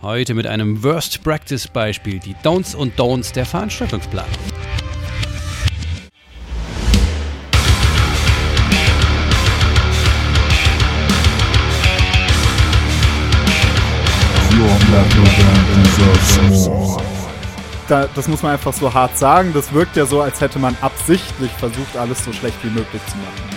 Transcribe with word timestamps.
Heute 0.00 0.34
mit 0.34 0.46
einem 0.46 0.84
Worst 0.84 1.24
Practice 1.24 1.66
Beispiel, 1.66 2.20
die 2.20 2.36
Don'ts 2.44 2.76
und 2.76 2.96
Don'ts 2.96 3.32
der 3.32 3.44
Veranstaltungsplanung. 3.44 4.30
Da, 17.88 18.06
das 18.14 18.28
muss 18.28 18.42
man 18.42 18.52
einfach 18.52 18.72
so 18.72 18.94
hart 18.94 19.18
sagen. 19.18 19.52
Das 19.52 19.72
wirkt 19.72 19.96
ja 19.96 20.06
so, 20.06 20.20
als 20.20 20.40
hätte 20.40 20.60
man 20.60 20.76
absichtlich 20.80 21.50
versucht, 21.50 21.96
alles 21.96 22.24
so 22.24 22.32
schlecht 22.32 22.62
wie 22.62 22.70
möglich 22.70 23.02
zu 23.06 23.16
machen. 23.16 23.50
Ne? 23.50 23.56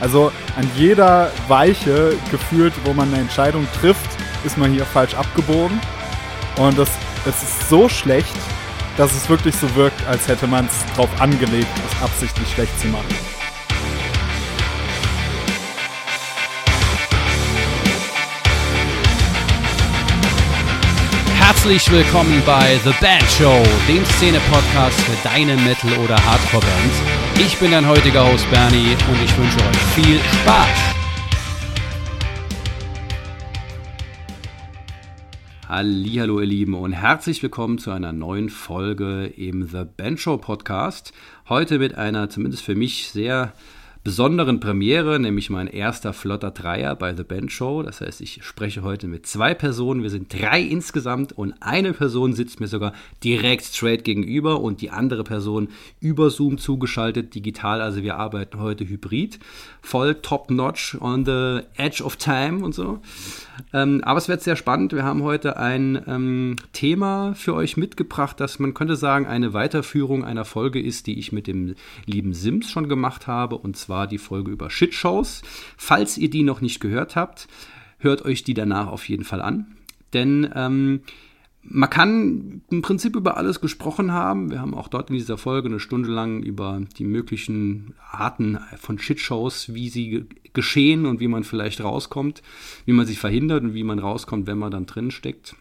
Also 0.00 0.30
an 0.56 0.70
jeder 0.76 1.32
Weiche 1.48 2.16
gefühlt, 2.30 2.74
wo 2.84 2.92
man 2.92 3.08
eine 3.08 3.22
Entscheidung 3.22 3.66
trifft, 3.80 4.19
ist 4.44 4.58
man 4.58 4.72
hier 4.72 4.84
falsch 4.84 5.14
abgebogen. 5.14 5.80
Und 6.56 6.78
das, 6.78 6.90
das 7.24 7.42
ist 7.42 7.68
so 7.68 7.88
schlecht, 7.88 8.34
dass 8.96 9.12
es 9.12 9.28
wirklich 9.28 9.54
so 9.56 9.74
wirkt, 9.74 10.06
als 10.06 10.28
hätte 10.28 10.46
man 10.46 10.66
es 10.66 10.94
drauf 10.94 11.08
angelegt, 11.20 11.68
es 11.88 12.02
absichtlich 12.02 12.50
schlecht 12.52 12.78
zu 12.80 12.88
machen. 12.88 13.14
Herzlich 21.38 21.90
willkommen 21.90 22.42
bei 22.46 22.78
The 22.84 22.92
Band 23.00 23.24
Show, 23.38 23.62
dem 23.88 24.04
Szene-Podcast 24.04 25.00
für 25.00 25.28
deine 25.28 25.56
Metal- 25.56 25.98
oder 25.98 26.16
Hardcore-Bands. 26.24 26.96
Ich 27.38 27.58
bin 27.58 27.72
dein 27.72 27.86
heutiger 27.86 28.26
Host 28.26 28.48
Bernie 28.50 28.96
und 29.10 29.22
ich 29.22 29.36
wünsche 29.36 29.58
euch 29.58 29.78
viel 29.94 30.20
Spaß. 30.42 30.89
Hallo 35.72 36.40
ihr 36.40 36.46
Lieben 36.46 36.74
und 36.74 36.90
herzlich 36.90 37.44
willkommen 37.44 37.78
zu 37.78 37.92
einer 37.92 38.12
neuen 38.12 38.48
Folge 38.48 39.26
im 39.26 39.62
The 39.68 39.84
Band 39.84 40.18
Show 40.18 40.36
Podcast. 40.36 41.12
Heute 41.48 41.78
mit 41.78 41.94
einer 41.94 42.28
zumindest 42.28 42.64
für 42.64 42.74
mich 42.74 43.10
sehr 43.10 43.52
besonderen 44.02 44.58
Premiere, 44.58 45.20
nämlich 45.20 45.48
mein 45.48 45.68
erster 45.68 46.12
flotter 46.12 46.50
Dreier 46.50 46.96
bei 46.96 47.14
The 47.14 47.22
Band 47.22 47.52
Show. 47.52 47.84
Das 47.84 48.00
heißt, 48.00 48.20
ich 48.20 48.42
spreche 48.42 48.82
heute 48.82 49.06
mit 49.06 49.28
zwei 49.28 49.54
Personen. 49.54 50.02
Wir 50.02 50.10
sind 50.10 50.32
drei 50.32 50.60
insgesamt 50.60 51.34
und 51.34 51.54
eine 51.60 51.92
Person 51.92 52.32
sitzt 52.32 52.58
mir 52.58 52.66
sogar 52.66 52.92
direkt 53.22 53.64
straight 53.64 54.02
gegenüber 54.02 54.60
und 54.60 54.80
die 54.80 54.90
andere 54.90 55.22
Person 55.22 55.68
über 56.00 56.30
Zoom 56.30 56.58
zugeschaltet, 56.58 57.32
digital. 57.36 57.80
Also 57.80 58.02
wir 58.02 58.16
arbeiten 58.16 58.58
heute 58.58 58.88
hybrid, 58.88 59.38
voll 59.82 60.16
top-notch 60.16 60.96
on 61.00 61.24
the 61.24 61.60
edge 61.76 62.02
of 62.02 62.16
time 62.16 62.64
und 62.64 62.74
so. 62.74 62.98
Ähm, 63.72 64.02
aber 64.04 64.18
es 64.18 64.28
wird 64.28 64.42
sehr 64.42 64.56
spannend. 64.56 64.92
Wir 64.92 65.04
haben 65.04 65.22
heute 65.22 65.56
ein 65.56 66.02
ähm, 66.06 66.56
Thema 66.72 67.34
für 67.34 67.54
euch 67.54 67.76
mitgebracht, 67.76 68.40
das 68.40 68.58
man 68.58 68.74
könnte 68.74 68.96
sagen 68.96 69.26
eine 69.26 69.52
Weiterführung 69.52 70.24
einer 70.24 70.44
Folge 70.44 70.80
ist, 70.80 71.06
die 71.06 71.18
ich 71.18 71.32
mit 71.32 71.46
dem 71.46 71.74
lieben 72.06 72.34
Sims 72.34 72.70
schon 72.70 72.88
gemacht 72.88 73.26
habe, 73.26 73.56
und 73.56 73.76
zwar 73.76 74.06
die 74.06 74.18
Folge 74.18 74.50
über 74.50 74.70
Shitshows. 74.70 75.42
Falls 75.76 76.18
ihr 76.18 76.30
die 76.30 76.42
noch 76.42 76.60
nicht 76.60 76.80
gehört 76.80 77.16
habt, 77.16 77.48
hört 77.98 78.24
euch 78.24 78.44
die 78.44 78.54
danach 78.54 78.88
auf 78.88 79.08
jeden 79.08 79.24
Fall 79.24 79.42
an. 79.42 79.66
Denn 80.12 80.50
ähm, 80.54 81.00
man 81.62 81.90
kann 81.90 82.62
im 82.70 82.82
Prinzip 82.82 83.16
über 83.16 83.36
alles 83.36 83.60
gesprochen 83.60 84.12
haben. 84.12 84.50
Wir 84.50 84.60
haben 84.60 84.74
auch 84.74 84.88
dort 84.88 85.10
in 85.10 85.16
dieser 85.16 85.36
Folge 85.36 85.68
eine 85.68 85.80
Stunde 85.80 86.10
lang 86.10 86.42
über 86.42 86.80
die 86.96 87.04
möglichen 87.04 87.94
Arten 88.10 88.58
von 88.78 88.98
Shitshows, 88.98 89.74
wie 89.74 89.88
sie 89.88 90.26
geschehen 90.52 91.06
und 91.06 91.20
wie 91.20 91.28
man 91.28 91.44
vielleicht 91.44 91.82
rauskommt, 91.82 92.42
wie 92.86 92.92
man 92.92 93.06
sie 93.06 93.14
verhindert 93.14 93.62
und 93.62 93.74
wie 93.74 93.84
man 93.84 93.98
rauskommt, 93.98 94.46
wenn 94.46 94.58
man 94.58 94.70
dann 94.70 94.86
drin 94.86 95.10
steckt. 95.10 95.54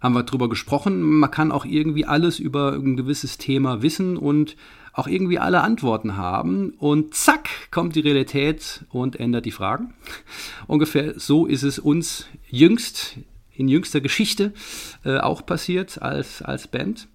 Haben 0.00 0.14
wir 0.14 0.22
drüber 0.22 0.48
gesprochen. 0.48 1.02
Man 1.02 1.30
kann 1.30 1.50
auch 1.50 1.64
irgendwie 1.64 2.04
alles 2.04 2.38
über 2.38 2.74
ein 2.74 2.96
gewisses 2.96 3.38
Thema 3.38 3.82
wissen 3.82 4.16
und 4.16 4.56
auch 4.92 5.08
irgendwie 5.08 5.38
alle 5.38 5.62
Antworten 5.62 6.16
haben. 6.16 6.74
Und 6.78 7.14
zack, 7.14 7.48
kommt 7.72 7.96
die 7.96 8.00
Realität 8.00 8.84
und 8.90 9.18
ändert 9.18 9.44
die 9.44 9.50
Fragen. 9.50 9.94
Ungefähr 10.68 11.18
so 11.18 11.46
ist 11.46 11.64
es 11.64 11.78
uns 11.80 12.26
jüngst 12.48 13.18
in 13.54 13.68
jüngster 13.68 14.00
Geschichte 14.00 14.52
äh, 15.04 15.18
auch 15.18 15.46
passiert 15.46 16.02
als, 16.02 16.42
als 16.42 16.68
Band. 16.68 17.08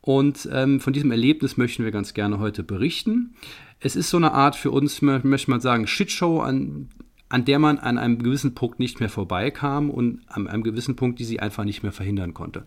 Und 0.00 0.48
ähm, 0.52 0.80
von 0.80 0.92
diesem 0.92 1.10
Erlebnis 1.10 1.56
möchten 1.56 1.84
wir 1.84 1.90
ganz 1.90 2.14
gerne 2.14 2.38
heute 2.38 2.62
berichten. 2.62 3.34
Es 3.80 3.96
ist 3.96 4.10
so 4.10 4.16
eine 4.16 4.32
Art 4.32 4.56
für 4.56 4.70
uns, 4.70 5.02
möchte 5.02 5.50
man 5.50 5.60
sagen, 5.60 5.86
Shitshow, 5.86 6.40
an, 6.40 6.88
an 7.28 7.44
der 7.44 7.58
man 7.58 7.78
an 7.78 7.98
einem 7.98 8.22
gewissen 8.22 8.54
Punkt 8.54 8.78
nicht 8.78 9.00
mehr 9.00 9.08
vorbeikam 9.08 9.90
und 9.90 10.20
an 10.28 10.46
einem 10.46 10.62
gewissen 10.62 10.96
Punkt, 10.96 11.18
die 11.18 11.24
sie 11.24 11.40
einfach 11.40 11.64
nicht 11.64 11.82
mehr 11.82 11.92
verhindern 11.92 12.34
konnte. 12.34 12.64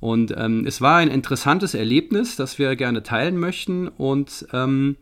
Und 0.00 0.32
ähm, 0.36 0.64
es 0.66 0.80
war 0.80 0.98
ein 0.98 1.08
interessantes 1.08 1.74
Erlebnis, 1.74 2.36
das 2.36 2.58
wir 2.58 2.76
gerne 2.76 3.02
teilen 3.02 3.38
möchten. 3.38 3.88
Und 3.88 4.46
ähm, 4.52 4.96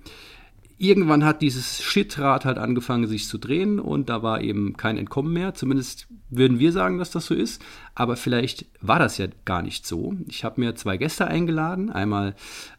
irgendwann 0.78 1.25
hat 1.25 1.41
dieses 1.41 1.82
Shitrad 1.82 2.44
halt 2.44 2.59
angefangen, 2.59 3.06
sich 3.06 3.26
zu 3.26 3.38
drehen 3.38 3.81
und 3.81 4.09
da 4.09 4.22
war 4.22 4.42
eben 4.42 4.76
kein 4.76 4.98
Entkommen 4.98 5.32
mehr. 5.32 5.54
Zumindest 5.54 6.06
würden 6.28 6.59
wir 6.59 6.72
sagen, 6.72 6.98
dass 6.98 7.10
das 7.10 7.26
so 7.26 7.34
ist. 7.34 7.62
Aber 7.94 8.16
vielleicht 8.16 8.66
war 8.82 8.98
das 8.98 9.16
ja 9.16 9.26
gar 9.44 9.62
nicht 9.62 9.86
so. 9.86 10.15
Ich 10.28 10.44
habe 10.44 10.60
mir 10.60 10.75
zwei 10.75 10.98
Gäste 10.98 11.26
eingeladen. 11.26 11.91
Einmal 11.91 12.34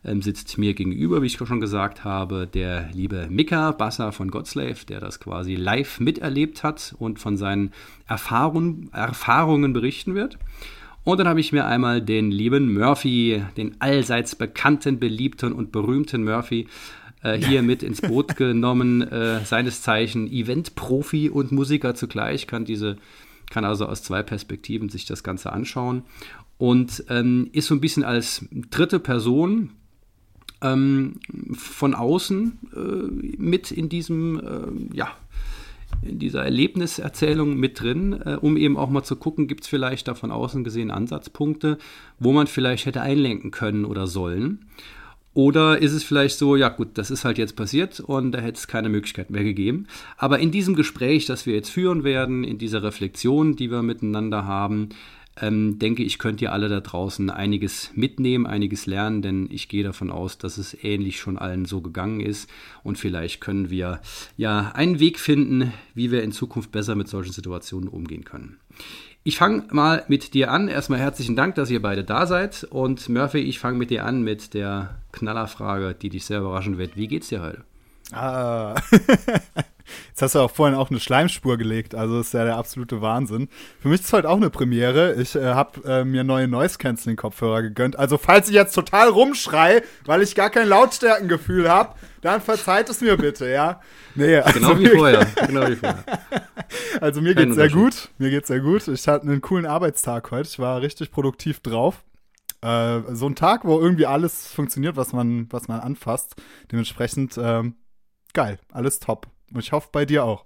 ähm, 0.06 0.22
sitzt 0.22 0.58
mir 0.58 0.74
gegenüber, 0.76 1.22
wie 1.22 1.28
ich 1.28 1.38
schon 1.38 1.60
gesagt 1.60 2.04
habe, 2.04 2.46
der 2.46 2.90
liebe 2.94 3.28
Mika 3.30 3.72
Basser 3.72 4.12
von 4.12 4.30
Godslave, 4.30 4.86
der 4.88 5.00
das 5.00 5.20
quasi 5.20 5.56
live 5.56 6.00
miterlebt 6.00 6.64
hat 6.64 6.96
und 7.00 7.20
von 7.20 7.36
seinen 7.36 7.72
Erfahrungen, 8.08 8.92
Erfahrungen 8.94 9.74
berichten 9.74 10.14
wird. 10.14 10.38
Und 11.04 11.20
dann 11.20 11.28
habe 11.30 11.40
ich 11.40 11.54
mir 11.54 11.66
einmal 11.66 12.02
den 12.02 12.32
lieben 12.32 12.74
Murphy, 12.74 13.42
den 13.56 13.80
allseits 13.80 14.36
bekannten, 14.36 15.00
beliebten 15.00 15.54
und 15.54 15.72
berühmten 15.72 16.26
Murphy 16.26 16.68
äh, 17.28 17.38
hier 17.46 17.62
mit 17.62 17.84
ins 17.84 18.02
Boot 18.02 18.36
genommen. 18.36 19.02
Äh, 19.02 19.44
seines 19.46 19.82
Zeichen 19.82 20.32
Event-Profi 20.32 21.30
und 21.30 21.52
Musiker 21.52 21.96
zugleich, 21.96 22.48
kann 22.48 22.66
diese, 22.66 22.98
kann 23.50 23.66
also 23.66 23.86
aus 23.86 24.04
zwei 24.04 24.24
Perspektiven 24.24 24.90
sich 24.90 25.06
das 25.06 25.24
Ganze 25.24 25.52
anschauen 25.52 26.04
und 26.58 27.04
ähm, 27.10 27.50
ist 27.52 27.68
so 27.68 27.76
ein 27.76 27.82
bisschen 27.82 28.04
als 28.04 28.46
dritte 28.72 29.00
Person 29.00 29.72
ähm, 30.62 31.20
von 31.54 31.94
außen 31.94 32.58
äh, 32.76 33.38
mit 33.38 33.72
in 33.72 33.90
diesem, 33.90 34.40
äh, 34.40 34.96
ja, 34.96 35.12
in 36.02 36.20
dieser 36.20 36.44
Erlebniserzählung 36.44 37.58
mit 37.58 37.80
drin, 37.80 38.14
äh, 38.14 38.38
um 38.42 38.58
eben 38.58 38.78
auch 38.78 38.90
mal 38.90 39.04
zu 39.04 39.16
gucken, 39.16 39.48
gibt 39.48 39.64
es 39.64 39.68
vielleicht 39.68 40.08
da 40.08 40.16
von 40.16 40.32
außen 40.32 40.64
gesehen 40.64 40.92
Ansatzpunkte, 40.92 41.78
wo 42.20 42.34
man 42.34 42.48
vielleicht 42.48 42.86
hätte 42.86 43.02
einlenken 43.02 43.52
können 43.52 43.86
oder 43.86 44.08
sollen. 44.08 44.66
Oder 45.38 45.78
ist 45.78 45.94
es 45.94 46.04
vielleicht 46.04 46.40
so, 46.40 46.56
ja 46.56 46.68
gut, 46.70 46.98
das 46.98 47.12
ist 47.12 47.24
halt 47.24 47.38
jetzt 47.38 47.56
passiert 47.56 48.00
und 48.00 48.32
da 48.32 48.40
hätte 48.40 48.58
es 48.58 48.66
keine 48.66 48.90
Möglichkeit 48.90 49.30
mehr 49.30 49.44
gegeben. 49.44 49.86
Aber 50.18 50.40
in 50.40 50.50
diesem 50.50 50.74
Gespräch, 50.74 51.28
das 51.28 51.46
wir 51.46 51.54
jetzt 51.54 51.70
führen 51.70 52.04
werden, 52.04 52.44
in 52.44 52.58
dieser 52.58 52.82
Reflexion, 52.82 53.56
die 53.56 53.70
wir 53.70 53.84
miteinander 53.84 54.46
haben, 54.46 54.90
ähm, 55.40 55.78
denke 55.78 56.02
ich, 56.02 56.18
könnt 56.18 56.42
ihr 56.42 56.54
alle 56.54 56.70
da 56.70 56.80
draußen 56.80 57.30
einiges 57.30 57.92
mitnehmen, 57.94 58.48
einiges 58.48 58.88
lernen, 58.88 59.22
denn 59.22 59.48
ich 59.52 59.68
gehe 59.68 59.84
davon 59.84 60.10
aus, 60.10 60.40
dass 60.40 60.58
es 60.58 60.76
ähnlich 60.84 61.20
schon 61.20 61.38
allen 61.38 61.66
so 61.66 61.82
gegangen 61.82 62.20
ist 62.20 62.50
und 62.82 62.98
vielleicht 62.98 63.40
können 63.40 63.70
wir 63.70 64.02
ja 64.38 64.72
einen 64.74 65.00
Weg 65.00 65.20
finden, 65.20 65.72
wie 65.94 66.10
wir 66.10 66.24
in 66.24 66.32
Zukunft 66.32 66.72
besser 66.72 66.96
mit 66.96 67.10
solchen 67.10 67.32
Situationen 67.32 67.90
umgehen 67.90 68.24
können. 68.24 68.58
Ich 69.28 69.38
fange 69.38 69.66
mal 69.72 70.06
mit 70.08 70.34
dir 70.34 70.52
an. 70.52 70.70
Erstmal 70.70 71.00
herzlichen 71.00 71.36
Dank, 71.36 71.56
dass 71.56 71.70
ihr 71.70 71.82
beide 71.82 72.06
da 72.06 72.26
seid. 72.28 72.64
Und 72.64 73.10
Murphy, 73.10 73.40
ich 73.40 73.60
fange 73.60 73.78
mit 73.78 73.90
dir 73.90 74.06
an 74.06 74.22
mit 74.22 74.54
der 74.54 75.00
Knallerfrage, 75.12 75.94
die 75.94 76.08
dich 76.08 76.24
sehr 76.24 76.40
überraschen 76.40 76.78
wird. 76.78 76.96
Wie 76.96 77.10
geht's 77.10 77.28
dir 77.28 77.42
heute? 77.42 77.66
Ah. 78.14 78.74
Jetzt 80.18 80.24
hast 80.24 80.34
du 80.34 80.40
auch 80.40 80.50
vorhin 80.50 80.76
auch 80.76 80.90
eine 80.90 81.00
Schleimspur 81.00 81.58
gelegt, 81.58 81.94
also 81.94 82.20
ist 82.20 82.34
ja 82.34 82.44
der 82.44 82.58
absolute 82.58 83.04
Wahnsinn. 83.04 83.50
Für 83.80 83.88
mich 83.88 84.00
ist 84.00 84.08
es 84.08 84.14
heute 84.14 84.28
auch 84.28 84.38
eine 84.38 84.50
Premiere. 84.50 85.14
Ich 85.14 85.36
äh, 85.36 85.54
habe 85.54 85.88
äh, 85.88 86.04
mir 86.06 86.24
neue 86.24 86.48
Noise 86.48 86.80
Canceling 86.80 87.18
Kopfhörer 87.18 87.62
gegönnt. 87.62 88.00
Also 88.00 88.18
falls 88.18 88.50
ich 88.50 88.56
jetzt 88.56 88.74
total 88.74 89.10
rumschrei, 89.10 89.84
weil 90.06 90.24
ich 90.24 90.34
gar 90.34 90.50
kein 90.50 90.70
Lautstärkengefühl 90.70 91.70
habe, 91.70 91.94
dann 92.22 92.42
verzeiht 92.42 92.90
es 92.90 93.00
mir 93.00 93.16
bitte, 93.16 93.48
ja. 93.48 93.80
Nee, 94.16 94.38
also 94.38 94.60
genau 94.60 94.80
wie 94.80 94.88
vorher. 94.88 95.28
Genau 95.48 95.68
wie 95.68 95.76
vorher. 95.76 96.04
Also 97.00 97.22
mir 97.22 97.36
geht's 97.36 97.54
sehr 97.54 97.70
gut. 97.70 98.10
Mir 98.18 98.32
geht's 98.32 98.48
sehr 98.48 98.62
gut. 98.62 98.88
Ich 98.88 99.08
hatte 99.08 99.28
einen 99.28 99.42
coolen 99.42 99.68
Arbeitstag 99.68 100.32
heute. 100.32 100.50
Ich 100.50 100.58
war 100.58 100.82
richtig 100.82 101.12
produktiv 101.12 101.60
drauf. 101.60 102.04
Äh, 102.64 103.02
so 103.12 103.28
ein 103.28 103.36
Tag, 103.36 103.66
wo 103.66 103.80
irgendwie 103.80 104.08
alles 104.08 104.48
funktioniert, 104.48 104.96
was 104.96 105.14
man, 105.14 105.46
was 105.52 105.68
man 105.68 105.80
anfasst. 105.80 106.42
Dementsprechend 106.72 107.38
ähm, 107.38 107.76
geil, 108.34 108.58
alles 108.72 108.98
top. 109.00 109.28
Und 109.54 109.60
ich 109.60 109.72
hoffe 109.72 109.90
bei 109.92 110.06
dir 110.06 110.24
auch. 110.24 110.46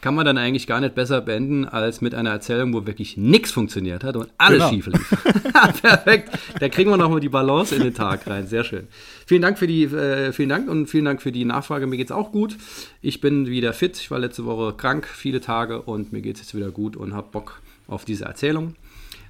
Kann 0.00 0.14
man 0.14 0.24
dann 0.24 0.38
eigentlich 0.38 0.66
gar 0.66 0.80
nicht 0.80 0.94
besser 0.94 1.20
beenden 1.20 1.66
als 1.66 2.00
mit 2.00 2.14
einer 2.14 2.30
Erzählung, 2.30 2.72
wo 2.72 2.86
wirklich 2.86 3.18
nichts 3.18 3.50
funktioniert 3.50 4.02
hat 4.02 4.16
und 4.16 4.30
alles 4.38 4.58
genau. 4.58 4.70
schief 4.70 4.86
lief. 4.86 5.24
Perfekt. 5.82 6.38
Da 6.58 6.70
kriegen 6.70 6.88
wir 6.88 6.96
nochmal 6.96 7.20
die 7.20 7.28
Balance 7.28 7.74
in 7.74 7.82
den 7.82 7.92
Tag 7.92 8.26
rein. 8.26 8.46
Sehr 8.46 8.64
schön. 8.64 8.88
Vielen 9.26 9.42
Dank 9.42 9.58
für 9.58 9.66
die, 9.66 9.84
äh, 9.84 10.32
vielen 10.32 10.48
Dank 10.48 10.70
und 10.70 10.86
vielen 10.86 11.04
Dank 11.04 11.20
für 11.20 11.32
die 11.32 11.44
Nachfrage. 11.44 11.86
Mir 11.86 11.98
geht's 11.98 12.12
auch 12.12 12.32
gut. 12.32 12.56
Ich 13.02 13.20
bin 13.20 13.46
wieder 13.46 13.74
fit. 13.74 13.98
Ich 13.98 14.10
war 14.10 14.18
letzte 14.18 14.46
Woche 14.46 14.74
krank, 14.74 15.06
viele 15.06 15.42
Tage 15.42 15.82
und 15.82 16.14
mir 16.14 16.22
geht's 16.22 16.40
jetzt 16.40 16.54
wieder 16.54 16.70
gut 16.70 16.96
und 16.96 17.12
habe 17.12 17.28
Bock 17.30 17.60
auf 17.86 18.06
diese 18.06 18.24
Erzählung. 18.24 18.76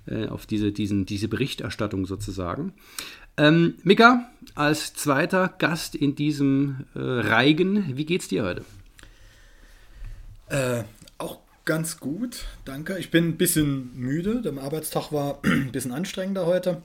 äh, 0.07 0.27
auf 0.27 0.47
diese, 0.47 0.73
diesen, 0.73 1.07
diese 1.07 1.29
Berichterstattung 1.29 2.07
sozusagen. 2.07 2.73
Ähm, 3.37 3.75
Mika, 3.83 4.31
als 4.55 4.95
zweiter 4.95 5.49
Gast 5.59 5.95
in 5.95 6.15
diesem 6.15 6.85
äh, 6.95 6.99
Reigen, 6.99 7.97
wie 7.97 8.05
geht's 8.05 8.29
dir 8.29 8.45
heute? 8.45 8.65
Äh, 10.50 10.85
auch 11.19 11.38
ganz 11.64 12.00
gut, 12.00 12.44
danke. 12.64 12.99
Ich 12.99 13.11
bin 13.11 13.29
ein 13.29 13.37
bisschen 13.37 13.97
müde. 13.97 14.43
Der 14.43 14.52
Arbeitstag 14.58 15.12
war 15.12 15.38
ein 15.44 15.73
bisschen 15.73 15.93
anstrengender 15.93 16.44
heute. 16.47 16.82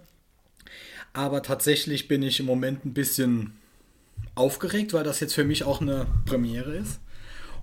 Aber 1.13 1.41
tatsächlich 1.41 2.07
bin 2.07 2.21
ich 2.23 2.39
im 2.39 2.45
Moment 2.45 2.85
ein 2.85 2.93
bisschen 2.93 3.57
aufgeregt, 4.35 4.93
weil 4.93 5.03
das 5.03 5.19
jetzt 5.19 5.33
für 5.33 5.45
mich 5.45 5.63
auch 5.63 5.81
eine 5.81 6.05
Premiere 6.25 6.75
ist 6.75 6.99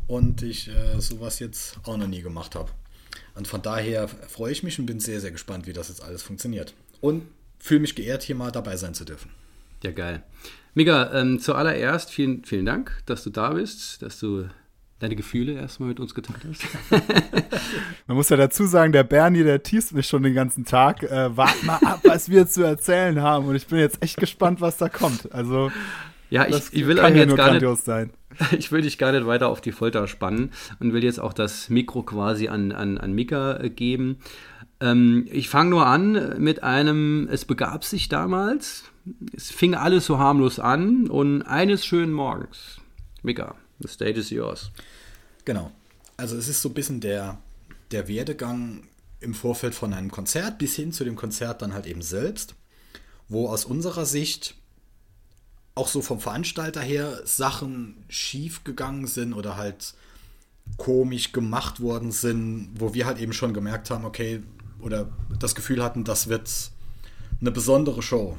und 0.07 0.43
ich 0.43 0.69
äh, 0.69 1.01
sowas 1.01 1.39
jetzt 1.39 1.79
auch 1.85 1.97
noch 1.97 2.07
nie 2.07 2.23
gemacht 2.23 2.55
habe. 2.55 2.71
Und 3.35 3.47
von 3.47 3.63
daher 3.63 4.09
freue 4.09 4.53
ich 4.53 4.63
mich 4.63 4.79
und 4.79 4.87
bin 4.87 5.01
sehr, 5.01 5.21
sehr 5.21 5.31
gespannt, 5.31 5.67
wie 5.67 5.73
das 5.73 5.89
jetzt 5.89 6.03
alles 6.03 6.23
funktioniert. 6.23 6.75
Und 7.01 7.27
fühle 7.59 7.81
mich 7.81 7.95
geehrt, 7.95 8.23
hier 8.23 8.35
mal 8.35 8.51
dabei 8.51 8.77
sein 8.77 8.95
zu 8.95 9.05
dürfen. 9.05 9.31
Ja, 9.83 9.93
geil. 9.93 10.23
Mika, 10.75 11.13
ähm, 11.13 11.39
zuallererst 11.39 12.11
vielen, 12.11 12.45
vielen 12.45 12.67
Dank, 12.67 13.03
dass 13.07 13.23
du 13.23 13.31
da 13.31 13.51
bist, 13.51 14.03
dass 14.03 14.19
du 14.19 14.49
deine 15.03 15.17
Gefühle 15.17 15.55
erstmal 15.55 15.89
mit 15.89 16.01
uns 16.01 16.15
geteilt 16.15 16.39
hast. 16.49 16.63
Man 18.07 18.17
muss 18.17 18.29
ja 18.29 18.37
dazu 18.37 18.67
sagen, 18.67 18.93
der 18.93 19.03
Bernie, 19.03 19.43
der 19.43 19.63
teast 19.63 19.93
mich 19.93 20.07
schon 20.07 20.23
den 20.23 20.35
ganzen 20.35 20.65
Tag. 20.65 21.03
Äh, 21.03 21.37
wart 21.37 21.63
mal 21.65 21.79
ab, 21.85 22.01
was 22.05 22.29
wir 22.29 22.47
zu 22.47 22.63
erzählen 22.63 23.21
haben. 23.21 23.47
Und 23.47 23.57
ich 23.57 23.67
bin 23.67 23.79
jetzt 23.79 24.03
echt 24.03 24.17
gespannt, 24.17 24.61
was 24.61 24.77
da 24.77 24.89
kommt. 24.89 25.33
Also, 25.33 25.73
ja, 26.31 26.47
ich, 26.47 26.73
ich 26.73 26.87
will 26.87 26.97
kann 26.97 27.17
jetzt 27.17 27.37
gar 27.37 27.53
nicht, 27.53 27.85
sein. 27.85 28.11
Ich 28.59 28.73
will 28.73 28.83
dich 28.83 28.97
gar 28.97 29.13
nicht 29.13 29.27
weiter 29.27 29.49
auf 29.49 29.61
die 29.61 29.73
Folter 29.73 30.07
spannen 30.07 30.53
und 30.79 30.93
will 30.93 31.05
jetzt 31.05 31.21
auch 31.21 31.33
das 31.33 31.69
Mikro 31.69 32.03
quasi 32.03 32.49
an, 32.49 32.73
an, 32.73 32.97
an 32.97 33.13
Mika 33.13 33.59
äh, 33.59 33.71
geben. 33.71 34.19
Ähm, 34.81 35.27
ich 35.31 35.49
fange 35.49 35.71
nur 35.71 35.87
an 35.87 36.37
mit 36.39 36.63
einem, 36.63 37.29
es 37.31 37.45
begab 37.45 37.85
sich 37.85 38.09
damals, 38.09 38.85
es 39.35 39.51
fing 39.51 39.75
alles 39.75 40.07
so 40.07 40.19
harmlos 40.19 40.59
an 40.59 41.09
und 41.11 41.43
eines 41.43 41.85
schönen 41.85 42.13
Morgens, 42.13 42.81
Mika, 43.23 43.57
the 43.81 43.89
stage 43.89 44.19
is 44.19 44.31
yours. 44.31 44.71
Genau. 45.45 45.71
Also 46.17 46.37
es 46.37 46.49
ist 46.49 46.63
so 46.63 46.69
ein 46.69 46.75
bisschen 46.75 47.01
der, 47.01 47.39
der 47.91 48.09
Werdegang 48.09 48.85
im 49.21 49.35
Vorfeld 49.35 49.75
von 49.75 49.93
einem 49.93 50.11
Konzert 50.11 50.59
bis 50.59 50.75
hin 50.75 50.93
zu 50.93 51.05
dem 51.05 51.17
Konzert 51.17 51.63
dann 51.63 51.73
halt 51.73 51.87
eben 51.87 52.03
selbst, 52.03 52.55
wo 53.29 53.49
aus 53.49 53.65
unserer 53.65 54.05
Sicht 54.05 54.55
auch 55.75 55.89
so 55.89 56.03
vom 56.03 56.21
Veranstalter 56.21 56.83
her 56.83 57.21
Sachen 57.25 58.05
schief 58.09 58.65
gegangen 58.65 59.07
sind 59.07 59.33
oder 59.33 59.57
halt 59.57 59.95
komisch 60.77 61.33
gemacht 61.33 61.81
worden 61.81 62.13
sind, 62.13 62.71
wo 62.79 62.95
wir 62.95 63.07
halt 63.07 63.19
eben 63.19 63.33
schon 63.33 63.55
gemerkt 63.55 63.91
haben, 63.91 64.05
okay, 64.05 64.43
oder 64.81 65.09
das 65.39 65.55
Gefühl 65.55 65.83
hatten, 65.83 66.05
das 66.05 66.29
wird 66.29 66.51
eine 67.41 67.51
besondere 67.51 68.03
Show. 68.03 68.39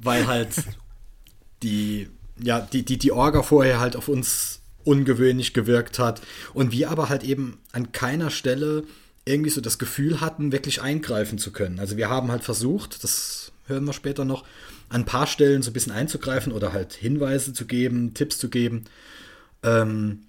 Weil 0.00 0.26
halt 0.26 0.50
die, 1.62 2.08
ja, 2.40 2.60
die, 2.60 2.84
die, 2.84 2.98
die 2.98 3.12
Orga 3.12 3.42
vorher 3.42 3.80
halt 3.80 3.96
auf 3.96 4.08
uns 4.08 4.60
ungewöhnlich 4.84 5.54
gewirkt 5.54 5.98
hat 5.98 6.22
und 6.54 6.72
wir 6.72 6.90
aber 6.90 7.08
halt 7.08 7.24
eben 7.24 7.58
an 7.72 7.92
keiner 7.92 8.30
Stelle 8.30 8.84
irgendwie 9.24 9.50
so 9.50 9.60
das 9.60 9.78
Gefühl 9.78 10.20
hatten, 10.20 10.52
wirklich 10.52 10.80
eingreifen 10.80 11.38
zu 11.38 11.52
können. 11.52 11.78
Also 11.78 11.96
wir 11.96 12.08
haben 12.08 12.30
halt 12.30 12.44
versucht, 12.44 13.04
das 13.04 13.52
hören 13.66 13.84
wir 13.84 13.92
später 13.92 14.24
noch, 14.24 14.44
an 14.88 15.02
ein 15.02 15.04
paar 15.04 15.26
Stellen 15.26 15.62
so 15.62 15.70
ein 15.70 15.74
bisschen 15.74 15.92
einzugreifen 15.92 16.52
oder 16.52 16.72
halt 16.72 16.94
Hinweise 16.94 17.52
zu 17.52 17.66
geben, 17.66 18.14
Tipps 18.14 18.38
zu 18.38 18.48
geben. 18.48 18.84
Ähm, 19.62 20.20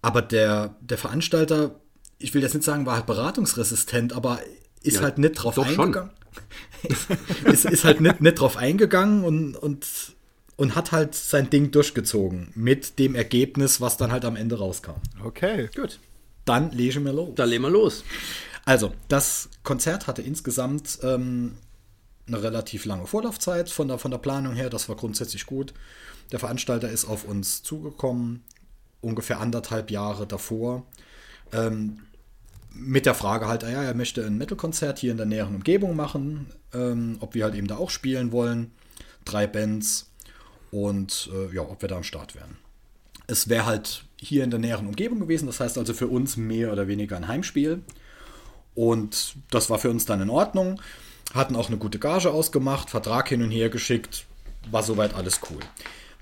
aber 0.00 0.22
der, 0.22 0.76
der 0.80 0.98
Veranstalter, 0.98 1.80
ich 2.18 2.32
will 2.34 2.42
jetzt 2.42 2.54
nicht 2.54 2.64
sagen, 2.64 2.86
war 2.86 2.96
halt 2.96 3.06
beratungsresistent, 3.06 4.14
aber 4.14 4.40
ist 4.82 4.96
ja, 4.96 5.02
halt 5.02 5.18
nicht 5.18 5.34
drauf 5.34 5.58
eingegangen. 5.58 6.10
ist, 7.44 7.64
ist 7.64 7.84
halt 7.84 8.00
nicht, 8.00 8.20
nicht 8.20 8.40
drauf 8.40 8.56
eingegangen 8.56 9.24
und, 9.24 9.56
und, 9.56 9.86
und 10.56 10.74
hat 10.74 10.92
halt 10.92 11.14
sein 11.14 11.50
Ding 11.50 11.70
durchgezogen 11.70 12.50
mit 12.54 12.98
dem 12.98 13.14
Ergebnis, 13.14 13.80
was 13.80 13.96
dann 13.96 14.12
halt 14.12 14.24
am 14.24 14.36
Ende 14.36 14.58
rauskam. 14.58 14.96
Okay. 15.24 15.68
Gut. 15.74 15.98
Dann 16.44 16.70
legen 16.70 17.04
wir 17.04 17.12
los. 17.12 17.34
Dann 17.34 17.48
legen 17.48 17.62
wir 17.62 17.70
los. 17.70 18.04
Also, 18.64 18.92
das 19.08 19.48
Konzert 19.62 20.06
hatte 20.06 20.22
insgesamt 20.22 20.98
ähm, 21.02 21.56
eine 22.26 22.42
relativ 22.42 22.84
lange 22.84 23.06
Vorlaufzeit 23.06 23.68
von 23.68 23.88
der, 23.88 23.98
von 23.98 24.10
der 24.10 24.18
Planung 24.18 24.54
her. 24.54 24.70
Das 24.70 24.88
war 24.88 24.96
grundsätzlich 24.96 25.46
gut. 25.46 25.74
Der 26.32 26.38
Veranstalter 26.38 26.88
ist 26.88 27.04
auf 27.04 27.24
uns 27.24 27.62
zugekommen, 27.62 28.42
ungefähr 29.00 29.40
anderthalb 29.40 29.90
Jahre 29.90 30.26
davor. 30.26 30.86
Ähm, 31.52 32.00
mit 32.72 33.06
der 33.06 33.14
Frage 33.14 33.46
halt, 33.46 33.62
ja, 33.62 33.82
er 33.82 33.94
möchte 33.94 34.24
ein 34.24 34.36
Metal-Konzert 34.36 34.98
hier 34.98 35.12
in 35.12 35.16
der 35.16 35.26
näheren 35.26 35.54
Umgebung 35.54 35.94
machen, 35.94 36.46
ähm, 36.72 37.18
ob 37.20 37.34
wir 37.34 37.44
halt 37.44 37.54
eben 37.54 37.68
da 37.68 37.76
auch 37.76 37.90
spielen 37.90 38.32
wollen. 38.32 38.72
Drei 39.24 39.46
Bands 39.46 40.10
und 40.74 41.30
äh, 41.32 41.54
ja, 41.54 41.62
ob 41.62 41.82
wir 41.82 41.88
da 41.88 41.96
am 41.96 42.02
Start 42.02 42.34
wären. 42.34 42.56
Es 43.28 43.48
wäre 43.48 43.64
halt 43.64 44.04
hier 44.16 44.42
in 44.42 44.50
der 44.50 44.58
näheren 44.58 44.88
Umgebung 44.88 45.20
gewesen, 45.20 45.46
das 45.46 45.60
heißt 45.60 45.78
also 45.78 45.94
für 45.94 46.08
uns 46.08 46.36
mehr 46.36 46.72
oder 46.72 46.88
weniger 46.88 47.16
ein 47.16 47.28
Heimspiel. 47.28 47.82
Und 48.74 49.36
das 49.50 49.70
war 49.70 49.78
für 49.78 49.88
uns 49.88 50.04
dann 50.04 50.20
in 50.20 50.30
Ordnung. 50.30 50.80
Hatten 51.32 51.54
auch 51.54 51.68
eine 51.68 51.76
gute 51.76 52.00
Gage 52.00 52.32
ausgemacht, 52.32 52.90
Vertrag 52.90 53.28
hin 53.28 53.42
und 53.42 53.52
her 53.52 53.70
geschickt, 53.70 54.26
war 54.68 54.82
soweit 54.82 55.14
alles 55.14 55.40
cool. 55.48 55.60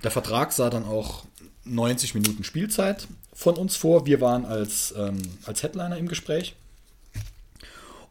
Der 0.05 0.11
Vertrag 0.11 0.53
sah 0.53 0.69
dann 0.69 0.85
auch 0.85 1.25
90 1.65 2.15
Minuten 2.15 2.45
Spielzeit 2.45 3.09
von 3.33 3.57
uns 3.57 3.77
vor. 3.77 4.05
Wir 4.05 4.21
waren 4.21 4.45
als, 4.45 4.93
ähm, 4.99 5.17
als 5.47 5.63
Headliner 5.63 5.97
im 5.97 6.09
Gespräch 6.09 6.57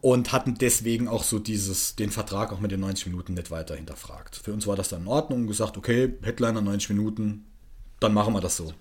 und 0.01 0.31
hatten 0.31 0.55
deswegen 0.55 1.07
auch 1.07 1.23
so 1.23 1.39
dieses, 1.39 1.95
den 1.95 2.11
Vertrag 2.11 2.51
auch 2.51 2.59
mit 2.59 2.71
den 2.71 2.79
90 2.79 3.07
Minuten 3.07 3.35
nicht 3.35 3.51
weiter 3.51 3.75
hinterfragt. 3.75 4.35
Für 4.35 4.53
uns 4.53 4.67
war 4.67 4.75
das 4.75 4.89
dann 4.89 5.03
in 5.03 5.07
Ordnung 5.07 5.41
und 5.41 5.47
gesagt, 5.47 5.77
okay, 5.77 6.13
Headliner 6.21 6.61
90 6.61 6.89
Minuten, 6.89 7.45
dann 7.99 8.13
machen 8.13 8.33
wir 8.33 8.41
das 8.41 8.57
so. 8.57 8.73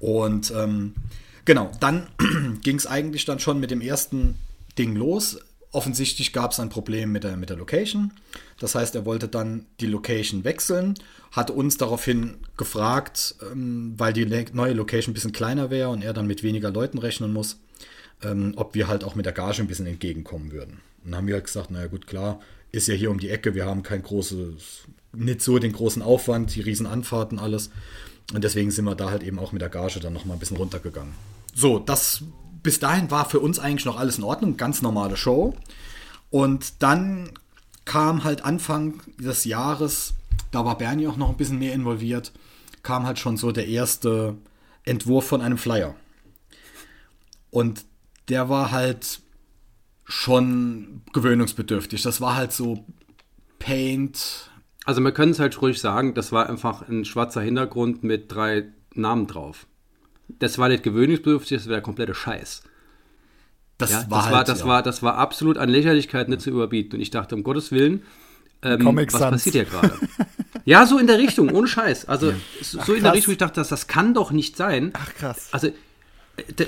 Und 0.00 0.52
ähm, 0.56 0.94
genau, 1.44 1.70
dann 1.80 2.08
ging 2.62 2.76
es 2.76 2.86
eigentlich 2.86 3.24
dann 3.24 3.38
schon 3.38 3.60
mit 3.60 3.70
dem 3.70 3.80
ersten 3.80 4.36
Ding 4.76 4.94
los 4.94 5.38
offensichtlich 5.72 6.32
gab 6.32 6.52
es 6.52 6.60
ein 6.60 6.70
Problem 6.70 7.12
mit 7.12 7.24
der, 7.24 7.36
mit 7.36 7.50
der 7.50 7.56
Location. 7.56 8.12
Das 8.58 8.74
heißt, 8.74 8.94
er 8.94 9.04
wollte 9.04 9.28
dann 9.28 9.66
die 9.80 9.86
Location 9.86 10.44
wechseln, 10.44 10.94
hat 11.32 11.50
uns 11.50 11.76
daraufhin 11.76 12.38
gefragt, 12.56 13.36
ähm, 13.52 13.94
weil 13.96 14.12
die 14.12 14.24
neue 14.52 14.72
Location 14.72 15.12
ein 15.12 15.14
bisschen 15.14 15.32
kleiner 15.32 15.70
wäre 15.70 15.90
und 15.90 16.02
er 16.02 16.12
dann 16.12 16.26
mit 16.26 16.42
weniger 16.42 16.70
Leuten 16.70 16.98
rechnen 16.98 17.32
muss, 17.32 17.60
ähm, 18.22 18.54
ob 18.56 18.74
wir 18.74 18.88
halt 18.88 19.04
auch 19.04 19.14
mit 19.14 19.26
der 19.26 19.32
Gage 19.32 19.62
ein 19.62 19.68
bisschen 19.68 19.86
entgegenkommen 19.86 20.52
würden. 20.52 20.80
Und 21.04 21.12
dann 21.12 21.16
haben 21.16 21.26
wir 21.26 21.34
halt 21.34 21.44
gesagt, 21.44 21.70
naja 21.70 21.86
gut, 21.86 22.06
klar, 22.06 22.40
ist 22.72 22.88
ja 22.88 22.94
hier 22.94 23.10
um 23.10 23.18
die 23.18 23.30
Ecke, 23.30 23.54
wir 23.54 23.66
haben 23.66 23.82
kein 23.82 24.02
großes, 24.02 24.84
nicht 25.12 25.42
so 25.42 25.58
den 25.58 25.72
großen 25.72 26.02
Aufwand, 26.02 26.54
die 26.54 26.60
riesen 26.60 26.86
Anfahrten, 26.86 27.38
alles. 27.38 27.70
Und 28.34 28.44
deswegen 28.44 28.70
sind 28.70 28.84
wir 28.84 28.94
da 28.94 29.10
halt 29.10 29.22
eben 29.22 29.38
auch 29.38 29.52
mit 29.52 29.62
der 29.62 29.70
Gage 29.70 30.00
dann 30.00 30.12
nochmal 30.12 30.36
ein 30.36 30.40
bisschen 30.40 30.58
runtergegangen. 30.58 31.14
So, 31.54 31.78
das 31.78 32.22
bis 32.62 32.78
dahin 32.78 33.10
war 33.10 33.28
für 33.28 33.40
uns 33.40 33.58
eigentlich 33.58 33.86
noch 33.86 33.98
alles 33.98 34.18
in 34.18 34.24
Ordnung, 34.24 34.56
ganz 34.56 34.82
normale 34.82 35.16
Show. 35.16 35.54
Und 36.30 36.82
dann 36.82 37.30
kam 37.84 38.24
halt 38.24 38.44
Anfang 38.44 39.00
des 39.18 39.44
Jahres, 39.44 40.12
da 40.50 40.64
war 40.64 40.76
Bernie 40.76 41.06
auch 41.06 41.16
noch 41.16 41.30
ein 41.30 41.36
bisschen 41.36 41.58
mehr 41.58 41.72
involviert, 41.72 42.32
kam 42.82 43.06
halt 43.06 43.18
schon 43.18 43.38
so 43.38 43.52
der 43.52 43.66
erste 43.66 44.36
Entwurf 44.84 45.26
von 45.26 45.40
einem 45.40 45.56
Flyer. 45.56 45.94
Und 47.50 47.86
der 48.28 48.48
war 48.48 48.70
halt 48.70 49.20
schon 50.04 51.02
gewöhnungsbedürftig. 51.12 52.02
Das 52.02 52.20
war 52.20 52.36
halt 52.36 52.52
so 52.52 52.84
Paint. 53.58 54.50
Also 54.84 55.02
wir 55.02 55.12
können 55.12 55.32
es 55.32 55.38
halt 55.38 55.60
ruhig 55.60 55.80
sagen, 55.80 56.14
das 56.14 56.32
war 56.32 56.48
einfach 56.48 56.88
ein 56.88 57.04
schwarzer 57.04 57.42
Hintergrund 57.42 58.04
mit 58.04 58.32
drei 58.32 58.64
Namen 58.94 59.26
drauf 59.26 59.66
das 60.38 60.58
war 60.58 60.68
nicht 60.68 60.82
gewöhnungsbedürftig, 60.82 61.58
das 61.58 61.66
war 61.66 61.74
der 61.74 61.82
komplette 61.82 62.14
Scheiß. 62.14 62.62
Das, 63.78 63.90
ja, 63.90 64.04
war, 64.08 64.18
das, 64.18 64.24
halt, 64.24 64.34
war, 64.34 64.44
das, 64.44 64.60
ja. 64.60 64.66
war, 64.66 64.82
das 64.82 65.02
war 65.02 65.14
absolut 65.16 65.56
an 65.56 65.68
Lächerlichkeit 65.68 66.28
nicht 66.28 66.42
zu 66.42 66.50
überbieten. 66.50 66.96
Und 66.96 67.00
ich 67.00 67.10
dachte, 67.10 67.34
um 67.36 67.44
Gottes 67.44 67.70
Willen, 67.70 68.02
ähm, 68.62 68.84
was 68.84 69.12
Sans. 69.12 69.30
passiert 69.30 69.54
hier 69.54 69.64
gerade? 69.64 69.94
ja, 70.64 70.84
so 70.84 70.98
in 70.98 71.06
der 71.06 71.18
Richtung, 71.18 71.50
ohne 71.52 71.68
Scheiß. 71.68 72.06
Also 72.08 72.30
ja. 72.30 72.36
so 72.60 72.80
Ach, 72.80 72.88
in 72.88 73.04
der 73.04 73.14
Richtung, 73.14 73.32
ich 73.32 73.38
dachte, 73.38 73.60
das, 73.60 73.68
das 73.68 73.86
kann 73.86 74.14
doch 74.14 74.32
nicht 74.32 74.56
sein. 74.56 74.90
Ach 74.94 75.14
krass. 75.14 75.48
Also, 75.52 75.68
äh, 75.68 76.66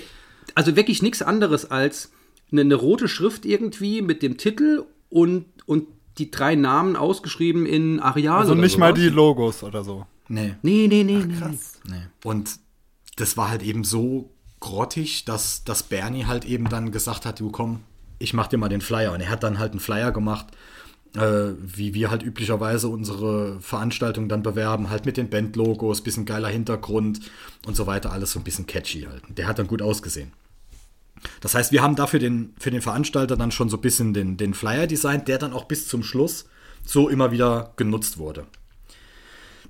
also 0.54 0.76
wirklich 0.76 1.02
nichts 1.02 1.23
anderes 1.23 1.71
als 1.71 2.12
eine, 2.52 2.62
eine, 2.62 2.75
rote 2.75 3.09
Schrift 3.09 3.45
irgendwie 3.45 4.02
mit 4.02 4.23
dem 4.23 4.37
Titel 4.37 4.85
und, 5.09 5.47
und 5.66 5.87
die 6.19 6.30
drei 6.30 6.54
Namen 6.54 6.97
ausgeschrieben 6.97 7.66
in 7.66 8.00
Areal. 8.00 8.40
Also 8.40 8.54
nicht 8.54 8.78
mal 8.78 8.92
die 8.92 9.09
Logos 9.09 9.62
oder 9.62 9.85
so. 9.85 10.07
Nee. 10.28 10.54
Nee, 10.62 10.87
nee, 10.88 11.04
nee. 11.04 11.23
Ach, 11.23 11.38
krass. 11.38 11.80
Nee. 11.88 12.02
Und 12.25 12.59
das 13.16 13.37
war 13.37 13.50
halt 13.50 13.62
eben 13.62 13.85
so 13.85 14.30
grottig, 14.61 15.25
dass, 15.25 15.64
dass 15.64 15.83
Bernie 15.83 16.26
halt 16.26 16.45
eben 16.45 16.69
dann 16.69 16.92
gesagt 16.92 17.26
hat, 17.26 17.40
du 17.40 17.50
komm, 17.50 17.80
ich 18.19 18.35
mach 18.35 18.47
dir 18.47 18.59
mal 18.59 18.69
den 18.69 18.80
Flyer. 18.80 19.12
Und 19.12 19.21
er 19.21 19.30
hat 19.30 19.42
dann 19.42 19.59
halt 19.59 19.73
einen 19.73 19.80
Flyer 19.80 20.12
gemacht, 20.12 20.47
äh, 21.17 21.55
wie 21.61 21.95
wir 21.95 22.11
halt 22.11 22.23
üblicherweise 22.23 22.88
unsere 22.88 23.61
Veranstaltung 23.61 24.29
dann 24.29 24.43
bewerben, 24.43 24.90
halt 24.90 25.07
mit 25.07 25.17
den 25.17 25.29
Bandlogos, 25.29 26.02
bisschen 26.02 26.25
geiler 26.25 26.49
Hintergrund 26.49 27.21
und 27.67 27.76
so 27.76 27.87
weiter, 27.87 28.12
alles 28.12 28.33
so 28.33 28.40
ein 28.40 28.45
bisschen 28.45 28.67
catchy 28.67 29.02
halt. 29.02 29.23
Der 29.29 29.47
hat 29.47 29.59
dann 29.59 29.67
gut 29.67 29.83
ausgesehen. 29.83 30.33
Das 31.40 31.55
heißt, 31.55 31.73
wir 31.73 31.83
haben 31.83 31.97
dafür 31.97 32.19
den, 32.19 32.55
für 32.59 32.71
den 32.71 32.81
Veranstalter 32.81 33.37
dann 33.37 33.50
schon 33.50 33.69
so 33.69 33.76
ein 33.76 33.83
bisschen 33.83 34.14
den, 34.14 34.37
den 34.37 34.55
Flyer 34.55 34.87
designt, 34.87 35.29
der 35.29 35.38
dann 35.38 35.52
auch 35.52 35.64
bis 35.64 35.88
zum 35.88 36.02
Schluss 36.02 36.47
so 36.85 37.09
immer 37.09 37.31
wieder 37.31 37.73
genutzt 37.76 38.19
wurde. 38.19 38.47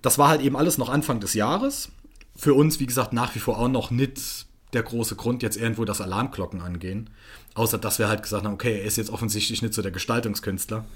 Das 0.02 0.18
war 0.18 0.28
halt 0.28 0.42
eben 0.42 0.56
alles 0.56 0.78
noch 0.78 0.88
Anfang 0.88 1.20
des 1.20 1.34
Jahres. 1.34 1.90
Für 2.36 2.54
uns, 2.54 2.80
wie 2.80 2.86
gesagt, 2.86 3.12
nach 3.12 3.34
wie 3.34 3.40
vor 3.40 3.58
auch 3.58 3.68
noch 3.68 3.90
nicht 3.90 4.46
der 4.72 4.82
große 4.82 5.16
Grund, 5.16 5.42
jetzt 5.42 5.56
irgendwo 5.56 5.84
das 5.84 6.00
Alarmglocken 6.00 6.60
angehen. 6.60 7.10
Außer, 7.60 7.76
dass 7.76 7.98
wir 7.98 8.08
halt 8.08 8.22
gesagt 8.22 8.46
haben, 8.46 8.54
okay, 8.54 8.78
er 8.78 8.84
ist 8.84 8.96
jetzt 8.96 9.10
offensichtlich 9.10 9.60
nicht 9.60 9.74
so 9.74 9.82
der 9.82 9.90
Gestaltungskünstler. 9.90 10.86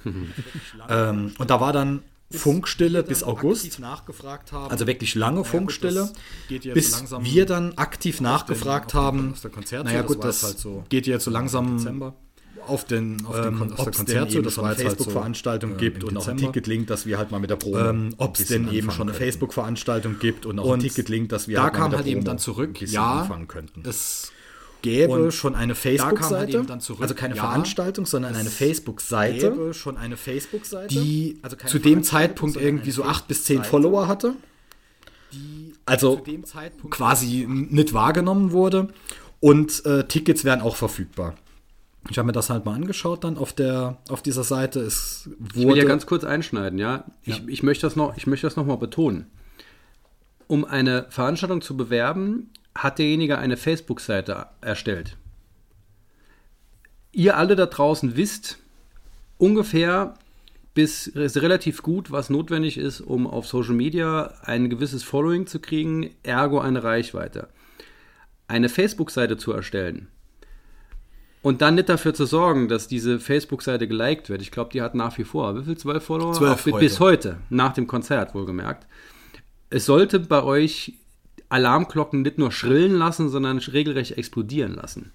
ähm, 0.88 1.35
und 1.37 1.50
da 1.50 1.61
war 1.61 1.75
dann 1.75 2.02
Funkstille 2.30 3.02
bis 3.02 3.23
August. 3.23 3.78
Also 4.71 4.87
wirklich 4.87 5.14
lange 5.14 5.44
Funkstille. 5.44 6.11
bis 6.49 6.90
so 7.06 7.23
wir 7.23 7.44
dann 7.44 7.75
aktiv 7.76 8.23
nachgefragt 8.23 8.94
haben. 8.94 9.35
Naja, 9.85 10.00
gut, 10.00 10.25
das, 10.25 10.42
halt 10.42 10.59
so 10.59 10.85
geht 10.88 11.06
jetzt 11.06 11.25
so 11.25 11.30
langsam 11.30 12.14
auf 12.66 12.87
den, 12.87 13.26
auf 13.26 13.42
den 13.42 13.49
ähm, 13.49 13.59
Kon 13.76 13.92
Konzert 13.92 14.30
zu, 14.30 14.40
dass 14.40 14.54
es 14.54 14.59
eine 14.59 14.75
Facebook-Veranstaltung 14.75 15.73
halt 15.73 15.80
so, 15.80 15.85
gibt 15.85 16.02
äh, 16.02 16.06
und 16.06 16.16
auch 16.16 16.28
ein 16.28 16.38
Ticket-Link, 16.38 16.87
dass 16.87 17.04
wir 17.04 17.18
halt 17.18 17.30
mal 17.30 17.40
mit 17.40 17.50
der 17.50 17.56
Probe. 17.56 17.90
Ähm, 17.90 18.14
ob 18.16 18.38
es 18.38 18.49
denn 18.49 18.73
eben 18.73 18.90
schon 18.90 19.11
eine 19.11 19.16
Facebook-Veranstaltung 19.16 20.18
gibt 20.18 20.47
und 20.47 20.59
auch 20.59 20.64
und 20.64 20.78
ein 20.78 20.80
Ticket-Link, 20.80 21.28
dass 21.28 21.47
wir 21.47 21.56
da 21.56 21.64
halt 21.64 21.75
kam 21.75 21.92
halt 21.92 22.06
eben 22.06 22.25
dann 22.25 22.38
zurück, 22.38 22.80
ja, 22.80 23.21
anfangen 23.21 23.49
könnten. 23.49 23.83
Es 23.87 24.33
gäbe 24.85 25.12
und 25.12 25.33
schon 25.33 25.55
eine 25.55 25.75
Facebook-Seite, 25.75 26.59
halt 26.59 27.00
also 27.00 27.14
keine 27.14 27.35
ja, 27.35 27.43
Veranstaltung, 27.43 28.05
sondern 28.05 28.37
eine 28.37 28.50
Facebook-Seite, 28.50 29.50
gäbe 29.50 29.75
schon 29.75 29.97
eine 29.97 30.17
Facebook-Seite, 30.17 30.95
die 30.95 31.38
also 31.43 31.57
zu 31.57 31.79
dem 31.79 32.05
Zeitpunkt 32.05 32.57
irgendwie 32.57 32.91
so 32.91 33.03
acht 33.03 33.26
bis 33.26 33.45
zehn 33.45 33.64
Follower 33.64 34.07
hatte, 34.07 34.35
also 35.87 36.23
quasi 36.91 37.47
nicht 37.49 37.95
wahrgenommen 37.95 38.53
wurde 38.53 38.88
und 39.41 39.85
äh, 39.87 40.07
Tickets 40.07 40.45
wären 40.45 40.61
auch 40.61 40.76
verfügbar. 40.76 41.35
Ich 42.11 42.19
habe 42.19 42.26
mir 42.26 42.33
das 42.33 42.50
halt 42.50 42.67
mal 42.67 42.75
angeschaut 42.75 43.25
dann 43.25 43.38
auf 43.38 43.55
der 43.55 43.97
auf 44.11 44.21
dieser 44.21 44.45
Seite. 44.45 44.81
Es 44.81 45.31
ich 45.57 45.67
will 45.67 45.79
ja 45.79 45.85
ganz 45.85 46.05
kurz 46.05 46.23
einschneiden, 46.23 46.79
ja. 46.79 47.05
Ich, 47.23 47.38
ja. 47.38 47.45
ich 47.47 47.62
möchte 47.62 47.87
das 47.87 47.97
noch, 47.97 48.19
ich 48.19 48.26
möchte 48.26 48.47
das 48.47 48.57
noch 48.57 48.67
mal 48.67 48.76
betonen. 48.76 49.26
Um 50.47 50.67
eine 50.67 51.07
Veranstaltung 51.09 51.62
zu 51.62 51.75
bewerben, 51.75 52.50
hat 52.75 52.99
derjenige 52.99 53.38
eine 53.38 53.57
Facebook-Seite 53.57 54.47
erstellt. 54.61 55.16
Ihr 57.12 57.37
alle 57.37 57.57
da 57.57 57.66
draußen 57.66 58.16
wisst 58.16 58.59
ungefähr 59.38 60.14
bis 60.75 61.12
relativ 61.14 61.83
gut, 61.83 62.11
was 62.11 62.31
notwendig 62.31 62.78
ist, 62.78 63.00
um 63.00 63.28
auf 63.28 63.47
Social 63.47 63.75
Media 63.75 64.35
ein 64.43 64.69
gewisses 64.71 65.04
Following 65.04 65.47
zu 65.47 65.61
kriegen, 65.61 66.11
ergo 66.25 66.59
eine 66.59 66.83
Reichweite. 66.83 67.49
Eine 68.49 68.69
Facebook-Seite 68.69 69.37
zu 69.37 69.52
erstellen 69.52 70.09
und 71.45 71.61
dann 71.61 71.75
nicht 71.75 71.90
dafür 71.90 72.14
zu 72.14 72.25
sorgen, 72.25 72.69
dass 72.69 72.88
diese 72.88 73.21
Facebook-Seite 73.21 73.87
geliked 73.87 74.31
wird. 74.31 74.40
Ich 74.40 74.50
glaube, 74.50 74.71
die 74.73 74.81
hat 74.81 74.95
nach 74.95 75.19
wie 75.19 75.25
vor, 75.25 75.54
wie 75.59 75.62
viel? 75.62 75.76
Zwölf 75.76 76.02
Follower? 76.02 76.33
Zwölf. 76.33 76.64
Bis 76.64 77.00
heute, 77.00 77.37
nach 77.50 77.75
dem 77.75 77.87
Konzert 77.87 78.35
wohlgemerkt. 78.35 78.87
Es 79.69 79.85
sollte 79.85 80.21
bei 80.21 80.43
euch 80.43 80.95
Alarmglocken 81.49 82.23
nicht 82.23 82.39
nur 82.39 82.53
schrillen 82.53 82.97
lassen, 82.97 83.29
sondern 83.29 83.59
regelrecht 83.59 84.17
explodieren 84.19 84.75
lassen. 84.75 85.13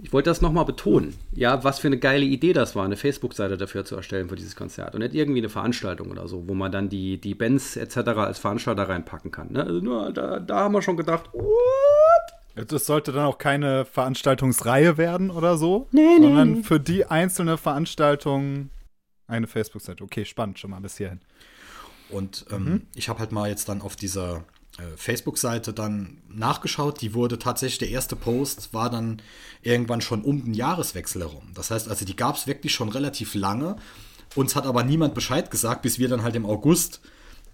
Ich 0.00 0.12
wollte 0.12 0.30
das 0.30 0.40
nochmal 0.40 0.64
betonen. 0.64 1.14
Ja, 1.32 1.64
was 1.64 1.80
für 1.80 1.88
eine 1.88 1.98
geile 1.98 2.24
Idee 2.24 2.52
das 2.52 2.76
war, 2.76 2.84
eine 2.84 2.96
Facebook-Seite 2.96 3.56
dafür 3.56 3.84
zu 3.84 3.96
erstellen 3.96 4.28
für 4.28 4.36
dieses 4.36 4.54
Konzert. 4.54 4.94
Und 4.94 5.00
nicht 5.00 5.14
irgendwie 5.14 5.40
eine 5.40 5.48
Veranstaltung 5.48 6.10
oder 6.10 6.28
so, 6.28 6.46
wo 6.46 6.54
man 6.54 6.70
dann 6.70 6.88
die, 6.88 7.20
die 7.20 7.34
Bands 7.34 7.76
etc. 7.76 7.96
als 8.16 8.38
Veranstalter 8.38 8.88
reinpacken 8.88 9.32
kann. 9.32 9.52
Ne? 9.52 9.64
Also 9.64 9.80
nur, 9.80 10.12
da, 10.12 10.38
da 10.38 10.60
haben 10.60 10.74
wir 10.74 10.82
schon 10.82 10.96
gedacht, 10.96 11.30
what? 11.32 12.68
Das 12.68 12.86
sollte 12.86 13.12
dann 13.12 13.24
auch 13.24 13.38
keine 13.38 13.84
Veranstaltungsreihe 13.84 14.98
werden 14.98 15.30
oder 15.30 15.56
so, 15.56 15.88
nee, 15.92 16.16
sondern 16.20 16.52
nee. 16.52 16.62
für 16.62 16.80
die 16.80 17.06
einzelne 17.06 17.56
Veranstaltung 17.56 18.70
eine 19.26 19.46
Facebook-Seite. 19.46 20.02
Okay, 20.02 20.24
spannend 20.24 20.58
schon 20.58 20.70
mal 20.70 20.80
bis 20.80 20.96
hierhin. 20.96 21.20
Und 22.10 22.46
ähm, 22.50 22.64
mhm. 22.64 22.82
ich 22.94 23.08
habe 23.08 23.18
halt 23.20 23.32
mal 23.32 23.48
jetzt 23.48 23.68
dann 23.68 23.82
auf 23.82 23.96
dieser 23.96 24.44
äh, 24.78 24.96
Facebook-Seite 24.96 25.72
dann 25.72 26.18
nachgeschaut. 26.28 27.00
Die 27.00 27.14
wurde 27.14 27.38
tatsächlich, 27.38 27.78
der 27.78 27.90
erste 27.90 28.16
Post 28.16 28.72
war 28.72 28.90
dann 28.90 29.20
irgendwann 29.62 30.00
schon 30.00 30.22
um 30.22 30.44
den 30.44 30.54
Jahreswechsel 30.54 31.22
herum. 31.22 31.50
Das 31.54 31.70
heißt 31.70 31.88
also, 31.88 32.04
die 32.04 32.16
gab 32.16 32.36
es 32.36 32.46
wirklich 32.46 32.72
schon 32.72 32.88
relativ 32.88 33.34
lange. 33.34 33.76
Uns 34.34 34.54
hat 34.54 34.66
aber 34.66 34.84
niemand 34.84 35.14
Bescheid 35.14 35.50
gesagt, 35.50 35.82
bis 35.82 35.98
wir 35.98 36.08
dann 36.08 36.22
halt 36.22 36.36
im 36.36 36.46
August 36.46 37.00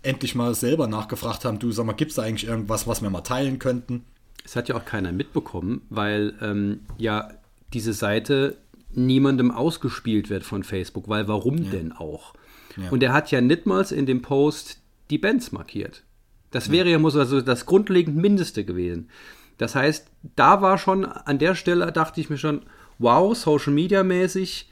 endlich 0.03 0.35
mal 0.35 0.55
selber 0.55 0.87
nachgefragt 0.87 1.45
haben, 1.45 1.59
du 1.59 1.73
sag 1.73 1.87
mal, 1.87 1.95
gibt 1.95 2.11
es 2.11 2.17
da 2.17 2.23
eigentlich 2.23 2.49
irgendwas, 2.49 2.87
was 2.87 3.01
wir 3.01 3.11
mal 3.11 3.23
teilen 3.23 3.59
könnten? 3.59 4.05
Es 4.45 4.55
hat 4.57 4.69
ja 4.69 4.77
auch 4.77 4.85
keiner 4.85 5.13
mitbekommen, 5.13 5.83
weil 5.89 6.35
ähm, 6.43 6.81
ja 6.99 7.31
diese 7.73 7.95
Seite 7.95 8.59
niemandem 8.93 9.51
ausgespielt 9.51 10.31
wird 10.31 10.45
von 10.45 10.63
Facebook, 10.63 11.09
weil 11.09 11.27
warum 11.27 11.59
ja. 11.59 11.71
denn 11.71 11.93
auch? 11.93 12.35
Ja. 12.76 12.90
Und 12.90 13.02
er 13.02 13.12
hat 13.12 13.31
ja 13.31 13.40
nicht 13.40 13.66
mal 13.66 13.85
in 13.93 14.07
dem 14.07 14.23
Post 14.23 14.81
die 15.11 15.19
Bands 15.19 15.52
markiert. 15.52 16.02
Das 16.50 16.71
wäre 16.71 16.88
ja 16.88 16.99
muss 16.99 17.16
also 17.16 17.40
das 17.40 17.66
grundlegend 17.66 18.16
Mindeste 18.16 18.64
gewesen. 18.64 19.11
Das 19.59 19.75
heißt, 19.75 20.07
da 20.37 20.62
war 20.62 20.78
schon 20.78 21.04
an 21.04 21.38
der 21.38 21.54
Stelle 21.54 21.90
dachte 21.90 22.21
ich 22.21 22.31
mir 22.31 22.38
schon, 22.38 22.62
wow, 22.99 23.37
Social 23.37 23.73
Media 23.73 24.02
mäßig, 24.02 24.71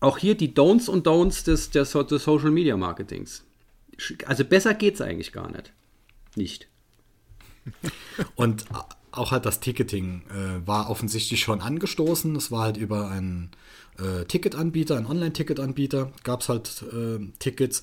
auch 0.00 0.18
hier 0.18 0.36
die 0.36 0.52
Don'ts 0.52 0.88
und 0.88 1.06
Don'ts 1.06 1.44
des, 1.44 1.70
des, 1.70 1.92
des 1.92 2.24
Social 2.24 2.50
Media 2.50 2.76
Marketings. 2.76 3.44
Also 4.26 4.44
besser 4.44 4.74
geht's 4.74 5.00
eigentlich 5.00 5.32
gar 5.32 5.50
nicht. 5.50 5.72
Nicht. 6.34 6.68
Und 8.34 8.66
auch 9.12 9.30
halt 9.30 9.46
das 9.46 9.60
Ticketing 9.60 10.22
äh, 10.28 10.66
war 10.66 10.90
offensichtlich 10.90 11.40
schon 11.40 11.60
angestoßen. 11.60 12.34
Es 12.36 12.50
war 12.50 12.64
halt 12.64 12.76
über 12.76 13.08
einen 13.10 13.50
äh, 13.98 14.24
Ticketanbieter, 14.24 14.96
einen 14.96 15.06
Online-Ticketanbieter, 15.06 16.12
gab 16.22 16.40
es 16.40 16.48
halt 16.48 16.84
äh, 16.92 17.18
Tickets. 17.38 17.82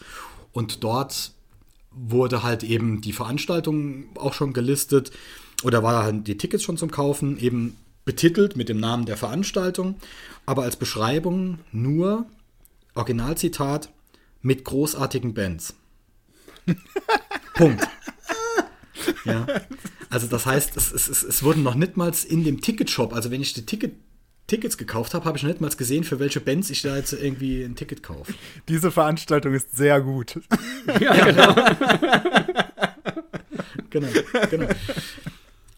Und 0.51 0.83
dort 0.83 1.31
wurde 1.91 2.43
halt 2.43 2.63
eben 2.63 3.01
die 3.01 3.13
Veranstaltung 3.13 4.05
auch 4.17 4.33
schon 4.33 4.53
gelistet 4.53 5.11
oder 5.63 5.83
war 5.83 6.03
halt 6.03 6.27
die 6.27 6.37
Tickets 6.37 6.63
schon 6.63 6.77
zum 6.77 6.91
Kaufen, 6.91 7.37
eben 7.37 7.77
betitelt 8.05 8.55
mit 8.55 8.69
dem 8.69 8.79
Namen 8.79 9.05
der 9.05 9.17
Veranstaltung, 9.17 9.95
aber 10.45 10.63
als 10.63 10.75
Beschreibung 10.75 11.59
nur 11.71 12.25
Originalzitat 12.95 13.91
mit 14.41 14.65
großartigen 14.65 15.33
Bands. 15.33 15.75
Punkt. 17.53 17.87
Ja. 19.25 19.45
Also 20.09 20.27
das 20.27 20.45
heißt, 20.45 20.75
es, 20.77 20.91
es, 20.91 21.23
es 21.23 21.43
wurden 21.43 21.63
noch 21.63 21.75
nicht 21.75 21.95
mal 21.95 22.11
in 22.27 22.43
dem 22.43 22.61
Ticketshop, 22.61 23.13
also 23.13 23.31
wenn 23.31 23.41
ich 23.41 23.53
die 23.53 23.65
Ticket, 23.65 23.93
Tickets 24.51 24.77
gekauft 24.77 25.13
habe, 25.13 25.25
habe 25.25 25.37
ich 25.37 25.43
noch 25.43 25.49
nicht 25.49 25.61
mal 25.61 25.69
gesehen, 25.69 26.03
für 26.03 26.19
welche 26.19 26.39
Bands 26.39 26.69
ich 26.69 26.81
da 26.81 26.95
jetzt 26.95 27.13
irgendwie 27.13 27.63
ein 27.63 27.75
Ticket 27.75 28.03
kaufe. 28.03 28.33
Diese 28.67 28.91
Veranstaltung 28.91 29.53
ist 29.53 29.75
sehr 29.75 30.01
gut. 30.01 30.39
Ja, 30.99 31.25
genau. 31.25 31.55
genau, 33.89 34.07
genau. 34.49 34.67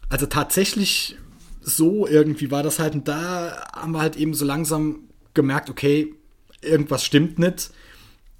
Also 0.08 0.26
tatsächlich 0.26 1.16
so 1.60 2.06
irgendwie 2.06 2.50
war 2.50 2.62
das 2.62 2.78
halt, 2.78 2.94
und 2.94 3.06
da 3.06 3.68
haben 3.72 3.92
wir 3.92 4.00
halt 4.00 4.16
eben 4.16 4.34
so 4.34 4.44
langsam 4.44 5.00
gemerkt, 5.34 5.70
okay, 5.70 6.14
irgendwas 6.62 7.04
stimmt 7.04 7.38
nicht, 7.38 7.70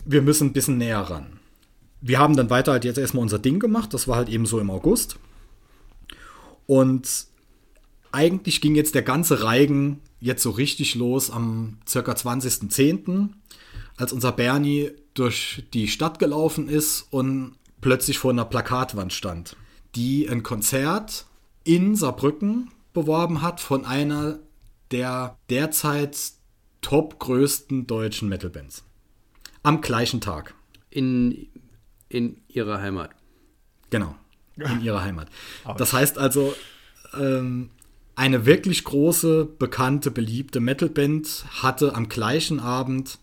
wir 0.05 0.23
müssen 0.23 0.49
ein 0.49 0.53
bisschen 0.53 0.79
näher 0.79 1.01
ran 1.01 1.39
wir 2.07 2.19
haben 2.19 2.37
dann 2.37 2.51
weiter 2.51 2.73
halt 2.73 2.85
jetzt 2.85 2.99
erstmal 2.99 3.23
unser 3.23 3.39
Ding 3.39 3.59
gemacht. 3.59 3.95
Das 3.95 4.07
war 4.07 4.17
halt 4.17 4.29
eben 4.29 4.45
so 4.45 4.61
im 4.61 4.71
August. 4.71 5.17
Und 6.67 7.27
eigentlich 8.13 8.61
ging 8.61 8.75
jetzt 8.75 8.95
der 8.95 9.03
ganze 9.03 9.43
Reigen 9.43 10.01
jetzt 10.25 10.43
so 10.43 10.51
richtig 10.51 10.95
los 10.95 11.31
am 11.31 11.79
circa 11.87 12.13
20.10., 12.13 13.29
als 13.97 14.13
unser 14.13 14.33
Bernie 14.33 14.91
durch 15.13 15.65
die 15.73 15.87
Stadt 15.87 16.19
gelaufen 16.19 16.69
ist 16.69 17.07
und 17.11 17.57
plötzlich 17.81 18.19
vor 18.19 18.33
einer 18.33 18.45
Plakatwand 18.45 19.13
stand, 19.13 19.57
die 19.95 20.29
ein 20.29 20.43
Konzert 20.43 21.27
in 21.63 21.95
Saarbrücken 21.95 22.71
beworben 22.93 23.43
hat 23.43 23.61
von 23.61 23.85
einer 23.85 24.39
der 24.91 25.37
derzeit 25.51 26.17
top 26.81 27.19
größten 27.19 27.87
deutschen 27.87 28.29
Metalbands. 28.29 28.85
Am 29.63 29.81
gleichen 29.81 30.21
Tag. 30.21 30.55
In 30.91 31.49
in 32.09 32.41
ihrer 32.49 32.81
Heimat. 32.81 33.11
Genau, 33.91 34.15
in 34.57 34.83
ihrer 34.83 35.03
Heimat. 35.03 35.29
Das 35.77 35.93
heißt 35.93 36.17
also, 36.17 36.55
ähm, 37.19 37.71
eine 38.17 38.47
wirklich 38.47 38.85
große, 38.85 39.45
bekannte, 39.45 40.11
beliebte 40.11 40.61
Metalband 40.61 41.45
hatte 41.63 41.95
am 41.95 42.09
gleichen 42.09 42.61
Abend 42.61 43.19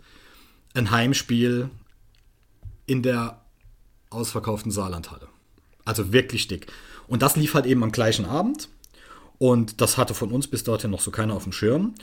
ein 0.74 0.92
Heimspiel 0.92 1.70
in 2.86 3.02
der 3.02 3.42
ausverkauften 4.10 4.72
Saarlandhalle. 4.72 5.28
Also 5.86 6.12
wirklich 6.12 6.48
dick. 6.48 6.68
Und 7.08 7.22
das 7.22 7.36
lief 7.36 7.54
halt 7.54 7.66
eben 7.66 7.84
am 7.84 7.92
gleichen 7.92 8.26
Abend. 8.26 8.70
Und 9.38 9.82
das 9.82 9.98
hatte 9.98 10.14
von 10.14 10.32
uns 10.32 10.48
bis 10.48 10.64
dorthin 10.64 10.92
noch 10.92 11.02
so 11.02 11.12
keiner 11.12 11.34
auf 11.34 11.44
dem 11.44 11.54
Schirm. 11.54 11.96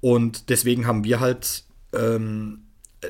Und 0.00 0.50
deswegen 0.50 0.86
haben 0.86 1.04
wir 1.04 1.20
halt 1.20 1.64
ähm, 1.92 2.64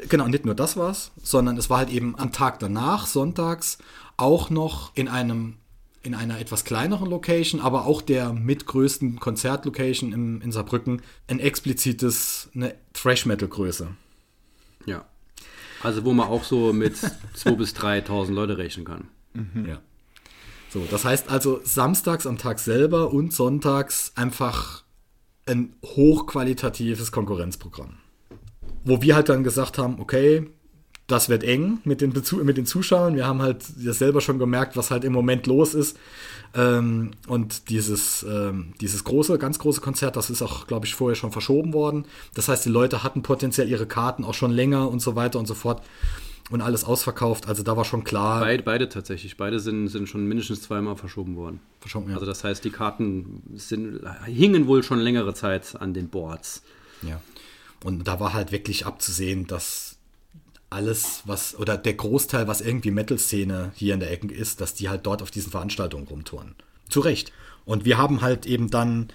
genau, 0.09 0.27
nicht 0.27 0.45
nur 0.45 0.55
das 0.55 0.77
war's, 0.77 1.11
sondern 1.23 1.57
es 1.57 1.71
war 1.71 1.79
halt 1.79 1.91
eben 1.91 2.19
am 2.19 2.33
Tag 2.33 2.59
danach, 2.59 3.07
sonntags, 3.07 3.79
auch 4.17 4.51
noch 4.51 4.95
in 4.95 5.09
einem 5.09 5.57
in 6.05 6.15
einer 6.15 6.39
etwas 6.39 6.65
kleineren 6.65 7.09
Location, 7.09 7.61
aber 7.61 7.87
auch 7.87 8.03
der 8.03 8.33
mitgrößten 8.33 9.19
Konzertlocation 9.19 10.13
in, 10.13 10.41
in 10.43 10.53
Saarbrücken 10.53 11.03
ein 11.29 11.41
explizites, 11.41 12.51
eine 12.55 12.75
Thrash-Metal-Größe. 12.93 13.89
Ja. 14.87 15.07
Also 15.83 16.05
wo 16.05 16.13
man 16.13 16.29
auch 16.29 16.45
so 16.45 16.73
mit 16.73 16.95
2.000 17.37 17.57
bis 17.57 17.75
3.000 17.75 18.33
Leute 18.33 18.59
rechnen 18.59 18.85
kann. 18.85 19.09
Mhm. 19.33 19.67
Ja. 19.67 19.81
So, 20.71 20.87
das 20.91 21.05
heißt 21.05 21.31
also 21.31 21.61
samstags 21.65 22.27
am 22.27 22.37
Tag 22.37 22.59
selber 22.59 23.13
und 23.13 23.33
sonntags 23.33 24.13
einfach 24.15 24.85
ein 25.47 25.75
hochqualitatives 25.85 27.13
Konkurrenzprogramm. 27.13 27.99
Wo 28.85 29.01
wir 29.01 29.15
halt 29.15 29.29
dann 29.29 29.45
gesagt 29.45 29.79
haben, 29.79 30.01
okay, 30.01 30.51
das 31.07 31.29
wird 31.29 31.45
eng 31.45 31.81
mit 31.85 32.01
den, 32.01 32.13
Bezu 32.13 32.37
mit 32.37 32.57
den 32.57 32.65
Zuschauern. 32.65 33.15
Wir 33.15 33.27
haben 33.27 33.43
halt 33.43 33.65
das 33.77 33.99
selber 33.99 34.21
schon 34.21 34.39
gemerkt, 34.39 34.77
was 34.77 34.91
halt 34.91 35.05
im 35.05 35.13
Moment 35.13 35.47
los 35.47 35.75
ist. 35.75 35.99
Ähm, 36.55 37.11
und 37.27 37.69
dieses, 37.69 38.23
ähm, 38.23 38.73
dieses 38.81 39.05
große, 39.05 39.39
ganz 39.39 39.59
große 39.59 39.81
Konzert, 39.81 40.17
das 40.17 40.31
ist 40.31 40.41
auch, 40.41 40.67
glaube 40.67 40.87
ich, 40.87 40.95
vorher 40.95 41.15
schon 41.15 41.33
verschoben 41.33 41.75
worden. 41.75 42.07
Das 42.35 42.49
heißt, 42.49 42.65
die 42.65 42.71
Leute 42.71 43.03
hatten 43.03 43.23
potenziell 43.23 43.69
ihre 43.69 43.87
Karten 43.87 44.25
auch 44.25 44.35
schon 44.35 44.51
länger 44.51 44.89
und 44.89 45.01
so 45.01 45.15
weiter 45.15 45.39
und 45.39 45.47
so 45.47 45.55
fort. 45.55 45.83
Und 46.51 46.61
alles 46.61 46.85
ausverkauft. 46.85 47.49
Also 47.49 47.63
da 47.63 47.75
war 47.77 47.87
schon 47.87 48.05
klar. 48.05 48.41
Beide, 48.41 48.63
beide 48.63 48.89
tatsächlich. 48.91 49.39
Beide 49.39 49.61
sind, 49.61 49.89
sind 49.89 50.11
schon 50.11 50.27
mindestens 50.27 50.61
zweimal 50.61 50.97
verschoben 50.97 51.37
worden. 51.37 51.61
Verschoben, 51.81 52.09
ja. 52.09 52.15
Also 52.15 52.27
das 52.27 52.45
heißt, 52.45 52.63
die 52.65 52.71
Karten 52.71 53.43
sind, 53.55 54.01
hingen 54.27 54.67
wohl 54.67 54.83
schon 54.83 55.01
längere 55.01 55.33
Zeit 55.33 55.75
an 55.81 55.95
den 55.95 56.09
Boards. 56.09 56.63
Ja. 57.01 57.21
Und 57.83 58.07
da 58.07 58.21
war 58.21 58.35
halt 58.35 58.53
wirklich 58.53 58.85
abzusehen, 58.85 59.47
dass 59.47 59.94
alles, 60.75 61.23
was, 61.25 61.57
oder 61.57 61.79
der 61.79 61.95
Großteil, 61.95 62.49
was 62.49 62.61
irgendwie 62.61 62.91
Metal-Szene 62.91 63.73
hier 63.75 63.95
in 63.95 64.01
der 64.01 64.11
Ecke 64.11 64.35
ist, 64.35 64.61
dass 64.61 64.75
die 64.75 64.89
halt 64.89 65.07
dort 65.07 65.23
auf 65.23 65.31
diesen 65.31 65.51
Veranstaltungen 65.53 66.07
rumtouren. 66.07 66.55
Zu 66.89 67.01
Recht. 67.01 67.33
Und 67.65 67.85
wir 67.85 67.97
haben 67.97 68.21
halt 68.21 68.45
eben 68.45 68.71
dann 68.71 69.09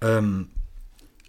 ähm, 0.00 0.48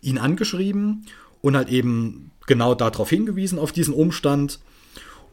ihn 0.01 0.17
angeschrieben 0.17 1.05
und 1.41 1.55
halt 1.55 1.69
eben 1.69 2.31
genau 2.45 2.75
darauf 2.75 3.09
hingewiesen, 3.09 3.59
auf 3.59 3.71
diesen 3.71 3.93
Umstand 3.93 4.59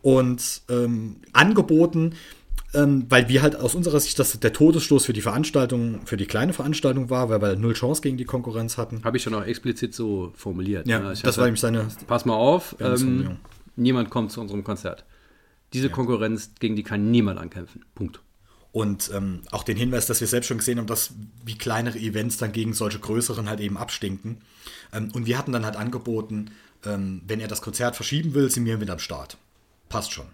und 0.03 0.63
ähm, 0.69 1.17
angeboten, 1.33 2.15
ähm, 2.75 3.07
weil 3.09 3.29
wir 3.29 3.43
halt 3.43 3.57
aus 3.57 3.75
unserer 3.75 4.01
Sicht 4.01 4.19
das 4.19 4.39
der 4.39 4.53
Todesstoß 4.53 5.07
für 5.07 5.13
die 5.13 5.21
Veranstaltung, 5.21 6.01
für 6.07 6.17
die 6.17 6.27
kleine 6.27 6.53
Veranstaltung 6.53 7.11
war, 7.11 7.29
weil 7.29 7.41
wir 7.41 7.57
null 7.57 7.75
Chance 7.75 8.03
gegen 8.03 8.17
die 8.17 8.25
Konkurrenz 8.25 8.79
hatten. 8.79 9.03
Habe 9.05 9.17
ich 9.17 9.23
schon 9.23 9.35
auch 9.35 9.45
explizit 9.45 9.95
so 9.95 10.33
formuliert. 10.37 10.87
Ja, 10.87 11.01
ne? 11.01 11.15
das 11.23 11.39
war 11.39 11.45
nämlich 11.45 11.61
seine. 11.61 11.89
Pass 12.07 12.25
mal 12.25 12.35
auf, 12.35 12.77
ähm, 12.81 13.39
niemand 13.77 14.11
kommt 14.11 14.33
zu 14.33 14.41
unserem 14.41 14.65
Konzert. 14.65 15.05
Diese 15.73 15.89
ja. 15.89 15.93
Konkurrenz, 15.93 16.53
gegen 16.61 16.77
die 16.77 16.83
kann 16.83 17.11
niemand 17.11 17.39
ankämpfen. 17.39 17.85
Punkt. 17.95 18.21
Und 18.73 19.11
ähm, 19.15 19.43
auch 19.53 19.63
den 19.63 19.77
Hinweis, 19.77 20.07
dass 20.07 20.21
wir 20.21 20.27
selbst 20.27 20.49
schon 20.49 20.59
gesehen 20.59 20.79
haben, 20.79 20.89
dass 20.89 21.13
wie 21.45 21.57
kleinere 21.57 21.99
Events 21.99 22.39
dann 22.39 22.51
gegen 22.51 22.73
solche 22.73 22.99
größeren 22.99 23.49
halt 23.49 23.61
eben 23.61 23.77
abstinken. 23.77 24.39
Ähm, 24.93 25.11
und 25.15 25.27
wir 25.27 25.39
hatten 25.39 25.53
dann 25.53 25.65
halt 25.65 25.77
angeboten, 25.77 26.51
ähm, 26.85 27.23
wenn 27.27 27.41
er 27.41 27.49
das 27.49 27.63
Konzert 27.63 27.95
verschieben 27.95 28.35
will, 28.35 28.51
sind 28.51 28.65
wir 28.65 28.81
wieder 28.81 28.95
am 28.95 28.99
Start. 28.99 29.37
Passt 29.89 30.13
schon. 30.13 30.27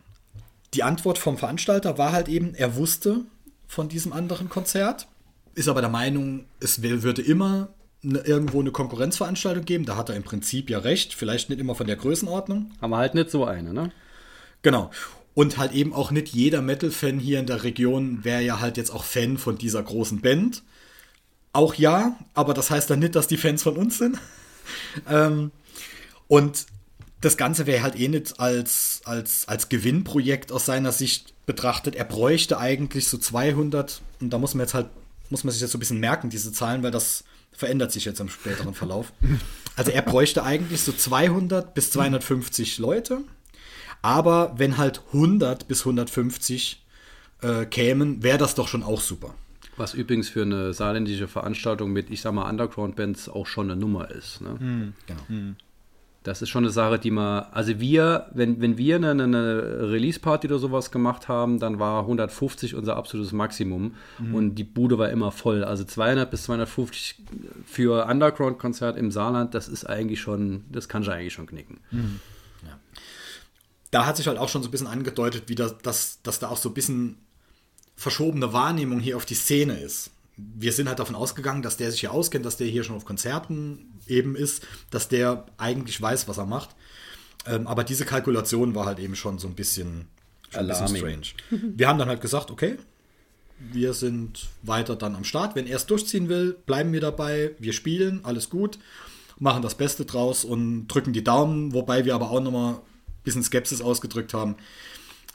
Die 0.73 0.83
Antwort 0.83 1.19
vom 1.19 1.37
Veranstalter 1.37 1.99
war 1.99 2.13
halt 2.13 2.29
eben, 2.29 2.55
er 2.55 2.77
wusste 2.77 3.25
von 3.67 3.89
diesem 3.89 4.13
anderen 4.13 4.49
Konzert, 4.49 5.07
ist 5.55 5.69
aber 5.69 5.81
der 5.81 5.91
Meinung, 5.91 6.47
es 6.61 6.83
würde 6.83 7.23
immer 7.23 7.69
irgendwo 8.03 8.61
eine 8.61 8.71
Konkurrenzveranstaltung 8.71 9.65
geben. 9.65 9.85
Da 9.85 9.97
hat 9.97 10.09
er 10.09 10.17
im 10.17 10.23
Prinzip 10.23 10.71
ja 10.71 10.79
recht. 10.79 11.15
Vielleicht 11.15 11.51
nicht 11.51 11.61
immer 11.61 11.75
von 11.75 11.87
der 11.87 11.97
Größenordnung. 11.97 12.71
Aber 12.81 12.97
halt 12.97 13.15
nicht 13.15 13.31
so 13.31 13.45
eine, 13.45 13.73
ne? 13.73 13.93
Genau. 14.63 14.91
Und 15.35 15.59
halt 15.59 15.73
eben 15.73 15.93
auch 15.93 16.11
nicht 16.11 16.29
jeder 16.29 16.63
Metal-Fan 16.63 17.19
hier 17.19 17.39
in 17.39 17.47
der 17.47 17.63
Region 17.63 18.25
wäre 18.25 18.43
ja 18.43 18.61
halt 18.61 18.77
jetzt 18.77 18.91
auch 18.91 19.05
Fan 19.05 19.39
von 19.39 19.59
dieser 19.59 19.83
großen 19.83 20.21
Band. 20.21 20.63
Auch 21.53 21.75
ja, 21.75 22.17
aber 22.35 22.55
das 22.55 22.71
heißt 22.71 22.91
dann 22.91 22.99
nicht, 23.01 23.15
dass 23.15 23.29
die 23.29 23.37
Fans 23.37 23.63
von 23.63 23.77
uns 23.77 23.99
sind. 23.99 24.19
ähm, 25.09 25.51
und 26.29 26.67
das 27.21 27.37
Ganze 27.37 27.67
wäre 27.67 27.83
halt 27.83 27.99
eh 27.99 28.09
nicht 28.09 28.41
als, 28.41 29.03
als, 29.05 29.47
als 29.47 29.69
Gewinnprojekt 29.69 30.53
aus 30.53 30.65
seiner 30.65 30.93
Sicht 30.93 31.35
betrachtet. 31.45 31.95
Er 31.95 32.05
bräuchte 32.05 32.59
eigentlich 32.59 33.09
so 33.09 33.19
200, 33.19 34.01
und 34.21 34.31
da 34.31 34.39
muss 34.39 34.55
man 34.55 34.63
jetzt 34.63 34.75
halt, 34.75 34.87
muss 35.29 35.45
man 35.45 35.53
sich 35.53 35.61
jetzt 35.61 35.73
so 35.73 35.79
ein 35.79 35.81
bisschen 35.81 36.01
merken, 36.01 36.31
diese 36.31 36.53
Zahlen, 36.53 36.83
weil 36.83 36.91
das 36.91 37.25
verändert 37.61 37.93
sich 37.93 38.07
jetzt 38.07 38.19
im 38.21 38.29
späteren 38.29 38.75
Verlauf. 38.75 39.13
Also 39.77 39.93
er 39.93 40.03
bräuchte 40.03 40.43
eigentlich 40.43 40.81
so 40.81 40.93
200 40.93 41.75
bis 41.75 41.93
250 41.93 42.79
Leute. 42.79 43.21
Aber 44.03 44.55
wenn 44.57 44.79
halt 44.79 45.03
100 45.13 45.69
bis 45.69 45.81
150 45.81 46.85
äh, 47.43 47.67
kämen, 47.67 48.23
wäre 48.23 48.39
das 48.39 48.55
doch 48.55 48.67
schon 48.67 48.83
auch 48.83 49.01
super. 49.01 49.35
Was 49.77 49.95
übrigens 49.95 50.29
für 50.29 50.43
eine 50.43 50.75
saarländische 50.75 51.29
Veranstaltung 51.29 51.93
mit, 51.93 52.11
ich 52.11 52.23
sag 52.23 52.33
mal, 52.33 52.49
Underground-Bands 52.49 53.29
auch 53.29 53.47
schon 53.47 53.71
eine 53.71 53.81
Nummer 53.81 54.11
ist. 54.11 54.41
Ne? 54.41 54.57
Mhm. 54.59 54.93
Genau. 55.07 55.23
Mhm. 55.29 55.57
Das 56.23 56.43
ist 56.43 56.51
schon 56.51 56.65
eine 56.65 56.71
Sache, 56.71 56.99
die 56.99 57.11
man, 57.11 57.47
also 57.51 57.81
wir, 57.81 58.27
wenn, 58.35 58.61
wenn 58.61 58.77
wir 58.77 58.97
eine, 58.97 59.11
eine 59.11 59.91
Release-Party 59.91 60.49
oder 60.49 60.59
sowas 60.59 60.91
gemacht 60.91 61.29
haben, 61.29 61.59
dann 61.59 61.79
war 61.79 62.03
150 62.03 62.75
unser 62.75 62.97
absolutes 62.97 63.33
Maximum 63.33 63.95
mhm. 64.19 64.35
und 64.35 64.55
die 64.57 64.65
Bude 64.65 64.99
war 64.99 65.09
immer 65.09 65.33
voll. 65.33 65.65
Also 65.65 65.85
200 65.85 66.31
bis 66.31 66.43
250 66.43 67.23
für 67.65 68.07
Underground-Konzert 68.07 68.99
im 68.99 69.11
Saarland, 69.11 69.55
das 69.55 69.67
ist 69.67 69.87
eigentlich 69.87 70.21
schon, 70.21 70.65
das 70.71 70.91
kann 70.91 71.03
ich 71.03 71.11
eigentlich 71.11 71.33
schon 71.33 71.47
knicken. 71.47 71.81
Mhm. 71.91 72.21
Ja. 72.67 72.79
Da 73.91 74.05
hat 74.05 74.19
sich 74.19 74.27
halt 74.27 74.37
auch 74.37 74.51
schon 74.51 74.63
so 74.63 74.69
ein 74.69 74.73
bisschen 74.73 74.89
angedeutet, 74.89 75.45
wie 75.47 75.55
das, 75.55 75.79
dass, 75.79 76.21
dass 76.23 76.39
da 76.39 76.51
auch 76.51 76.59
so 76.59 76.69
ein 76.69 76.75
bisschen 76.75 77.17
verschobene 77.97 78.53
Wahrnehmung 78.53 79.01
hier 79.01 79.17
auf 79.17 79.25
die 79.25 79.35
Szene 79.35 79.79
ist 79.81 80.11
wir 80.57 80.73
sind 80.73 80.89
halt 80.89 80.99
davon 80.99 81.15
ausgegangen, 81.15 81.63
dass 81.63 81.77
der 81.77 81.91
sich 81.91 82.01
hier 82.01 82.13
auskennt, 82.13 82.45
dass 82.45 82.57
der 82.57 82.67
hier 82.67 82.85
schon 82.85 82.97
auf 82.97 83.05
Konzerten 83.05 83.93
eben 84.07 84.37
ist, 84.37 84.67
dass 84.91 85.09
der 85.09 85.47
eigentlich 85.57 86.01
weiß, 86.01 86.29
was 86.29 86.39
er 86.39 86.47
macht. 86.47 86.71
Ähm, 87.47 87.67
aber 87.67 87.85
diese 87.85 88.05
Kalkulation 88.05 88.75
war 88.75 88.87
halt 88.87 88.99
eben 88.99 89.17
schon 89.17 89.39
so 89.39 89.49
ein 89.49 89.55
bisschen, 89.55 90.09
schon 90.51 90.63
ein 90.63 90.67
bisschen 90.69 90.97
strange. 90.97 91.27
Wir 91.77 91.89
haben 91.89 91.99
dann 91.99 92.09
halt 92.09 92.21
gesagt, 92.21 92.51
okay, 92.51 92.77
wir 93.73 93.93
sind 93.93 94.49
weiter 94.63 94.97
dann 94.97 95.15
am 95.15 95.25
Start. 95.25 95.55
Wenn 95.55 95.67
er 95.67 95.77
es 95.77 95.85
durchziehen 95.85 96.31
will, 96.31 96.57
bleiben 96.65 96.95
wir 96.95 97.01
dabei. 97.03 97.51
Wir 97.59 97.75
spielen, 97.75 98.25
alles 98.25 98.49
gut, 98.49 98.79
machen 99.39 99.61
das 99.61 99.75
Beste 99.75 100.07
draus 100.07 100.47
und 100.47 100.89
drücken 100.89 101.13
die 101.13 101.23
Daumen, 101.23 101.75
wobei 101.75 102.07
wir 102.07 102.15
aber 102.15 102.31
auch 102.31 102.41
nochmal 102.41 102.77
ein 102.77 102.81
bisschen 103.23 103.43
Skepsis 103.43 103.83
ausgedrückt 103.83 104.33
haben 104.33 104.57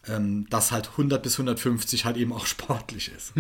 ähm, 0.08 0.48
dass 0.50 0.72
halt 0.72 0.92
100 0.92 1.22
bis 1.22 1.34
150 1.36 2.06
halt 2.06 2.18
eben 2.18 2.34
auch 2.34 2.46
sportlich 2.46 3.12
ist. 3.16 3.34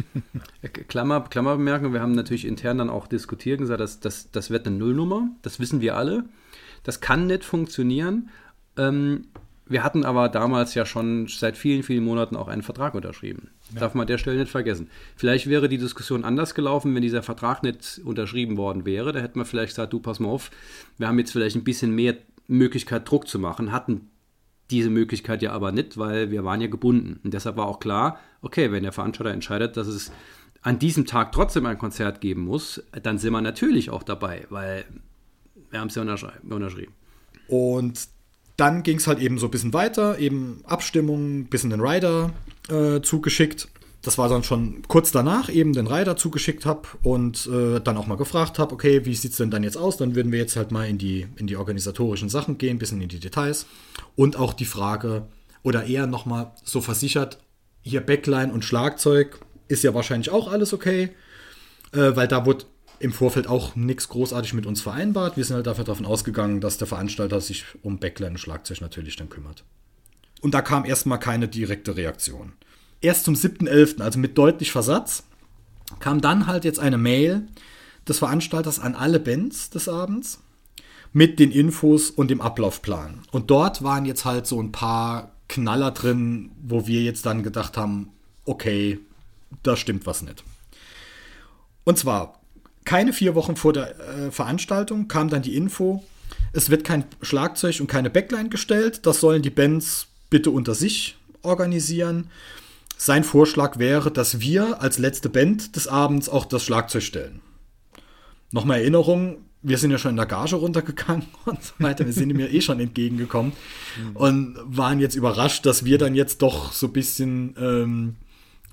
Klammer, 0.87 1.21
Klammerbemerkung, 1.21 1.93
wir 1.93 2.01
haben 2.01 2.13
natürlich 2.13 2.45
intern 2.45 2.77
dann 2.77 2.89
auch 2.89 3.07
diskutiert 3.07 3.59
und 3.59 3.65
gesagt, 3.65 3.81
das, 3.81 3.99
das, 3.99 4.31
das 4.31 4.49
wird 4.49 4.67
eine 4.67 4.75
Nullnummer, 4.75 5.29
das 5.41 5.59
wissen 5.59 5.81
wir 5.81 5.95
alle. 5.95 6.25
Das 6.83 7.01
kann 7.01 7.27
nicht 7.27 7.43
funktionieren. 7.43 8.29
Ähm, 8.77 9.27
wir 9.67 9.83
hatten 9.83 10.05
aber 10.05 10.29
damals 10.29 10.75
ja 10.75 10.85
schon 10.85 11.27
seit 11.27 11.57
vielen, 11.57 11.81
vielen 11.81 12.03
Monaten 12.03 12.35
auch 12.35 12.47
einen 12.47 12.61
Vertrag 12.61 12.93
unterschrieben. 12.93 13.49
Ja. 13.73 13.81
Darf 13.81 13.95
man 13.95 14.03
an 14.03 14.07
der 14.07 14.19
Stelle 14.19 14.37
nicht 14.37 14.51
vergessen. 14.51 14.89
Vielleicht 15.15 15.47
wäre 15.47 15.67
die 15.67 15.79
Diskussion 15.79 16.23
anders 16.23 16.53
gelaufen, 16.53 16.93
wenn 16.93 17.01
dieser 17.01 17.23
Vertrag 17.23 17.63
nicht 17.63 17.99
unterschrieben 18.03 18.57
worden 18.57 18.85
wäre. 18.85 19.11
Da 19.11 19.19
hätten 19.19 19.39
wir 19.39 19.45
vielleicht 19.45 19.71
gesagt, 19.71 19.93
du 19.93 19.99
pass 19.99 20.19
mal 20.19 20.29
auf, 20.29 20.51
wir 20.99 21.07
haben 21.07 21.17
jetzt 21.17 21.31
vielleicht 21.31 21.55
ein 21.55 21.63
bisschen 21.63 21.95
mehr 21.95 22.15
Möglichkeit, 22.47 23.09
Druck 23.09 23.27
zu 23.27 23.39
machen, 23.39 23.71
hatten 23.71 24.11
diese 24.71 24.89
Möglichkeit 24.89 25.41
ja 25.41 25.51
aber 25.51 25.71
nicht, 25.71 25.97
weil 25.97 26.31
wir 26.31 26.43
waren 26.43 26.61
ja 26.61 26.67
gebunden. 26.67 27.19
Und 27.23 27.33
deshalb 27.33 27.57
war 27.57 27.67
auch 27.67 27.79
klar, 27.79 28.19
okay, 28.41 28.71
wenn 28.71 28.83
der 28.83 28.91
Veranstalter 28.91 29.31
entscheidet, 29.31 29.77
dass 29.77 29.87
es 29.87 30.11
an 30.61 30.79
diesem 30.79 31.05
Tag 31.05 31.31
trotzdem 31.31 31.65
ein 31.67 31.77
Konzert 31.77 32.21
geben 32.21 32.45
muss, 32.45 32.83
dann 33.03 33.19
sind 33.19 33.33
wir 33.33 33.41
natürlich 33.41 33.91
auch 33.91 34.01
dabei, 34.01 34.47
weil 34.49 34.85
wir 35.69 35.79
haben 35.79 35.89
es 35.89 35.95
ja 35.95 36.01
unterschrieben. 36.01 36.93
Und 37.47 38.07
dann 38.57 38.83
ging 38.83 38.97
es 38.97 39.07
halt 39.07 39.19
eben 39.19 39.37
so 39.37 39.47
ein 39.47 39.51
bisschen 39.51 39.73
weiter, 39.73 40.17
eben 40.17 40.61
Abstimmung, 40.65 41.41
ein 41.41 41.45
bisschen 41.45 41.69
den 41.69 41.81
Rider 41.81 42.33
äh, 42.69 43.01
zugeschickt 43.01 43.67
das 44.05 44.17
war 44.17 44.29
dann 44.29 44.43
schon 44.43 44.83
kurz 44.87 45.11
danach 45.11 45.49
eben 45.49 45.73
den 45.73 45.87
Reiter 45.87 46.15
zugeschickt 46.15 46.65
habe 46.65 46.87
und 47.03 47.47
äh, 47.47 47.79
dann 47.79 47.97
auch 47.97 48.07
mal 48.07 48.17
gefragt 48.17 48.59
habe, 48.59 48.73
okay, 48.73 49.05
wie 49.05 49.15
sieht 49.15 49.31
es 49.31 49.37
denn 49.37 49.51
dann 49.51 49.63
jetzt 49.63 49.77
aus? 49.77 49.97
Dann 49.97 50.15
würden 50.15 50.31
wir 50.31 50.39
jetzt 50.39 50.55
halt 50.55 50.71
mal 50.71 50.87
in 50.87 50.97
die, 50.97 51.27
in 51.37 51.47
die 51.47 51.55
organisatorischen 51.55 52.29
Sachen 52.29 52.57
gehen, 52.57 52.75
ein 52.75 52.79
bisschen 52.79 53.01
in 53.01 53.09
die 53.09 53.19
Details. 53.19 53.65
Und 54.15 54.37
auch 54.37 54.53
die 54.53 54.65
Frage, 54.65 55.27
oder 55.63 55.85
eher 55.85 56.05
nochmal 56.05 56.51
so 56.63 56.81
versichert, 56.81 57.39
hier 57.81 58.01
Backline 58.01 58.53
und 58.53 58.63
Schlagzeug 58.63 59.39
ist 59.67 59.83
ja 59.83 59.93
wahrscheinlich 59.93 60.29
auch 60.29 60.51
alles 60.51 60.73
okay, 60.73 61.09
äh, 61.91 62.15
weil 62.15 62.27
da 62.27 62.45
wurde 62.45 62.65
im 62.99 63.11
Vorfeld 63.11 63.47
auch 63.47 63.75
nichts 63.75 64.09
großartig 64.09 64.53
mit 64.53 64.65
uns 64.65 64.81
vereinbart. 64.81 65.37
Wir 65.37 65.43
sind 65.43 65.55
halt 65.55 65.67
dafür 65.67 65.83
davon 65.83 66.05
ausgegangen, 66.05 66.61
dass 66.61 66.77
der 66.77 66.87
Veranstalter 66.87 67.41
sich 67.41 67.65
um 67.81 67.99
Backline 67.99 68.31
und 68.31 68.37
Schlagzeug 68.37 68.81
natürlich 68.81 69.15
dann 69.15 69.29
kümmert. 69.29 69.63
Und 70.41 70.53
da 70.53 70.61
kam 70.61 70.85
erstmal 70.85 71.19
keine 71.19 71.47
direkte 71.47 71.97
Reaktion 71.97 72.53
erst 73.05 73.25
zum 73.25 73.35
7.11., 73.35 74.01
also 74.01 74.19
mit 74.19 74.37
deutlich 74.37 74.71
Versatz, 74.71 75.23
kam 75.99 76.21
dann 76.21 76.47
halt 76.47 76.65
jetzt 76.65 76.79
eine 76.79 76.97
Mail 76.97 77.47
des 78.07 78.19
Veranstalters 78.19 78.79
an 78.79 78.95
alle 78.95 79.19
Bands 79.19 79.69
des 79.69 79.87
Abends 79.87 80.39
mit 81.13 81.39
den 81.39 81.51
Infos 81.51 82.09
und 82.09 82.29
dem 82.29 82.41
Ablaufplan. 82.41 83.21
Und 83.31 83.49
dort 83.49 83.83
waren 83.83 84.05
jetzt 84.05 84.25
halt 84.25 84.47
so 84.47 84.61
ein 84.61 84.71
paar 84.71 85.31
Knaller 85.47 85.91
drin, 85.91 86.51
wo 86.61 86.87
wir 86.87 87.03
jetzt 87.03 87.25
dann 87.25 87.43
gedacht 87.43 87.77
haben, 87.77 88.09
okay, 88.45 88.99
da 89.63 89.77
stimmt 89.77 90.05
was 90.05 90.21
nicht. 90.21 90.43
Und 91.83 91.97
zwar, 91.97 92.41
keine 92.83 93.13
vier 93.13 93.35
Wochen 93.35 93.55
vor 93.55 93.73
der 93.73 93.97
äh, 93.99 94.31
Veranstaltung 94.31 95.07
kam 95.07 95.29
dann 95.29 95.41
die 95.41 95.55
Info, 95.55 96.03
es 96.53 96.69
wird 96.69 96.83
kein 96.83 97.05
Schlagzeug 97.21 97.79
und 97.79 97.87
keine 97.87 98.09
Backline 98.09 98.49
gestellt. 98.49 99.05
Das 99.05 99.19
sollen 99.19 99.41
die 99.41 99.49
Bands 99.49 100.07
bitte 100.29 100.51
unter 100.51 100.73
sich 100.73 101.17
organisieren. 101.41 102.29
Sein 103.05 103.23
Vorschlag 103.23 103.77
wäre, 103.77 104.09
dass 104.09 104.39
wir 104.39 104.81
als 104.81 104.97
letzte 104.97 105.29
Band 105.29 105.75
des 105.75 105.87
Abends 105.87 106.27
auch 106.27 106.43
das 106.43 106.63
Schlagzeug 106.63 107.03
stellen. 107.03 107.39
Nochmal 108.49 108.79
Erinnerung, 108.79 109.45
wir 109.61 109.77
sind 109.77 109.91
ja 109.91 109.99
schon 109.99 110.09
in 110.09 110.17
der 110.17 110.25
Gage 110.25 110.55
runtergegangen 110.55 111.27
und 111.45 111.63
so 111.63 111.73
weiter. 111.77 112.07
Wir 112.07 112.13
sind 112.13 112.33
mir 112.33 112.51
eh 112.51 112.61
schon 112.61 112.79
entgegengekommen 112.79 113.53
und 114.15 114.57
waren 114.65 114.99
jetzt 114.99 115.13
überrascht, 115.13 115.67
dass 115.67 115.85
wir 115.85 115.99
dann 115.99 116.15
jetzt 116.15 116.41
doch 116.41 116.73
so 116.73 116.87
ein 116.87 116.93
bisschen 116.93 117.53
ähm, 117.59 118.15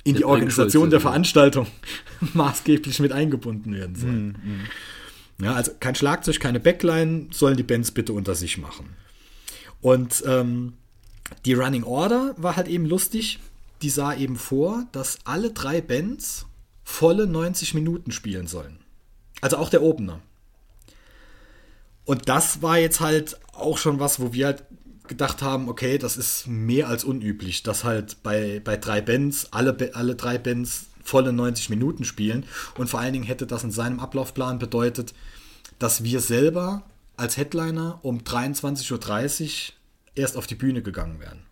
in 0.03 0.17
die 0.17 0.25
Organisation 0.25 0.89
der 0.89 1.01
Veranstaltung 1.01 1.67
maßgeblich 2.33 3.01
mit 3.01 3.13
eingebunden 3.13 3.75
werden 3.75 3.97
sollen. 3.97 4.39
Mhm. 4.43 5.45
Ja, 5.45 5.53
also 5.53 5.73
kein 5.79 5.95
Schlagzeug, 5.95 6.41
keine 6.41 6.59
Backline, 6.59 7.27
sollen 7.33 7.59
die 7.59 7.65
Bands 7.65 7.91
bitte 7.91 8.15
unter 8.15 8.35
sich 8.35 8.57
machen. 8.57 8.97
Und 9.83 10.25
ähm, 10.27 10.73
die 11.45 11.53
Running 11.53 11.85
Order 11.85 12.35
war 12.39 12.57
halt 12.57 12.69
eben 12.69 12.87
lustig. 12.87 13.39
Die 13.83 13.91
sah 13.91 14.15
eben 14.15 14.37
vor, 14.37 14.87
dass 14.93 15.19
alle 15.25 15.51
drei 15.51 15.81
Bands 15.81 16.47
volle 16.85 17.27
90 17.27 17.75
Minuten 17.75 18.13
spielen 18.13 18.47
sollen. 18.47 18.79
Also 19.41 19.57
auch 19.57 19.71
der 19.71 19.83
Opener. 19.83 20.21
Und 22.05 22.29
das 22.29 22.63
war 22.63 22.79
jetzt 22.79 23.01
halt 23.01 23.39
auch 23.53 23.79
schon 23.79 24.01
was, 24.01 24.21
wo 24.21 24.33
wir 24.33 24.47
halt 24.47 24.65
gedacht 25.09 25.43
haben, 25.43 25.69
okay, 25.69 25.99
das 25.99 26.17
ist 26.17 26.47
mehr 26.47 26.89
als 26.89 27.05
unüblich, 27.05 27.63
dass 27.63 27.85
halt 27.85 28.23
bei, 28.23 28.61
bei 28.65 28.77
drei 28.77 29.01
Bands, 29.01 29.53
alle, 29.53 29.77
alle 29.95 30.15
drei 30.15 30.39
Bands 30.39 30.87
volle 31.03 31.33
90 31.33 31.71
Minuten 31.71 32.05
spielen. 32.05 32.45
Und 32.77 32.89
vor 32.89 33.01
allen 33.01 33.13
Dingen 33.13 33.25
hätte 33.25 33.47
das 33.47 33.65
in 33.65 33.71
seinem 33.71 34.01
Ablaufplan 34.01 34.59
bedeutet, 34.59 35.15
dass 35.79 36.05
wir 36.05 36.21
selber 36.21 36.83
als 37.17 37.37
Headliner 37.37 37.99
um 38.03 38.19
23.30 38.21 38.93
Uhr 38.93 39.75
erst 40.15 40.37
auf 40.37 40.47
die 40.47 40.55
Bühne 40.55 40.83
gegangen 40.83 41.21
wären. 41.21 41.43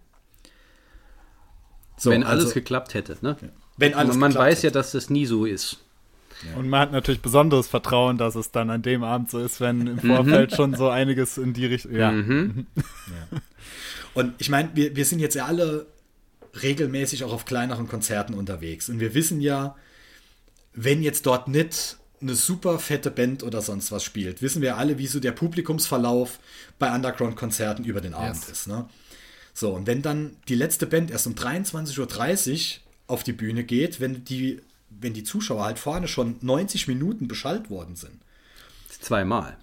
So, 2.00 2.10
Wenn 2.10 2.24
alles 2.24 2.44
also, 2.44 2.54
geklappt 2.54 2.94
hätte, 2.94 3.18
ne? 3.20 3.36
Wenn 3.76 3.92
alles 3.92 4.16
man 4.16 4.34
weiß 4.34 4.58
hätte. 4.58 4.68
ja, 4.68 4.70
dass 4.72 4.92
das 4.92 5.10
nie 5.10 5.26
so 5.26 5.44
ist. 5.44 5.78
Ja. 6.48 6.56
Und 6.56 6.70
man 6.70 6.80
hat 6.80 6.92
natürlich 6.92 7.20
besonderes 7.20 7.68
Vertrauen, 7.68 8.16
dass 8.16 8.34
es 8.36 8.50
dann 8.50 8.70
an 8.70 8.80
dem 8.80 9.04
Abend 9.04 9.30
so 9.30 9.38
ist, 9.38 9.60
wenn 9.60 9.86
im 9.86 9.98
Vorfeld 9.98 10.54
schon 10.56 10.74
so 10.74 10.88
einiges 10.88 11.36
in 11.36 11.52
die 11.52 11.66
Richtung. 11.66 11.94
Ja. 11.94 12.10
Mhm. 12.10 12.66
ja. 12.74 13.38
Und 14.14 14.32
ich 14.38 14.48
meine, 14.48 14.70
wir, 14.72 14.96
wir 14.96 15.04
sind 15.04 15.18
jetzt 15.18 15.34
ja 15.34 15.44
alle 15.44 15.86
regelmäßig 16.62 17.24
auch 17.24 17.34
auf 17.34 17.44
kleineren 17.44 17.86
Konzerten 17.86 18.32
unterwegs. 18.32 18.88
Und 18.88 18.98
wir 18.98 19.12
wissen 19.12 19.42
ja, 19.42 19.76
wenn 20.72 21.02
jetzt 21.02 21.26
dort 21.26 21.48
nicht 21.48 21.98
eine 22.22 22.34
super 22.34 22.78
fette 22.78 23.10
Band 23.10 23.42
oder 23.42 23.60
sonst 23.60 23.92
was 23.92 24.04
spielt, 24.04 24.40
wissen 24.40 24.62
wir 24.62 24.78
alle, 24.78 24.96
wie 24.96 25.06
so 25.06 25.20
der 25.20 25.32
Publikumsverlauf 25.32 26.38
bei 26.78 26.94
Underground-Konzerten 26.94 27.84
über 27.84 28.00
den 28.00 28.14
Abend 28.14 28.36
yes. 28.36 28.48
ist. 28.48 28.66
Ne? 28.66 28.88
So, 29.54 29.72
und 29.74 29.86
wenn 29.86 30.02
dann 30.02 30.36
die 30.48 30.54
letzte 30.54 30.86
Band 30.86 31.10
erst 31.10 31.26
um 31.26 31.34
23.30 31.34 32.76
Uhr 32.76 32.80
auf 33.06 33.24
die 33.24 33.32
Bühne 33.32 33.64
geht, 33.64 34.00
wenn 34.00 34.24
die 34.24 34.60
wenn 34.90 35.14
die 35.14 35.24
Zuschauer 35.24 35.64
halt 35.64 35.78
vorne 35.78 36.08
schon 36.08 36.36
90 36.40 36.88
Minuten 36.88 37.28
beschallt 37.28 37.70
worden 37.70 37.96
sind. 37.96 38.20
Zweimal. 39.00 39.56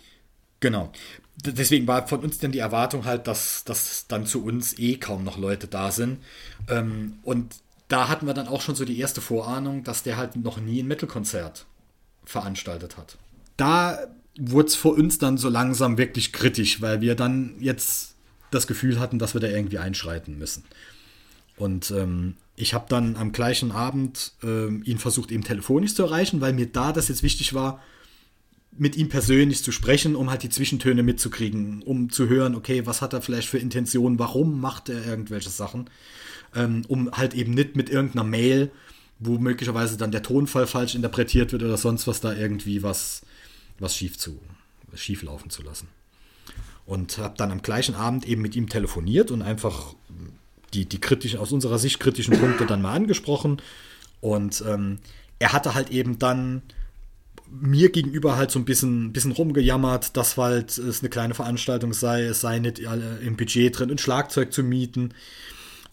Genau. 0.60 0.92
Deswegen 1.36 1.86
war 1.86 2.08
von 2.08 2.22
uns 2.22 2.40
dann 2.40 2.52
die 2.52 2.60
Erwartung 2.60 3.06
halt, 3.06 3.28
dass, 3.28 3.64
dass 3.64 4.08
dann 4.08 4.26
zu 4.26 4.44
uns 4.44 4.78
eh 4.80 4.98
kaum 4.98 5.24
noch 5.24 5.38
Leute 5.38 5.68
da 5.68 5.92
sind. 5.92 6.20
Ähm, 6.68 7.20
und 7.24 7.56
da 7.90 8.08
hatten 8.08 8.26
wir 8.26 8.34
dann 8.34 8.48
auch 8.48 8.62
schon 8.62 8.76
so 8.76 8.86
die 8.86 8.98
erste 9.00 9.22
Vorahnung, 9.22 9.84
dass 9.84 10.04
der 10.04 10.18
halt 10.18 10.36
noch 10.36 10.60
nie 10.60 10.82
ein 10.82 10.88
Metal-Konzert 10.88 11.66
veranstaltet 12.26 12.98
hat. 12.98 13.18
Da 13.56 14.08
wurde 14.40 14.68
es 14.68 14.76
für 14.76 14.90
uns 14.90 15.20
dann 15.20 15.38
so 15.38 15.50
langsam 15.50 15.98
wirklich 15.98 16.34
kritisch, 16.34 16.82
weil 16.82 17.02
wir 17.02 17.16
dann 17.16 17.56
jetzt 17.60 18.16
das 18.52 18.68
Gefühl 18.68 19.00
hatten, 19.00 19.20
dass 19.20 19.34
wir 19.34 19.42
da 19.42 19.48
irgendwie 19.48 19.80
einschreiten 19.80 20.38
müssen. 20.38 20.64
Und 21.58 21.92
ähm, 21.92 22.36
ich 22.56 22.74
habe 22.74 22.86
dann 22.88 23.16
am 23.16 23.32
gleichen 23.32 23.72
Abend 23.72 24.34
äh, 24.44 24.68
ihn 24.68 25.00
versucht, 25.00 25.32
eben 25.32 25.44
telefonisch 25.44 25.96
zu 25.96 26.04
erreichen, 26.04 26.42
weil 26.42 26.54
mir 26.54 26.68
da 26.68 26.92
das 26.92 27.08
jetzt 27.08 27.24
wichtig 27.24 27.54
war, 27.54 27.82
mit 28.78 28.96
ihm 28.96 29.10
persönlich 29.10 29.64
zu 29.64 29.72
sprechen, 29.72 30.16
um 30.16 30.30
halt 30.30 30.44
die 30.44 30.50
Zwischentöne 30.50 31.04
mitzukriegen, 31.04 31.82
um 31.82 32.10
zu 32.10 32.30
hören, 32.30 32.56
okay, 32.56 32.86
was 32.86 33.02
hat 33.02 33.14
er 33.14 33.22
vielleicht 33.22 33.50
für 33.50 33.58
Intentionen, 33.58 34.20
warum 34.20 34.62
macht 34.62 34.90
er 34.90 35.06
irgendwelche 35.06 35.50
Sachen, 35.50 35.90
ähm, 36.56 36.84
um 36.88 37.12
halt 37.12 37.34
eben 37.34 37.54
nicht 37.54 37.76
mit 37.76 37.90
irgendeiner 37.90 38.24
Mail, 38.24 38.72
wo 39.20 39.40
möglicherweise 39.40 39.98
dann 39.98 40.12
der 40.12 40.22
Tonfall 40.22 40.68
falsch 40.68 40.94
interpretiert 40.94 41.52
wird 41.52 41.64
oder 41.64 41.78
sonst 41.78 42.06
was, 42.06 42.22
da 42.22 42.34
irgendwie 42.34 42.84
was, 42.84 43.24
was 43.80 43.96
schief, 43.96 44.18
zu, 44.18 44.40
schief 44.94 45.24
laufen 45.24 45.50
zu 45.50 45.64
lassen. 45.64 45.88
Und 46.88 47.20
habe 47.20 47.36
dann 47.38 47.52
am 47.52 47.62
gleichen 47.62 47.94
Abend 47.94 48.26
eben 48.26 48.42
mit 48.42 48.56
ihm 48.56 48.70
telefoniert 48.70 49.30
und 49.30 49.42
einfach 49.42 49.94
die, 50.74 50.86
die 50.86 51.00
kritischen, 51.00 51.40
aus 51.40 51.52
unserer 51.52 51.78
Sicht 51.80 52.00
kritischen 52.00 52.40
Punkte 52.40 52.66
dann 52.66 52.82
mal 52.82 52.94
angesprochen. 52.94 53.62
Und 54.22 54.64
ähm, 54.68 55.00
er 55.38 55.54
hatte 55.54 55.76
halt 55.76 55.90
eben 55.92 56.18
dann 56.18 56.64
mir 57.50 57.92
gegenüber 57.92 58.36
halt 58.36 58.52
so 58.52 58.60
ein 58.60 58.66
bisschen, 58.66 59.14
bisschen 59.14 59.32
rumgejammert, 59.32 60.18
dass 60.18 60.38
halt 60.38 60.78
es 60.78 61.02
eine 61.02 61.10
kleine 61.10 61.34
Veranstaltung 61.34 61.94
sei, 61.94 62.24
es 62.24 62.42
sei 62.42 62.60
nicht 62.60 62.80
im 62.80 63.38
Budget 63.38 63.78
drin, 63.78 63.92
ein 63.92 63.98
Schlagzeug 63.98 64.52
zu 64.52 64.64
mieten. 64.64 65.14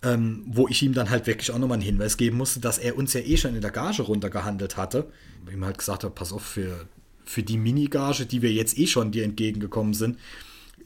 Ähm, 0.02 0.44
wo 0.46 0.68
ich 0.68 0.82
ihm 0.82 0.92
dann 0.92 1.08
halt 1.08 1.26
wirklich 1.26 1.50
auch 1.50 1.58
nochmal 1.58 1.76
einen 1.76 1.86
Hinweis 1.86 2.18
geben 2.18 2.36
musste, 2.36 2.60
dass 2.60 2.76
er 2.76 2.98
uns 2.98 3.14
ja 3.14 3.20
eh 3.20 3.38
schon 3.38 3.54
in 3.54 3.62
der 3.62 3.70
Gage 3.70 4.02
runtergehandelt 4.02 4.76
hatte. 4.76 5.10
Ich 5.46 5.54
ihm 5.54 5.64
halt 5.64 5.78
gesagt 5.78 6.04
habe, 6.04 6.14
pass 6.14 6.30
auf, 6.30 6.42
für, 6.42 6.86
für 7.24 7.42
die 7.42 7.56
Minigage, 7.56 8.26
die 8.26 8.42
wir 8.42 8.52
jetzt 8.52 8.76
eh 8.76 8.86
schon 8.86 9.12
dir 9.12 9.24
entgegengekommen 9.24 9.94
sind, 9.94 10.18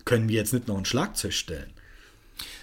können 0.08 0.30
wir 0.30 0.36
jetzt 0.36 0.54
nicht 0.54 0.66
noch 0.68 0.78
ein 0.78 0.86
Schlagzeug 0.86 1.34
stellen. 1.34 1.70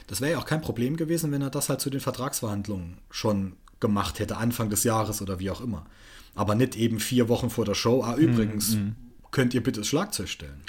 Das 0.08 0.20
wäre 0.20 0.32
ja 0.32 0.38
auch 0.40 0.48
kein 0.48 0.62
Problem 0.62 0.98
gewesen, 0.98 1.32
wenn 1.32 1.44
er 1.44 1.52
das 1.52 1.70
halt 1.70 1.80
zu 1.80 1.92
den 1.92 2.00
Vertragsverhandlungen 2.00 2.98
schon 3.12 3.54
gemacht 3.80 4.20
hätte, 4.20 4.38
Anfang 4.38 4.72
des 4.72 4.84
Jahres 4.84 5.22
oder 5.22 5.38
wie 5.38 5.52
auch 5.52 5.62
immer. 5.62 5.86
Aber 6.34 6.56
nicht 6.56 6.76
eben 6.76 7.00
vier 7.00 7.30
Wochen 7.30 7.52
vor 7.52 7.64
der 7.64 7.76
Show. 7.76 8.02
Ah, 8.04 8.16
übrigens, 8.16 8.78
mm, 8.78 8.96
könnt 9.30 9.54
ihr 9.54 9.62
bitte 9.62 9.82
das 9.82 9.88
Schlagzeug 9.88 10.28
stellen. 10.28 10.60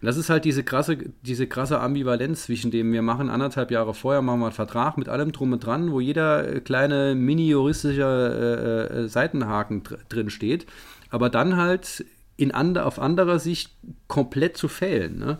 Das 0.00 0.16
ist 0.16 0.30
halt 0.30 0.46
diese 0.46 0.64
krasse, 0.64 0.96
diese 1.20 1.46
krasse 1.46 1.78
Ambivalenz 1.78 2.44
zwischen 2.44 2.70
dem, 2.70 2.90
wir 2.94 3.02
machen 3.02 3.28
anderthalb 3.28 3.70
Jahre 3.70 3.92
vorher, 3.92 4.22
machen 4.22 4.40
wir 4.40 4.46
einen 4.46 4.54
Vertrag 4.54 4.96
mit 4.96 5.10
allem 5.10 5.30
drum 5.30 5.52
und 5.52 5.60
dran, 5.60 5.92
wo 5.92 6.00
jeder 6.00 6.60
kleine 6.60 7.14
mini-juristische 7.14 8.90
äh, 8.92 8.96
äh, 8.96 9.08
Seitenhaken 9.08 9.82
dr 9.82 9.98
drin 10.08 10.30
steht, 10.30 10.64
aber 11.10 11.28
dann 11.28 11.58
halt 11.58 12.06
in 12.38 12.50
and 12.50 12.78
auf 12.78 12.98
anderer 12.98 13.38
Sicht 13.38 13.72
komplett 14.08 14.56
zu 14.56 14.68
fehlen. 14.68 15.18
Ne? 15.18 15.38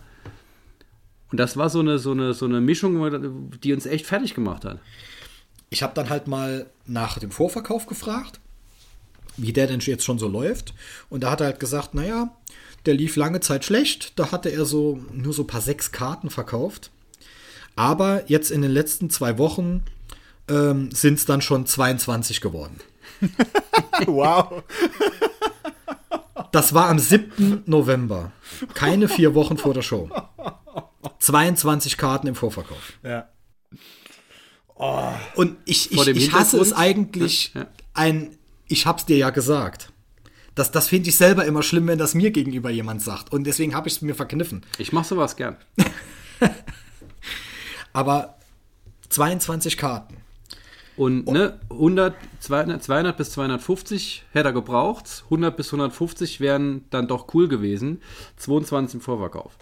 Und 1.30 1.38
das 1.38 1.56
war 1.56 1.70
so 1.70 1.80
eine, 1.80 1.98
so 1.98 2.12
eine, 2.12 2.34
so 2.34 2.44
eine 2.44 2.60
Mischung, 2.60 3.50
die 3.62 3.72
uns 3.72 3.86
echt 3.86 4.06
fertig 4.06 4.34
gemacht 4.34 4.64
hat. 4.64 4.78
Ich 5.70 5.82
habe 5.82 5.94
dann 5.94 6.10
halt 6.10 6.28
mal 6.28 6.66
nach 6.86 7.18
dem 7.18 7.30
Vorverkauf 7.30 7.86
gefragt, 7.86 8.40
wie 9.36 9.52
der 9.52 9.66
denn 9.66 9.80
jetzt 9.80 10.04
schon 10.04 10.18
so 10.18 10.28
läuft. 10.28 10.74
Und 11.08 11.24
da 11.24 11.30
hat 11.30 11.40
er 11.40 11.46
halt 11.46 11.60
gesagt, 11.60 11.94
naja, 11.94 12.36
der 12.86 12.94
lief 12.94 13.16
lange 13.16 13.40
Zeit 13.40 13.64
schlecht. 13.64 14.18
Da 14.18 14.30
hatte 14.30 14.50
er 14.50 14.64
so 14.64 15.00
nur 15.12 15.32
so 15.32 15.42
ein 15.42 15.48
paar 15.48 15.60
sechs 15.60 15.90
Karten 15.90 16.30
verkauft. 16.30 16.90
Aber 17.76 18.22
jetzt 18.30 18.50
in 18.50 18.62
den 18.62 18.70
letzten 18.70 19.10
zwei 19.10 19.38
Wochen 19.38 19.82
ähm, 20.48 20.90
sind 20.92 21.14
es 21.14 21.24
dann 21.24 21.40
schon 21.40 21.66
22 21.66 22.40
geworden. 22.40 22.78
wow. 24.06 24.62
Das 26.52 26.74
war 26.74 26.88
am 26.88 26.98
7. 26.98 27.64
November. 27.66 28.32
Keine 28.74 29.08
vier 29.08 29.34
Wochen 29.34 29.56
vor 29.56 29.74
der 29.74 29.82
Show. 29.82 30.08
22 31.18 31.96
Karten 31.96 32.26
im 32.26 32.34
Vorverkauf. 32.34 32.94
Ja. 33.02 33.28
Oh. 34.76 35.12
Und 35.36 35.56
ich, 35.64 35.92
ich, 35.92 36.06
ich 36.06 36.32
hasse 36.32 36.58
es 36.58 36.72
eigentlich, 36.72 37.52
ja, 37.54 37.66
ein, 37.92 38.36
ich 38.68 38.86
hab's 38.86 39.06
dir 39.06 39.16
ja 39.16 39.30
gesagt. 39.30 39.90
Das, 40.54 40.70
das 40.70 40.88
finde 40.88 41.08
ich 41.08 41.16
selber 41.16 41.44
immer 41.44 41.62
schlimm, 41.62 41.86
wenn 41.86 41.98
das 41.98 42.14
mir 42.14 42.30
gegenüber 42.30 42.70
jemand 42.70 43.02
sagt. 43.02 43.32
Und 43.32 43.44
deswegen 43.44 43.74
habe 43.74 43.88
ich 43.88 43.94
es 43.94 44.02
mir 44.02 44.14
verkniffen. 44.14 44.64
Ich 44.78 44.92
mache 44.92 45.06
sowas 45.06 45.36
gern. 45.36 45.56
Aber 47.92 48.36
22 49.08 49.76
Karten. 49.76 50.16
Und 50.96 51.26
ne, 51.26 51.58
100, 51.70 52.14
200, 52.38 52.82
200 52.82 53.16
bis 53.16 53.30
250 53.32 54.24
hätte 54.30 54.48
er 54.48 54.52
gebraucht. 54.52 55.24
100 55.24 55.56
bis 55.56 55.68
150 55.68 56.38
wären 56.38 56.84
dann 56.90 57.08
doch 57.08 57.34
cool 57.34 57.48
gewesen. 57.48 58.00
22 58.36 58.96
im 58.96 59.00
Vorverkauf. 59.00 59.56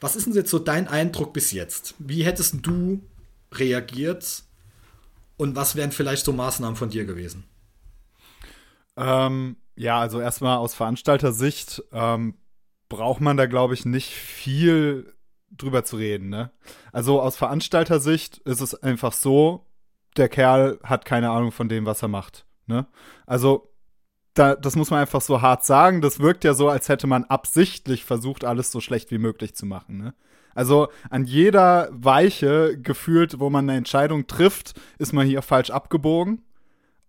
Was 0.00 0.16
ist 0.16 0.26
denn 0.26 0.34
jetzt 0.34 0.50
so 0.50 0.58
dein 0.58 0.88
Eindruck 0.88 1.32
bis 1.32 1.52
jetzt? 1.52 1.94
Wie 1.98 2.24
hättest 2.24 2.66
du 2.66 3.02
reagiert 3.52 4.44
und 5.36 5.56
was 5.56 5.76
wären 5.76 5.92
vielleicht 5.92 6.24
so 6.24 6.32
Maßnahmen 6.32 6.76
von 6.76 6.90
dir 6.90 7.04
gewesen? 7.04 7.44
Ähm, 8.96 9.56
ja, 9.76 9.98
also 9.98 10.20
erstmal 10.20 10.58
aus 10.58 10.74
Veranstaltersicht 10.74 11.82
ähm, 11.92 12.34
braucht 12.88 13.20
man 13.20 13.36
da, 13.36 13.46
glaube 13.46 13.74
ich, 13.74 13.84
nicht 13.84 14.10
viel 14.10 15.14
drüber 15.50 15.84
zu 15.84 15.96
reden. 15.96 16.28
Ne? 16.28 16.50
Also 16.92 17.20
aus 17.20 17.36
Veranstaltersicht 17.36 18.38
ist 18.38 18.60
es 18.60 18.74
einfach 18.74 19.12
so, 19.12 19.66
der 20.16 20.28
Kerl 20.28 20.78
hat 20.82 21.04
keine 21.04 21.30
Ahnung 21.30 21.52
von 21.52 21.68
dem, 21.68 21.86
was 21.86 22.02
er 22.02 22.08
macht. 22.08 22.46
Ne? 22.66 22.86
Also 23.26 23.69
da, 24.40 24.56
das 24.56 24.74
muss 24.74 24.90
man 24.90 25.00
einfach 25.00 25.20
so 25.20 25.42
hart 25.42 25.64
sagen. 25.64 26.00
Das 26.00 26.18
wirkt 26.18 26.44
ja 26.44 26.54
so, 26.54 26.68
als 26.68 26.88
hätte 26.88 27.06
man 27.06 27.24
absichtlich 27.24 28.04
versucht, 28.04 28.44
alles 28.44 28.72
so 28.72 28.80
schlecht 28.80 29.10
wie 29.10 29.18
möglich 29.18 29.54
zu 29.54 29.66
machen. 29.66 29.98
Ne? 29.98 30.14
Also 30.54 30.88
an 31.10 31.24
jeder 31.26 31.90
Weiche 31.92 32.78
gefühlt, 32.78 33.38
wo 33.38 33.50
man 33.50 33.68
eine 33.68 33.76
Entscheidung 33.76 34.26
trifft, 34.26 34.80
ist 34.98 35.12
man 35.12 35.26
hier 35.26 35.42
falsch 35.42 35.70
abgebogen. 35.70 36.42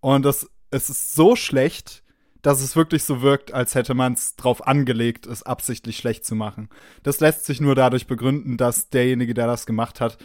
Und 0.01 0.25
das, 0.25 0.49
es 0.71 0.89
ist 0.89 1.15
so 1.15 1.37
schlecht, 1.37 2.03
dass 2.41 2.61
es 2.61 2.75
wirklich 2.75 3.03
so 3.05 3.21
wirkt, 3.21 3.53
als 3.53 3.75
hätte 3.75 3.93
man 3.93 4.13
es 4.13 4.35
drauf 4.35 4.67
angelegt, 4.67 5.25
es 5.25 5.43
absichtlich 5.43 5.97
schlecht 5.97 6.25
zu 6.25 6.35
machen. 6.35 6.69
Das 7.03 7.21
lässt 7.21 7.45
sich 7.45 7.61
nur 7.61 7.75
dadurch 7.75 8.07
begründen, 8.07 8.57
dass 8.57 8.89
derjenige, 8.89 9.33
der 9.33 9.47
das 9.47 9.65
gemacht 9.65 10.01
hat, 10.01 10.17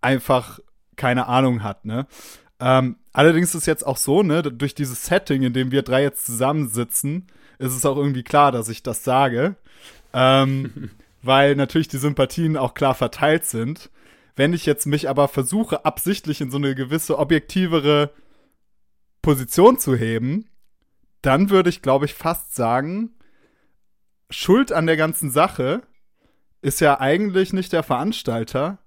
einfach 0.00 0.58
keine 0.96 1.26
Ahnung 1.26 1.62
hat, 1.62 1.84
ne? 1.84 2.06
Ähm, 2.62 2.94
allerdings 3.12 3.48
ist 3.48 3.62
es 3.62 3.66
jetzt 3.66 3.84
auch 3.84 3.96
so, 3.96 4.22
ne, 4.22 4.40
durch 4.40 4.76
dieses 4.76 5.04
Setting, 5.04 5.42
in 5.42 5.52
dem 5.52 5.72
wir 5.72 5.82
drei 5.82 6.02
jetzt 6.02 6.24
zusammensitzen, 6.24 7.26
ist 7.58 7.74
es 7.74 7.84
auch 7.84 7.96
irgendwie 7.96 8.22
klar, 8.22 8.52
dass 8.52 8.68
ich 8.68 8.84
das 8.84 9.02
sage. 9.02 9.56
Ähm, 10.12 10.90
weil 11.22 11.56
natürlich 11.56 11.88
die 11.88 11.98
Sympathien 11.98 12.56
auch 12.56 12.74
klar 12.74 12.94
verteilt 12.94 13.46
sind. 13.46 13.90
Wenn 14.36 14.52
ich 14.52 14.64
jetzt 14.64 14.86
mich 14.86 15.08
aber 15.08 15.26
versuche, 15.26 15.84
absichtlich 15.84 16.40
in 16.40 16.52
so 16.52 16.56
eine 16.56 16.76
gewisse 16.76 17.18
objektivere 17.18 18.10
Position 19.22 19.78
zu 19.78 19.96
heben, 19.96 20.48
dann 21.20 21.50
würde 21.50 21.68
ich, 21.68 21.82
glaube 21.82 22.04
ich, 22.04 22.14
fast 22.14 22.54
sagen, 22.54 23.10
Schuld 24.30 24.72
an 24.72 24.86
der 24.86 24.96
ganzen 24.96 25.30
Sache 25.30 25.82
ist 26.60 26.80
ja 26.80 27.00
eigentlich 27.00 27.52
nicht 27.52 27.72
der 27.72 27.82
Veranstalter, 27.82 28.78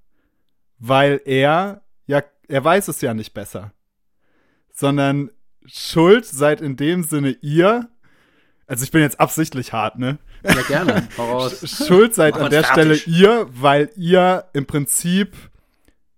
weil 0.79 1.21
er 1.25 1.84
er 2.47 2.63
weiß 2.63 2.87
es 2.87 3.01
ja 3.01 3.13
nicht 3.13 3.33
besser. 3.33 3.71
Sondern 4.73 5.31
Schuld 5.65 6.25
seid 6.25 6.61
in 6.61 6.75
dem 6.75 7.03
Sinne 7.03 7.37
ihr, 7.41 7.89
also 8.67 8.83
ich 8.83 8.91
bin 8.91 9.01
jetzt 9.01 9.19
absichtlich 9.19 9.73
hart, 9.73 9.97
ne? 9.97 10.17
Ja, 10.43 10.61
gerne. 10.63 11.07
Schuld 11.63 12.13
seid 12.13 12.35
an 12.37 12.49
der 12.49 12.63
fertig. 12.63 13.01
Stelle 13.01 13.17
ihr, 13.17 13.47
weil 13.49 13.89
ihr 13.95 14.45
im 14.53 14.65
Prinzip 14.65 15.35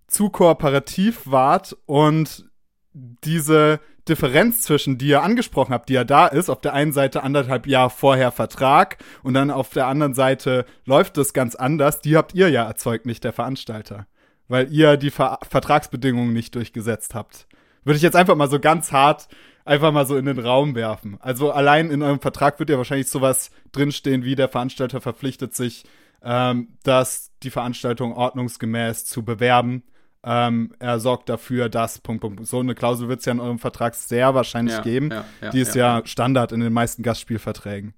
zu 0.08 0.30
kooperativ 0.30 1.22
wart 1.26 1.78
und 1.86 2.50
diese 2.94 3.80
Differenz 4.08 4.62
zwischen, 4.62 4.98
die 4.98 5.08
ihr 5.08 5.22
angesprochen 5.22 5.74
habt, 5.74 5.90
die 5.90 5.94
ja 5.94 6.04
da 6.04 6.28
ist, 6.28 6.50
auf 6.50 6.62
der 6.62 6.74
einen 6.74 6.94
Seite 6.94 7.24
anderthalb 7.24 7.68
Jahre 7.68 7.90
vorher 7.90 8.32
Vertrag 8.32 8.98
und 9.22 9.34
dann 9.34 9.52
auf 9.52 9.70
der 9.70 9.88
anderen 9.88 10.13
Seite 10.13 10.66
läuft 10.86 11.18
es 11.18 11.34
ganz 11.34 11.56
anders, 11.56 12.02
die 12.02 12.16
habt 12.16 12.34
ihr 12.34 12.50
ja 12.50 12.63
erzeugt, 12.63 13.06
nicht 13.06 13.24
der 13.24 13.34
Veranstalter. 13.34 14.08
Weil 14.47 14.71
ihr 14.71 14.97
die 14.97 15.12
Ver 15.12 15.39
Vertragsbedingungen 15.49 16.33
nicht 16.33 16.55
durchgesetzt 16.55 17.15
habt. 17.15 17.47
Würde 17.83 17.97
ich 17.97 18.03
jetzt 18.03 18.15
einfach 18.15 18.36
mal 18.36 18.49
so 18.49 18.60
ganz 18.60 18.91
hart 18.91 19.27
einfach 19.65 19.91
mal 19.91 20.05
so 20.05 20.15
in 20.15 20.25
den 20.25 20.39
Raum 20.39 20.75
werfen. 20.75 21.17
Also 21.19 21.51
allein 21.51 21.91
in 21.91 22.01
eurem 22.01 22.21
Vertrag 22.21 22.57
wird 22.57 22.69
ja 22.69 22.77
wahrscheinlich 22.77 23.10
sowas 23.10 23.51
drinstehen, 23.73 24.23
wie 24.23 24.36
der 24.36 24.47
Veranstalter 24.47 25.01
verpflichtet 25.01 25.55
sich, 25.55 25.83
ähm, 26.23 26.69
dass 26.83 27.31
die 27.43 27.49
Veranstaltung 27.49 28.13
ordnungsgemäß 28.13 29.05
zu 29.05 29.25
bewerben 29.25 29.83
ähm, 30.23 30.73
er 30.79 30.99
sorgt 30.99 31.29
dafür, 31.29 31.69
dass 31.69 31.99
Punkt, 31.99 32.21
Punkt, 32.21 32.45
so 32.45 32.60
eine 32.60 32.75
Klausel 32.75 33.07
wird 33.07 33.19
es 33.19 33.25
ja 33.25 33.31
in 33.31 33.39
eurem 33.39 33.60
Vertrag 33.60 33.95
sehr 33.95 34.36
wahrscheinlich 34.36 34.75
ja, 34.75 34.81
geben. 34.81 35.10
Ja, 35.10 35.25
ja, 35.41 35.49
die 35.51 35.62
ist 35.62 35.73
ja, 35.73 36.01
Standard 36.03 36.51
in 36.51 36.60
den 36.60 36.73
meisten 36.73 37.01
Gastspielverträgen. 37.01 37.93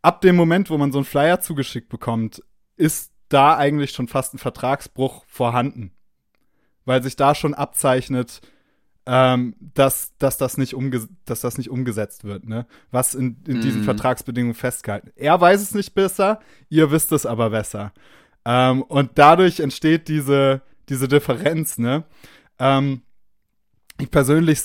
Ab 0.00 0.20
dem 0.20 0.36
Moment, 0.36 0.70
wo 0.70 0.78
man 0.78 0.92
so 0.92 0.98
einen 0.98 1.04
Flyer 1.04 1.40
zugeschickt 1.40 1.88
bekommt, 1.88 2.42
ist 2.76 3.09
da 3.30 3.56
eigentlich 3.56 3.92
schon 3.92 4.08
fast 4.08 4.34
ein 4.34 4.38
Vertragsbruch 4.38 5.24
vorhanden. 5.26 5.92
Weil 6.84 7.02
sich 7.02 7.16
da 7.16 7.34
schon 7.34 7.54
abzeichnet, 7.54 8.40
ähm, 9.06 9.54
dass, 9.60 10.16
dass, 10.18 10.36
das 10.36 10.58
nicht 10.58 10.76
dass 11.24 11.40
das 11.40 11.58
nicht 11.58 11.70
umgesetzt 11.70 12.24
wird, 12.24 12.46
ne? 12.46 12.66
Was 12.90 13.14
in, 13.14 13.42
in 13.46 13.58
mm. 13.58 13.62
diesen 13.62 13.84
Vertragsbedingungen 13.84 14.54
festgehalten. 14.54 15.10
Er 15.16 15.40
weiß 15.40 15.60
es 15.62 15.74
nicht 15.74 15.94
besser, 15.94 16.40
ihr 16.68 16.90
wisst 16.90 17.10
es 17.12 17.26
aber 17.26 17.50
besser. 17.50 17.92
Ähm, 18.44 18.82
und 18.82 19.12
dadurch 19.14 19.60
entsteht 19.60 20.08
diese, 20.08 20.62
diese 20.88 21.08
Differenz, 21.08 21.78
ne? 21.78 22.04
Ähm, 22.58 23.02
ich 23.98 24.10
persönlich, 24.10 24.60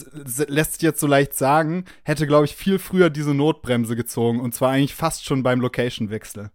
lässt 0.47 0.73
sich 0.73 0.81
jetzt 0.81 0.99
so 0.99 1.07
leicht 1.07 1.33
sagen, 1.33 1.85
hätte, 2.03 2.27
glaube 2.27 2.45
ich, 2.45 2.55
viel 2.55 2.79
früher 2.79 3.09
diese 3.09 3.33
Notbremse 3.33 3.95
gezogen 3.95 4.39
und 4.39 4.53
zwar 4.53 4.71
eigentlich 4.71 4.95
fast 4.95 5.25
schon 5.25 5.43
beim 5.43 5.59
Location-Wechsel. 5.59 6.51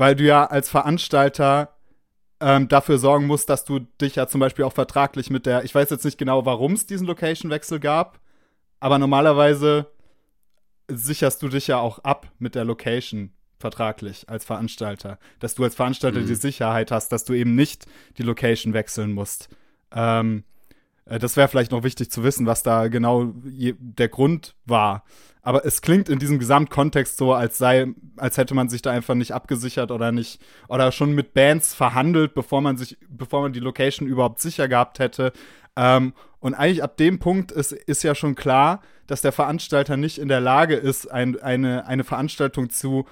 Weil 0.00 0.16
du 0.16 0.24
ja 0.24 0.46
als 0.46 0.70
Veranstalter 0.70 1.76
ähm, 2.40 2.68
dafür 2.68 2.96
sorgen 2.96 3.26
musst, 3.26 3.50
dass 3.50 3.66
du 3.66 3.80
dich 4.00 4.16
ja 4.16 4.26
zum 4.28 4.40
Beispiel 4.40 4.64
auch 4.64 4.72
vertraglich 4.72 5.28
mit 5.28 5.44
der, 5.44 5.62
ich 5.62 5.74
weiß 5.74 5.90
jetzt 5.90 6.06
nicht 6.06 6.16
genau, 6.16 6.46
warum 6.46 6.72
es 6.72 6.86
diesen 6.86 7.06
Location-Wechsel 7.06 7.80
gab, 7.80 8.18
aber 8.80 8.98
normalerweise 8.98 9.88
sicherst 10.88 11.42
du 11.42 11.48
dich 11.48 11.66
ja 11.66 11.80
auch 11.80 11.98
ab 11.98 12.28
mit 12.38 12.54
der 12.54 12.64
Location 12.64 13.34
vertraglich 13.58 14.26
als 14.26 14.46
Veranstalter. 14.46 15.18
Dass 15.38 15.54
du 15.54 15.64
als 15.64 15.74
Veranstalter 15.74 16.20
mhm. 16.20 16.28
die 16.28 16.34
Sicherheit 16.34 16.90
hast, 16.90 17.10
dass 17.12 17.26
du 17.26 17.34
eben 17.34 17.54
nicht 17.54 17.84
die 18.16 18.22
Location 18.22 18.72
wechseln 18.72 19.12
musst. 19.12 19.50
Ähm, 19.92 20.44
äh, 21.04 21.18
das 21.18 21.36
wäre 21.36 21.48
vielleicht 21.48 21.72
noch 21.72 21.82
wichtig 21.82 22.10
zu 22.10 22.24
wissen, 22.24 22.46
was 22.46 22.62
da 22.62 22.88
genau 22.88 23.34
der 23.34 24.08
Grund 24.08 24.54
war. 24.64 25.04
Aber 25.42 25.64
es 25.64 25.80
klingt 25.82 26.08
in 26.08 26.18
diesem 26.18 26.38
Gesamtkontext 26.38 27.16
so, 27.16 27.32
als 27.32 27.58
sei, 27.58 27.88
als 28.16 28.36
hätte 28.36 28.54
man 28.54 28.68
sich 28.68 28.82
da 28.82 28.90
einfach 28.90 29.14
nicht 29.14 29.32
abgesichert 29.32 29.90
oder 29.90 30.12
nicht, 30.12 30.40
oder 30.68 30.92
schon 30.92 31.12
mit 31.14 31.32
Bands 31.32 31.74
verhandelt, 31.74 32.34
bevor 32.34 32.60
man 32.60 32.76
sich, 32.76 32.98
bevor 33.08 33.42
man 33.42 33.52
die 33.52 33.60
Location 33.60 34.06
überhaupt 34.08 34.40
sicher 34.40 34.68
gehabt 34.68 34.98
hätte. 34.98 35.32
Ähm, 35.76 36.12
und 36.40 36.54
eigentlich 36.54 36.82
ab 36.82 36.96
dem 36.96 37.18
Punkt 37.18 37.52
ist, 37.52 37.72
ist 37.72 38.02
ja 38.02 38.14
schon 38.14 38.34
klar, 38.34 38.82
dass 39.06 39.22
der 39.22 39.32
Veranstalter 39.32 39.96
nicht 39.96 40.18
in 40.18 40.28
der 40.28 40.40
Lage 40.40 40.74
ist, 40.74 41.10
ein, 41.10 41.40
eine, 41.40 41.86
eine 41.86 42.04
Veranstaltung 42.04 42.70
zu 42.70 43.06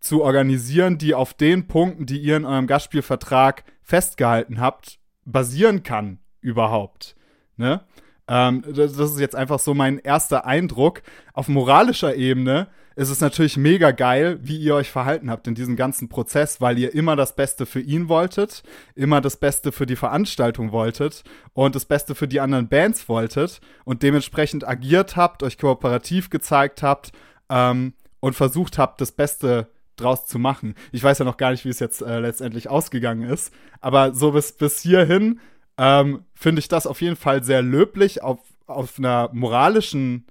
zu 0.00 0.22
organisieren, 0.22 0.98
die 0.98 1.14
auf 1.14 1.34
den 1.34 1.66
Punkten, 1.66 2.06
die 2.06 2.18
ihr 2.18 2.36
in 2.36 2.44
eurem 2.44 2.66
Gastspielvertrag 2.66 3.64
festgehalten 3.82 4.60
habt, 4.60 4.98
basieren 5.24 5.82
kann 5.82 6.18
überhaupt. 6.40 7.16
Ne? 7.56 7.82
Ähm, 8.28 8.62
das, 8.66 8.94
das, 8.94 9.12
ist 9.12 9.20
jetzt 9.20 9.36
einfach 9.36 9.58
so 9.58 9.74
mein 9.74 9.98
erster 9.98 10.46
Eindruck. 10.46 11.02
Auf 11.32 11.48
moralischer 11.48 12.14
Ebene 12.14 12.68
ist 12.98 13.10
es 13.10 13.20
natürlich 13.20 13.56
mega 13.56 13.92
geil, 13.92 14.38
wie 14.42 14.58
ihr 14.58 14.74
euch 14.74 14.90
verhalten 14.90 15.30
habt 15.30 15.46
in 15.46 15.54
diesem 15.54 15.76
ganzen 15.76 16.08
Prozess, 16.08 16.60
weil 16.60 16.78
ihr 16.78 16.94
immer 16.94 17.14
das 17.14 17.36
Beste 17.36 17.64
für 17.64 17.80
ihn 17.80 18.08
wolltet, 18.08 18.64
immer 18.96 19.20
das 19.20 19.36
Beste 19.36 19.70
für 19.70 19.86
die 19.86 19.94
Veranstaltung 19.94 20.72
wolltet 20.72 21.22
und 21.52 21.76
das 21.76 21.84
Beste 21.84 22.16
für 22.16 22.26
die 22.26 22.40
anderen 22.40 22.68
Bands 22.68 23.08
wolltet 23.08 23.60
und 23.84 24.02
dementsprechend 24.02 24.66
agiert 24.66 25.16
habt, 25.16 25.44
euch 25.44 25.58
kooperativ 25.58 26.28
gezeigt 26.28 26.82
habt 26.82 27.12
ähm, 27.48 27.94
und 28.18 28.34
versucht 28.34 28.78
habt, 28.78 29.00
das 29.00 29.12
Beste 29.12 29.68
draus 29.94 30.26
zu 30.26 30.40
machen. 30.40 30.74
Ich 30.90 31.02
weiß 31.02 31.20
ja 31.20 31.24
noch 31.24 31.36
gar 31.36 31.52
nicht, 31.52 31.64
wie 31.64 31.70
es 31.70 31.78
jetzt 31.78 32.02
äh, 32.02 32.18
letztendlich 32.18 32.68
ausgegangen 32.68 33.28
ist, 33.28 33.52
aber 33.80 34.12
so 34.12 34.32
bis, 34.32 34.52
bis 34.52 34.80
hierhin 34.80 35.38
ähm, 35.78 36.24
finde 36.34 36.60
ich 36.60 36.68
das 36.68 36.86
auf 36.86 37.00
jeden 37.00 37.16
Fall 37.16 37.42
sehr 37.44 37.62
löblich 37.62 38.22
auf, 38.22 38.40
auf 38.66 38.98
einer 38.98 39.30
moralischen, 39.32 40.26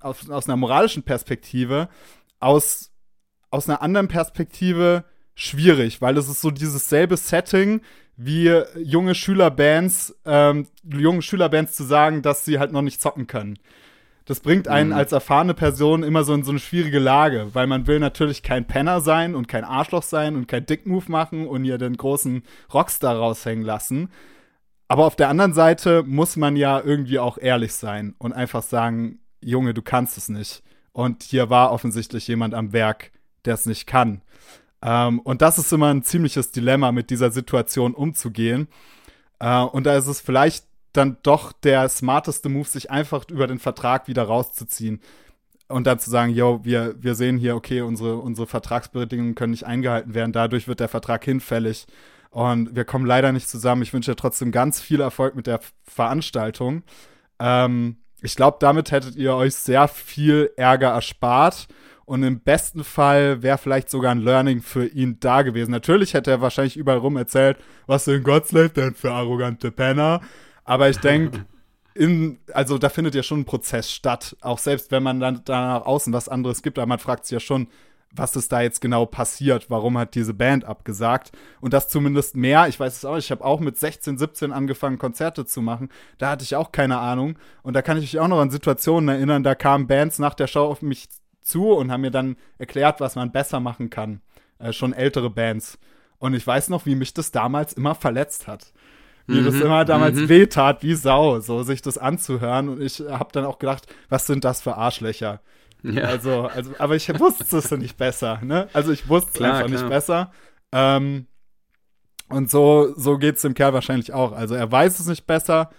auf, 0.00 0.28
aus 0.28 0.48
einer 0.48 0.56
moralischen 0.56 1.04
Perspektive, 1.04 1.88
aus, 2.40 2.92
aus 3.50 3.68
einer 3.68 3.82
anderen 3.82 4.08
Perspektive 4.08 5.04
schwierig, 5.34 6.02
weil 6.02 6.18
es 6.18 6.28
ist 6.28 6.40
so 6.40 6.50
dieses 6.50 6.88
selbe 6.88 7.16
Setting 7.16 7.80
wie 8.16 8.52
junge 8.76 9.14
Schülerbands, 9.14 10.18
ähm, 10.26 10.66
junge 10.82 11.22
Schülerbands 11.22 11.74
zu 11.74 11.84
sagen, 11.84 12.20
dass 12.20 12.44
sie 12.44 12.58
halt 12.58 12.72
noch 12.72 12.82
nicht 12.82 13.00
zocken 13.00 13.28
können. 13.28 13.60
Das 14.24 14.40
bringt 14.40 14.68
einen 14.68 14.90
mhm. 14.90 14.96
als 14.96 15.12
erfahrene 15.12 15.54
Person 15.54 16.02
immer 16.02 16.24
so 16.24 16.34
in 16.34 16.42
so 16.42 16.50
eine 16.50 16.58
schwierige 16.58 16.98
Lage, 16.98 17.48
weil 17.54 17.66
man 17.66 17.86
will 17.86 18.00
natürlich 18.00 18.42
kein 18.42 18.66
Penner 18.66 19.00
sein 19.00 19.34
und 19.36 19.46
kein 19.46 19.64
Arschloch 19.64 20.02
sein 20.02 20.34
und 20.34 20.48
kein 20.48 20.66
Dickmove 20.66 21.08
machen 21.08 21.46
und 21.46 21.64
hier 21.64 21.78
den 21.78 21.96
großen 21.96 22.42
Rockstar 22.74 23.16
raushängen 23.16 23.64
lassen. 23.64 24.10
Aber 24.88 25.04
auf 25.04 25.16
der 25.16 25.28
anderen 25.28 25.52
Seite 25.52 26.02
muss 26.02 26.36
man 26.36 26.56
ja 26.56 26.80
irgendwie 26.80 27.18
auch 27.18 27.38
ehrlich 27.38 27.74
sein 27.74 28.14
und 28.18 28.32
einfach 28.32 28.62
sagen, 28.62 29.20
Junge, 29.40 29.74
du 29.74 29.82
kannst 29.82 30.16
es 30.16 30.28
nicht. 30.28 30.62
Und 30.92 31.22
hier 31.22 31.50
war 31.50 31.72
offensichtlich 31.72 32.26
jemand 32.26 32.54
am 32.54 32.72
Werk, 32.72 33.12
der 33.44 33.54
es 33.54 33.66
nicht 33.66 33.86
kann. 33.86 34.22
Ähm, 34.82 35.20
und 35.20 35.42
das 35.42 35.58
ist 35.58 35.72
immer 35.72 35.92
ein 35.92 36.02
ziemliches 36.02 36.50
Dilemma, 36.50 36.90
mit 36.90 37.10
dieser 37.10 37.30
Situation 37.30 37.94
umzugehen. 37.94 38.68
Äh, 39.38 39.60
und 39.60 39.84
da 39.84 39.96
ist 39.96 40.06
es 40.06 40.20
vielleicht 40.20 40.64
dann 40.92 41.18
doch 41.22 41.52
der 41.52 41.88
smarteste 41.88 42.48
Move, 42.48 42.66
sich 42.66 42.90
einfach 42.90 43.28
über 43.28 43.46
den 43.46 43.58
Vertrag 43.58 44.08
wieder 44.08 44.24
rauszuziehen 44.24 45.00
und 45.68 45.86
dann 45.86 45.98
zu 45.98 46.10
sagen, 46.10 46.32
yo, 46.32 46.60
wir, 46.64 46.94
wir 46.98 47.14
sehen 47.14 47.36
hier, 47.36 47.54
okay, 47.54 47.82
unsere, 47.82 48.16
unsere 48.16 48.46
Vertragsbedingungen 48.46 49.34
können 49.34 49.50
nicht 49.50 49.66
eingehalten 49.66 50.14
werden, 50.14 50.32
dadurch 50.32 50.66
wird 50.66 50.80
der 50.80 50.88
Vertrag 50.88 51.24
hinfällig 51.24 51.86
und 52.30 52.74
wir 52.76 52.84
kommen 52.84 53.06
leider 53.06 53.32
nicht 53.32 53.48
zusammen. 53.48 53.82
Ich 53.82 53.92
wünsche 53.92 54.12
dir 54.12 54.16
trotzdem 54.16 54.52
ganz 54.52 54.80
viel 54.80 55.00
Erfolg 55.00 55.34
mit 55.34 55.46
der 55.46 55.60
Veranstaltung. 55.84 56.82
Ähm, 57.38 57.96
ich 58.20 58.36
glaube, 58.36 58.58
damit 58.60 58.90
hättet 58.90 59.16
ihr 59.16 59.34
euch 59.34 59.54
sehr 59.54 59.88
viel 59.88 60.50
Ärger 60.56 60.88
erspart. 60.88 61.68
Und 62.04 62.22
im 62.22 62.40
besten 62.40 62.84
Fall 62.84 63.42
wäre 63.42 63.58
vielleicht 63.58 63.90
sogar 63.90 64.12
ein 64.12 64.20
Learning 64.20 64.62
für 64.62 64.86
ihn 64.86 65.18
da 65.20 65.42
gewesen. 65.42 65.70
Natürlich 65.70 66.14
hätte 66.14 66.30
er 66.30 66.40
wahrscheinlich 66.40 66.76
überall 66.76 66.98
rum 66.98 67.18
erzählt, 67.18 67.58
was 67.86 68.06
denn 68.06 68.22
Godslave 68.22 68.70
denn 68.70 68.94
für 68.94 69.12
arrogante 69.12 69.70
Penner. 69.70 70.22
Aber 70.64 70.88
ich 70.88 70.98
denke, 70.98 71.44
in, 71.94 72.38
also 72.54 72.78
da 72.78 72.88
findet 72.88 73.14
ja 73.14 73.22
schon 73.22 73.40
ein 73.40 73.44
Prozess 73.44 73.90
statt. 73.90 74.36
Auch 74.40 74.58
selbst 74.58 74.90
wenn 74.90 75.02
man 75.02 75.20
dann 75.20 75.42
da 75.44 75.78
nach 75.78 75.86
außen 75.86 76.12
was 76.12 76.30
anderes 76.30 76.62
gibt, 76.62 76.78
aber 76.78 76.86
man 76.86 76.98
fragt 76.98 77.26
sich 77.26 77.32
ja 77.32 77.40
schon, 77.40 77.68
was 78.14 78.36
ist 78.36 78.52
da 78.52 78.60
jetzt 78.62 78.80
genau 78.80 79.06
passiert? 79.06 79.70
Warum 79.70 79.98
hat 79.98 80.14
diese 80.14 80.34
Band 80.34 80.64
abgesagt? 80.64 81.32
Und 81.60 81.72
das 81.72 81.88
zumindest 81.88 82.36
mehr, 82.36 82.68
ich 82.68 82.80
weiß 82.80 82.96
es 82.96 83.04
auch, 83.04 83.16
ich 83.16 83.30
habe 83.30 83.44
auch 83.44 83.60
mit 83.60 83.76
16, 83.76 84.18
17 84.18 84.52
angefangen, 84.52 84.98
Konzerte 84.98 85.44
zu 85.44 85.60
machen. 85.62 85.90
Da 86.16 86.30
hatte 86.30 86.44
ich 86.44 86.56
auch 86.56 86.72
keine 86.72 86.98
Ahnung. 86.98 87.38
Und 87.62 87.74
da 87.74 87.82
kann 87.82 87.98
ich 87.98 88.04
mich 88.04 88.18
auch 88.18 88.28
noch 88.28 88.40
an 88.40 88.50
Situationen 88.50 89.08
erinnern, 89.08 89.42
da 89.42 89.54
kamen 89.54 89.86
Bands 89.86 90.18
nach 90.18 90.34
der 90.34 90.46
Show 90.46 90.64
auf 90.64 90.82
mich 90.82 91.08
zu 91.42 91.72
und 91.72 91.90
haben 91.90 92.02
mir 92.02 92.10
dann 92.10 92.36
erklärt, 92.58 93.00
was 93.00 93.14
man 93.14 93.32
besser 93.32 93.60
machen 93.60 93.90
kann. 93.90 94.20
Äh, 94.58 94.72
schon 94.72 94.92
ältere 94.92 95.30
Bands. 95.30 95.78
Und 96.18 96.34
ich 96.34 96.46
weiß 96.46 96.68
noch, 96.70 96.86
wie 96.86 96.94
mich 96.94 97.14
das 97.14 97.30
damals 97.30 97.72
immer 97.72 97.94
verletzt 97.94 98.46
hat. 98.46 98.72
Wie 99.26 99.40
mhm, 99.40 99.44
das 99.44 99.54
immer 99.56 99.84
damals 99.84 100.16
mhm. 100.16 100.28
wehtat, 100.28 100.82
wie 100.82 100.94
Sau, 100.94 101.38
so 101.40 101.62
sich 101.62 101.82
das 101.82 101.98
anzuhören. 101.98 102.70
Und 102.70 102.82
ich 102.82 103.00
habe 103.00 103.30
dann 103.32 103.44
auch 103.44 103.58
gedacht, 103.58 103.86
was 104.08 104.26
sind 104.26 104.44
das 104.44 104.62
für 104.62 104.76
Arschlöcher? 104.76 105.40
Ja. 105.82 106.04
Also, 106.04 106.42
also, 106.42 106.72
aber 106.78 106.96
ich 106.96 107.08
wusste 107.18 107.56
es 107.56 107.70
nicht 107.70 107.96
besser, 107.96 108.40
ne? 108.42 108.68
Also 108.72 108.92
ich 108.92 109.08
wusste 109.08 109.30
es 109.34 109.40
einfach 109.40 109.66
klar. 109.66 109.68
nicht 109.68 109.88
besser. 109.88 110.32
Ähm, 110.72 111.26
und 112.28 112.50
so, 112.50 112.92
so 112.96 113.18
geht 113.18 113.36
es 113.36 113.42
dem 113.42 113.54
Kerl 113.54 113.72
wahrscheinlich 113.72 114.12
auch. 114.12 114.32
Also 114.32 114.54
er 114.54 114.70
weiß 114.70 115.00
es 115.00 115.06
nicht 115.06 115.26
besser 115.26 115.70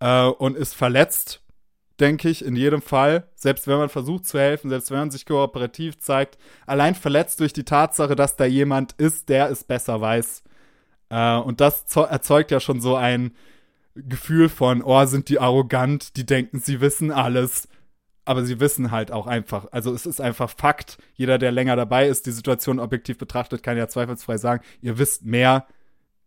äh, 0.00 0.26
und 0.26 0.56
ist 0.56 0.74
verletzt, 0.74 1.42
denke 2.00 2.28
ich, 2.28 2.44
in 2.44 2.56
jedem 2.56 2.82
Fall. 2.82 3.28
Selbst 3.36 3.66
wenn 3.66 3.78
man 3.78 3.88
versucht 3.88 4.26
zu 4.26 4.38
helfen, 4.38 4.68
selbst 4.68 4.90
wenn 4.90 4.98
man 4.98 5.10
sich 5.10 5.24
kooperativ 5.24 5.98
zeigt. 5.98 6.36
Allein 6.66 6.94
verletzt 6.94 7.40
durch 7.40 7.52
die 7.52 7.64
Tatsache, 7.64 8.16
dass 8.16 8.36
da 8.36 8.44
jemand 8.44 8.92
ist, 8.94 9.28
der 9.28 9.50
es 9.50 9.64
besser 9.64 10.00
weiß. 10.00 10.42
Äh, 11.10 11.36
und 11.36 11.60
das 11.60 11.84
erzeugt 11.96 12.50
ja 12.50 12.60
schon 12.60 12.80
so 12.80 12.96
ein 12.96 13.32
Gefühl 13.94 14.48
von, 14.48 14.82
oh, 14.82 15.04
sind 15.06 15.28
die 15.28 15.38
arrogant, 15.38 16.16
die 16.16 16.26
denken, 16.26 16.58
sie 16.58 16.80
wissen 16.80 17.12
alles 17.12 17.68
aber 18.24 18.44
sie 18.44 18.60
wissen 18.60 18.90
halt 18.90 19.10
auch 19.12 19.26
einfach, 19.26 19.66
also 19.70 19.92
es 19.92 20.06
ist 20.06 20.20
einfach 20.20 20.50
Fakt. 20.50 20.98
Jeder, 21.14 21.38
der 21.38 21.52
länger 21.52 21.76
dabei 21.76 22.08
ist, 22.08 22.26
die 22.26 22.32
Situation 22.32 22.78
objektiv 22.78 23.18
betrachtet, 23.18 23.62
kann 23.62 23.76
ja 23.76 23.88
zweifelsfrei 23.88 24.38
sagen, 24.38 24.64
ihr 24.80 24.98
wisst 24.98 25.24
mehr 25.24 25.66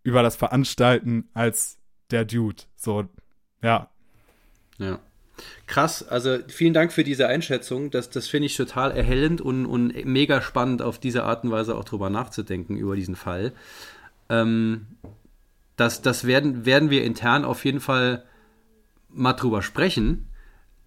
über 0.04 0.22
das 0.24 0.36
Veranstalten 0.36 1.30
als 1.34 1.78
der 2.12 2.26
Dude. 2.26 2.64
So, 2.76 3.06
ja. 3.62 3.90
Ja. 4.78 5.00
Krass, 5.68 6.08
also 6.08 6.40
vielen 6.48 6.74
Dank 6.74 6.92
für 6.92 7.04
diese 7.04 7.28
Einschätzung. 7.28 7.92
Das, 7.92 8.10
das 8.10 8.28
finde 8.28 8.48
ich 8.48 8.58
total 8.58 8.92
erhellend 8.92 9.42
und, 9.42 9.66
und 9.66 10.06
mega 10.06 10.42
spannend, 10.42 10.82
auf 10.82 11.00
diese 11.00 11.24
Art 11.24 11.44
und 11.44 11.52
Weise 11.52 11.76
auch 11.76 11.84
drüber 11.84 12.10
nachzudenken, 12.10 12.76
über 12.76 12.96
diesen 12.96 13.16
Fall. 13.16 13.54
Ähm, 14.30 14.88
das 15.76 16.02
das 16.02 16.26
werden, 16.26 16.66
werden 16.66 16.90
wir 16.90 17.04
intern 17.04 17.46
auf 17.46 17.66
jeden 17.66 17.82
Fall 17.82 18.24
mal 19.10 19.34
drüber 19.34 19.62
sprechen 19.62 20.28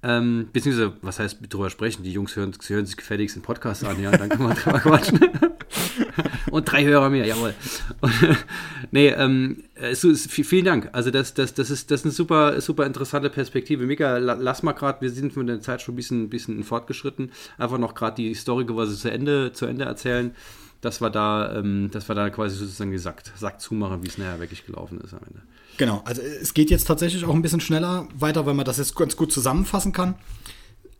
ähm, 0.02 0.48
beziehungsweise, 0.52 0.94
was 1.02 1.18
heißt 1.18 1.38
drüber 1.48 1.68
sprechen? 1.68 2.02
Die 2.02 2.12
Jungs 2.12 2.34
hören, 2.34 2.52
hören 2.66 2.86
sich 2.86 2.96
gefälligst 2.96 3.36
den 3.36 3.42
Podcast 3.42 3.84
an, 3.84 4.02
ja, 4.02 4.10
dann 4.10 4.28
kann 4.28 4.42
man 4.42 4.54
drüber 4.56 4.80
quatschen. 4.80 5.20
Und 6.50 6.70
drei 6.70 6.84
Hörer 6.84 7.10
mehr, 7.10 7.26
jawohl. 7.26 7.54
Und, 8.00 8.12
nee, 8.90 9.08
ähm, 9.08 9.62
es, 9.74 10.02
es, 10.02 10.26
vielen 10.26 10.64
Dank. 10.64 10.88
Also 10.92 11.10
das, 11.10 11.34
das, 11.34 11.54
das, 11.54 11.70
ist, 11.70 11.90
das 11.90 12.00
ist 12.00 12.06
eine 12.06 12.12
super, 12.12 12.60
super 12.60 12.86
interessante 12.86 13.30
Perspektive. 13.30 13.86
Mika, 13.86 14.16
lass 14.18 14.62
mal 14.62 14.72
gerade, 14.72 15.00
wir 15.02 15.10
sind 15.10 15.32
von 15.34 15.46
der 15.46 15.60
Zeit 15.60 15.82
schon 15.82 15.94
ein 15.94 15.96
bisschen, 15.96 16.30
bisschen 16.30 16.64
fortgeschritten, 16.64 17.30
einfach 17.58 17.78
noch 17.78 17.94
gerade 17.94 18.16
die 18.16 18.34
Story 18.34 18.64
quasi 18.64 18.96
zu 18.96 19.10
Ende, 19.10 19.52
zu 19.52 19.66
Ende 19.66 19.84
erzählen 19.84 20.34
dass 20.80 21.00
wir 21.00 21.10
da, 21.10 21.56
ähm, 21.56 21.90
dass 21.90 22.08
wir 22.08 22.14
da 22.14 22.30
quasi 22.30 22.56
sozusagen 22.56 22.90
gesagt, 22.90 23.32
Sack 23.36 23.60
zumachen, 23.60 24.02
wie 24.02 24.08
es 24.08 24.18
nachher 24.18 24.40
wirklich 24.40 24.64
gelaufen 24.64 25.00
ist 25.00 25.12
am 25.12 25.20
Ende. 25.26 25.42
Genau, 25.80 26.02
also 26.04 26.20
es 26.20 26.52
geht 26.52 26.68
jetzt 26.68 26.86
tatsächlich 26.86 27.24
auch 27.24 27.34
ein 27.34 27.40
bisschen 27.40 27.62
schneller 27.62 28.06
weiter, 28.14 28.44
weil 28.44 28.52
man 28.52 28.66
das 28.66 28.76
jetzt 28.76 28.94
ganz 28.94 29.16
gut 29.16 29.32
zusammenfassen 29.32 29.92
kann. 29.92 30.14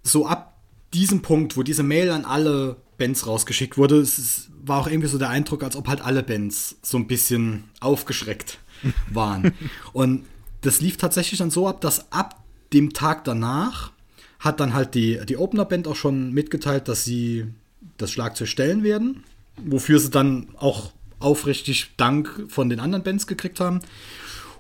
So 0.03 0.27
ab 0.27 0.57
diesem 0.95 1.21
Punkt, 1.21 1.59
wo 1.59 1.63
diese 1.63 1.83
Mail 1.83 2.11
an 2.11 2.25
alle 2.25 2.77
Bands 2.97 3.27
rausgeschickt 3.27 3.77
wurde, 3.77 4.01
es 4.01 4.49
war 4.65 4.81
auch 4.81 4.87
irgendwie 4.87 5.09
so 5.09 5.19
der 5.19 5.29
Eindruck, 5.29 5.65
als 5.65 5.77
ob 5.77 5.87
halt 5.87 6.01
alle 6.01 6.23
Bands 6.23 6.77
so 6.81 6.97
ein 6.97 7.07
bisschen 7.07 7.65
aufgeschreckt 7.81 8.59
waren. 9.13 9.53
Und 9.93 10.25
das 10.63 10.81
lief 10.81 10.97
tatsächlich 10.97 11.41
dann 11.41 11.51
so 11.51 11.69
ab, 11.69 11.83
dass 11.83 12.11
ab 12.11 12.43
dem 12.73 12.95
Tag 12.95 13.25
danach 13.25 13.93
hat 14.39 14.61
dann 14.61 14.73
halt 14.73 14.95
die, 14.95 15.21
die 15.27 15.37
Opener-Band 15.37 15.89
auch 15.89 15.97
schon 15.97 16.33
mitgeteilt, 16.33 16.89
dass 16.89 17.05
sie 17.05 17.49
das 17.99 18.11
Schlagzeug 18.13 18.49
stellen 18.49 18.83
werden, 18.83 19.25
wofür 19.63 19.99
sie 19.99 20.09
dann 20.09 20.49
auch 20.57 20.93
aufrichtig 21.19 21.91
Dank 21.99 22.47
von 22.49 22.71
den 22.71 22.81
anderen 22.81 23.05
Bands 23.05 23.27
gekriegt 23.27 23.61
haben. 23.61 23.81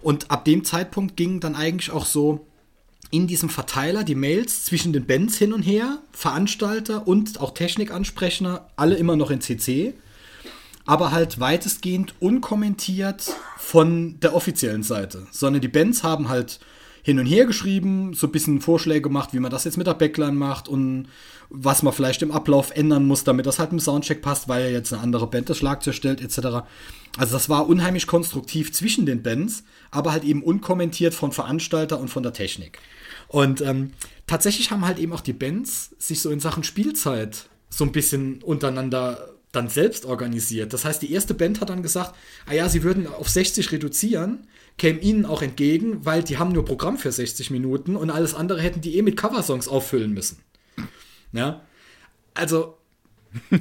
Und 0.03 0.31
ab 0.31 0.45
dem 0.45 0.65
Zeitpunkt 0.65 1.17
gingen 1.17 1.41
dann 1.41 1.55
eigentlich 1.55 1.91
auch 1.91 2.07
so 2.07 2.47
in 3.11 3.27
diesem 3.27 3.49
Verteiler 3.49 4.05
die 4.05 4.15
Mails 4.15 4.65
zwischen 4.65 4.93
den 4.93 5.07
Bands 5.07 5.37
hin 5.37 5.53
und 5.53 5.63
her, 5.63 5.99
Veranstalter 6.13 7.07
und 7.09 7.41
auch 7.41 7.53
Technikansprechner, 7.53 8.69
alle 8.77 8.97
immer 8.97 9.17
noch 9.17 9.31
in 9.31 9.41
CC, 9.41 9.95
aber 10.87 11.11
halt 11.11 11.41
weitestgehend 11.41 12.15
unkommentiert 12.21 13.33
von 13.59 14.19
der 14.21 14.35
offiziellen 14.35 14.83
Seite, 14.83 15.27
sondern 15.33 15.61
die 15.61 15.69
Bands 15.69 16.03
haben 16.03 16.29
halt 16.29 16.61
hin 17.03 17.19
und 17.19 17.27
her 17.27 17.47
geschrieben, 17.47 18.15
so 18.15 18.27
ein 18.27 18.33
bisschen 18.33 18.61
Vorschläge 18.61 19.03
gemacht, 19.03 19.33
wie 19.33 19.41
man 19.41 19.51
das 19.51 19.65
jetzt 19.65 19.77
mit 19.77 19.87
der 19.87 19.95
Backline 19.95 20.33
macht 20.33 20.69
und 20.69 21.09
was 21.49 21.83
man 21.83 21.93
vielleicht 21.93 22.23
im 22.23 22.31
Ablauf 22.31 22.71
ändern 22.71 23.07
muss, 23.07 23.25
damit 23.25 23.47
das 23.47 23.59
halt 23.59 23.73
im 23.73 23.81
Soundcheck 23.81 24.23
passt, 24.23 24.49
weil 24.49 24.65
ja 24.65 24.71
jetzt 24.71 24.93
eine 24.93 25.03
andere 25.03 25.27
Band 25.27 25.51
das 25.51 25.59
Schlagzeug 25.59 25.95
stellt, 25.95 26.21
etc. 26.21 26.65
Also 27.19 27.33
das 27.33 27.49
war 27.49 27.69
unheimlich 27.69 28.07
konstruktiv 28.07 28.73
zwischen 28.73 29.05
den 29.07 29.23
Bands, 29.23 29.65
aber 29.91 30.13
halt 30.13 30.25
eben 30.25 30.43
unkommentiert 30.43 31.15
von 31.15 31.33
Veranstalter 31.33 31.99
und 31.99 32.09
von 32.09 32.23
der 32.23 32.33
Technik. 32.33 32.79
Und 33.29 33.61
ähm, 33.61 33.93
tatsächlich 34.27 34.71
haben 34.71 34.87
halt 34.87 34.99
eben 34.99 35.13
auch 35.13 35.21
die 35.21 35.33
Bands 35.33 35.95
sich 35.99 36.21
so 36.21 36.31
in 36.31 36.41
Sachen 36.41 36.63
Spielzeit 36.63 37.49
so 37.69 37.85
ein 37.85 37.93
bisschen 37.93 38.43
untereinander 38.43 39.31
dann 39.53 39.69
selbst 39.69 40.05
organisiert. 40.05 40.73
Das 40.73 40.85
heißt, 40.85 41.03
die 41.03 41.13
erste 41.13 41.35
Band 41.35 41.61
hat 41.61 41.71
dann 41.71 41.83
gesagt, 41.83 42.15
ah 42.47 42.55
ja, 42.55 42.69
sie 42.69 42.83
würden 42.83 43.07
auf 43.07 43.29
60 43.29 43.73
reduzieren, 43.73 44.47
käme 44.81 44.99
ihnen 45.01 45.27
auch 45.27 45.43
entgegen, 45.43 46.07
weil 46.07 46.25
die 46.25 46.39
haben 46.39 46.53
nur 46.53 46.65
Programm 46.65 46.97
für 46.97 47.13
60 47.13 47.51
Minuten 47.51 47.97
und 47.97 48.09
alles 48.09 48.33
andere 48.33 48.63
hätten 48.63 48.81
die 48.81 48.97
eh 48.97 49.03
mit 49.03 49.15
Coversongs 49.15 49.69
auffüllen 49.69 50.15
müssen. 50.15 50.39
Ja, 51.33 51.61
also 52.33 52.79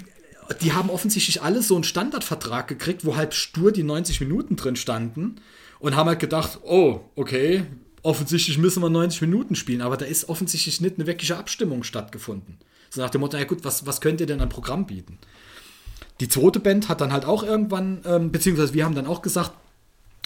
die 0.62 0.72
haben 0.72 0.90
offensichtlich 0.90 1.42
alle 1.42 1.62
so 1.62 1.76
einen 1.76 1.84
Standardvertrag 1.84 2.70
gekriegt, 2.70 3.04
wo 3.04 3.18
halt 3.18 3.34
stur 3.34 3.74
die 3.74 3.84
90 3.84 4.22
Minuten 4.22 4.56
drin 4.56 4.78
standen 4.78 5.42
und 5.80 5.98
haben 5.98 6.08
halt 6.08 6.20
gedacht, 6.20 6.60
oh, 6.64 7.02
okay, 7.18 7.66
offensichtlich 8.02 8.58
müssen 8.58 8.82
wir 8.82 8.90
90 8.90 9.20
Minuten 9.20 9.56
spielen, 9.56 9.82
aber 9.82 9.98
da 9.98 10.06
ist 10.06 10.30
offensichtlich 10.30 10.80
nicht 10.80 10.96
eine 10.96 11.06
wirkliche 11.06 11.36
Abstimmung 11.36 11.84
stattgefunden. 11.84 12.60
So 12.90 13.02
nach 13.02 13.10
dem 13.10 13.20
Motto, 13.20 13.36
ja 13.36 13.44
gut, 13.44 13.66
was, 13.66 13.86
was 13.86 14.00
könnt 14.00 14.22
ihr 14.22 14.26
denn 14.26 14.40
an 14.40 14.48
Programm 14.48 14.86
bieten? 14.86 15.18
Die 16.22 16.30
zweite 16.30 16.62
Band 16.62 16.88
hat 16.88 17.02
dann 17.02 17.12
halt 17.12 17.26
auch 17.26 17.44
irgendwann, 17.44 18.04
ähm, 18.06 18.32
beziehungsweise 18.32 18.74
wir 18.74 18.86
haben 18.86 18.96
dann 18.96 19.06
auch 19.06 19.22
gesagt, 19.22 19.52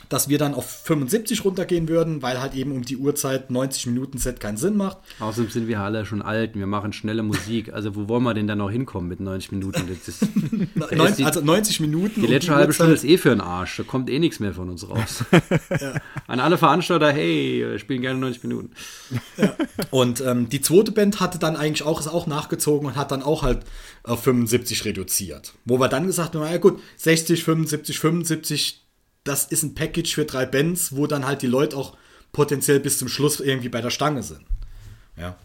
dass 0.09 0.29
wir 0.29 0.37
dann 0.37 0.53
auf 0.53 0.69
75 0.69 1.43
runtergehen 1.45 1.87
würden, 1.87 2.21
weil 2.21 2.39
halt 2.39 2.53
eben 2.55 2.71
um 2.71 2.83
die 2.83 2.97
Uhrzeit 2.97 3.51
90 3.51 3.87
Minuten 3.87 4.17
Set 4.17 4.39
keinen 4.39 4.57
Sinn 4.57 4.75
macht. 4.75 4.97
Außerdem 5.19 5.49
sind 5.49 5.67
wir 5.67 5.79
alle 5.79 6.05
schon 6.05 6.21
alt, 6.21 6.55
wir 6.55 6.67
machen 6.67 6.93
schnelle 6.93 7.23
Musik. 7.23 7.73
Also 7.73 7.95
wo 7.95 8.07
wollen 8.07 8.23
wir 8.23 8.33
denn 8.33 8.47
dann 8.47 8.57
noch 8.57 8.71
hinkommen 8.71 9.09
mit 9.09 9.19
90 9.19 9.51
Minuten? 9.51 9.87
Ist, 9.87 10.21
90, 10.75 11.15
die, 11.17 11.25
also 11.25 11.41
90 11.41 11.79
Minuten. 11.79 12.21
Die 12.21 12.27
letzte 12.27 12.51
um 12.51 12.57
die 12.57 12.59
halbe 12.59 12.73
Stunde 12.73 12.93
ist 12.93 13.03
eh 13.03 13.17
für 13.17 13.29
den 13.29 13.41
Arsch. 13.41 13.77
Da 13.77 13.83
kommt 13.83 14.09
eh 14.09 14.19
nichts 14.19 14.39
mehr 14.39 14.53
von 14.53 14.69
uns 14.69 14.87
raus. 14.87 15.23
ja. 15.81 15.93
An 16.27 16.39
alle 16.39 16.57
Veranstalter, 16.57 17.11
hey, 17.11 17.65
wir 17.65 17.79
spielen 17.79 18.01
gerne 18.01 18.19
90 18.19 18.43
Minuten. 18.43 18.71
Ja. 19.37 19.55
Und 19.91 20.21
ähm, 20.21 20.49
die 20.49 20.61
zweite 20.61 20.91
Band 20.91 21.19
hatte 21.19 21.39
dann 21.39 21.55
eigentlich 21.55 21.83
auch, 21.83 21.99
ist 21.99 22.07
auch 22.07 22.27
nachgezogen 22.27 22.87
und 22.87 22.95
hat 22.95 23.11
dann 23.11 23.23
auch 23.23 23.43
halt 23.43 23.59
auf 24.03 24.23
75 24.23 24.85
reduziert. 24.85 25.53
Wo 25.65 25.79
wir 25.79 25.87
dann 25.87 26.05
gesagt 26.07 26.35
haben, 26.35 26.41
na 26.43 26.51
ja 26.51 26.57
gut, 26.57 26.81
60, 26.97 27.43
75, 27.43 27.99
75, 27.99 28.82
das 29.23 29.45
ist 29.45 29.63
ein 29.63 29.75
Package 29.75 30.15
für 30.15 30.25
drei 30.25 30.45
Bands, 30.45 30.95
wo 30.95 31.07
dann 31.07 31.25
halt 31.25 31.41
die 31.41 31.47
Leute 31.47 31.77
auch 31.77 31.97
potenziell 32.31 32.79
bis 32.79 32.97
zum 32.97 33.07
Schluss 33.07 33.39
irgendwie 33.39 33.69
bei 33.69 33.81
der 33.81 33.89
Stange 33.89 34.23
sind. 34.23 34.45
Ja. 35.17 35.37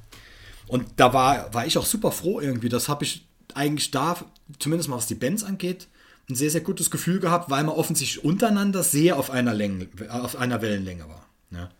Und 0.66 0.86
da 0.96 1.12
war, 1.12 1.52
war 1.54 1.66
ich 1.66 1.78
auch 1.78 1.86
super 1.86 2.12
froh 2.12 2.40
irgendwie. 2.40 2.68
Das 2.68 2.88
habe 2.88 3.04
ich 3.04 3.26
eigentlich 3.54 3.90
da, 3.90 4.16
zumindest 4.58 4.88
mal 4.88 4.96
was 4.96 5.06
die 5.06 5.14
Bands 5.14 5.44
angeht, 5.44 5.88
ein 6.28 6.34
sehr, 6.34 6.50
sehr 6.50 6.60
gutes 6.60 6.90
Gefühl 6.90 7.20
gehabt, 7.20 7.50
weil 7.50 7.64
man 7.64 7.74
offensichtlich 7.74 8.24
untereinander 8.24 8.82
sehr 8.82 9.18
auf 9.18 9.30
einer, 9.30 9.54
Länge, 9.54 9.88
auf 10.10 10.36
einer 10.36 10.60
Wellenlänge 10.60 11.08
war. 11.08 11.26
Ja. 11.50 11.70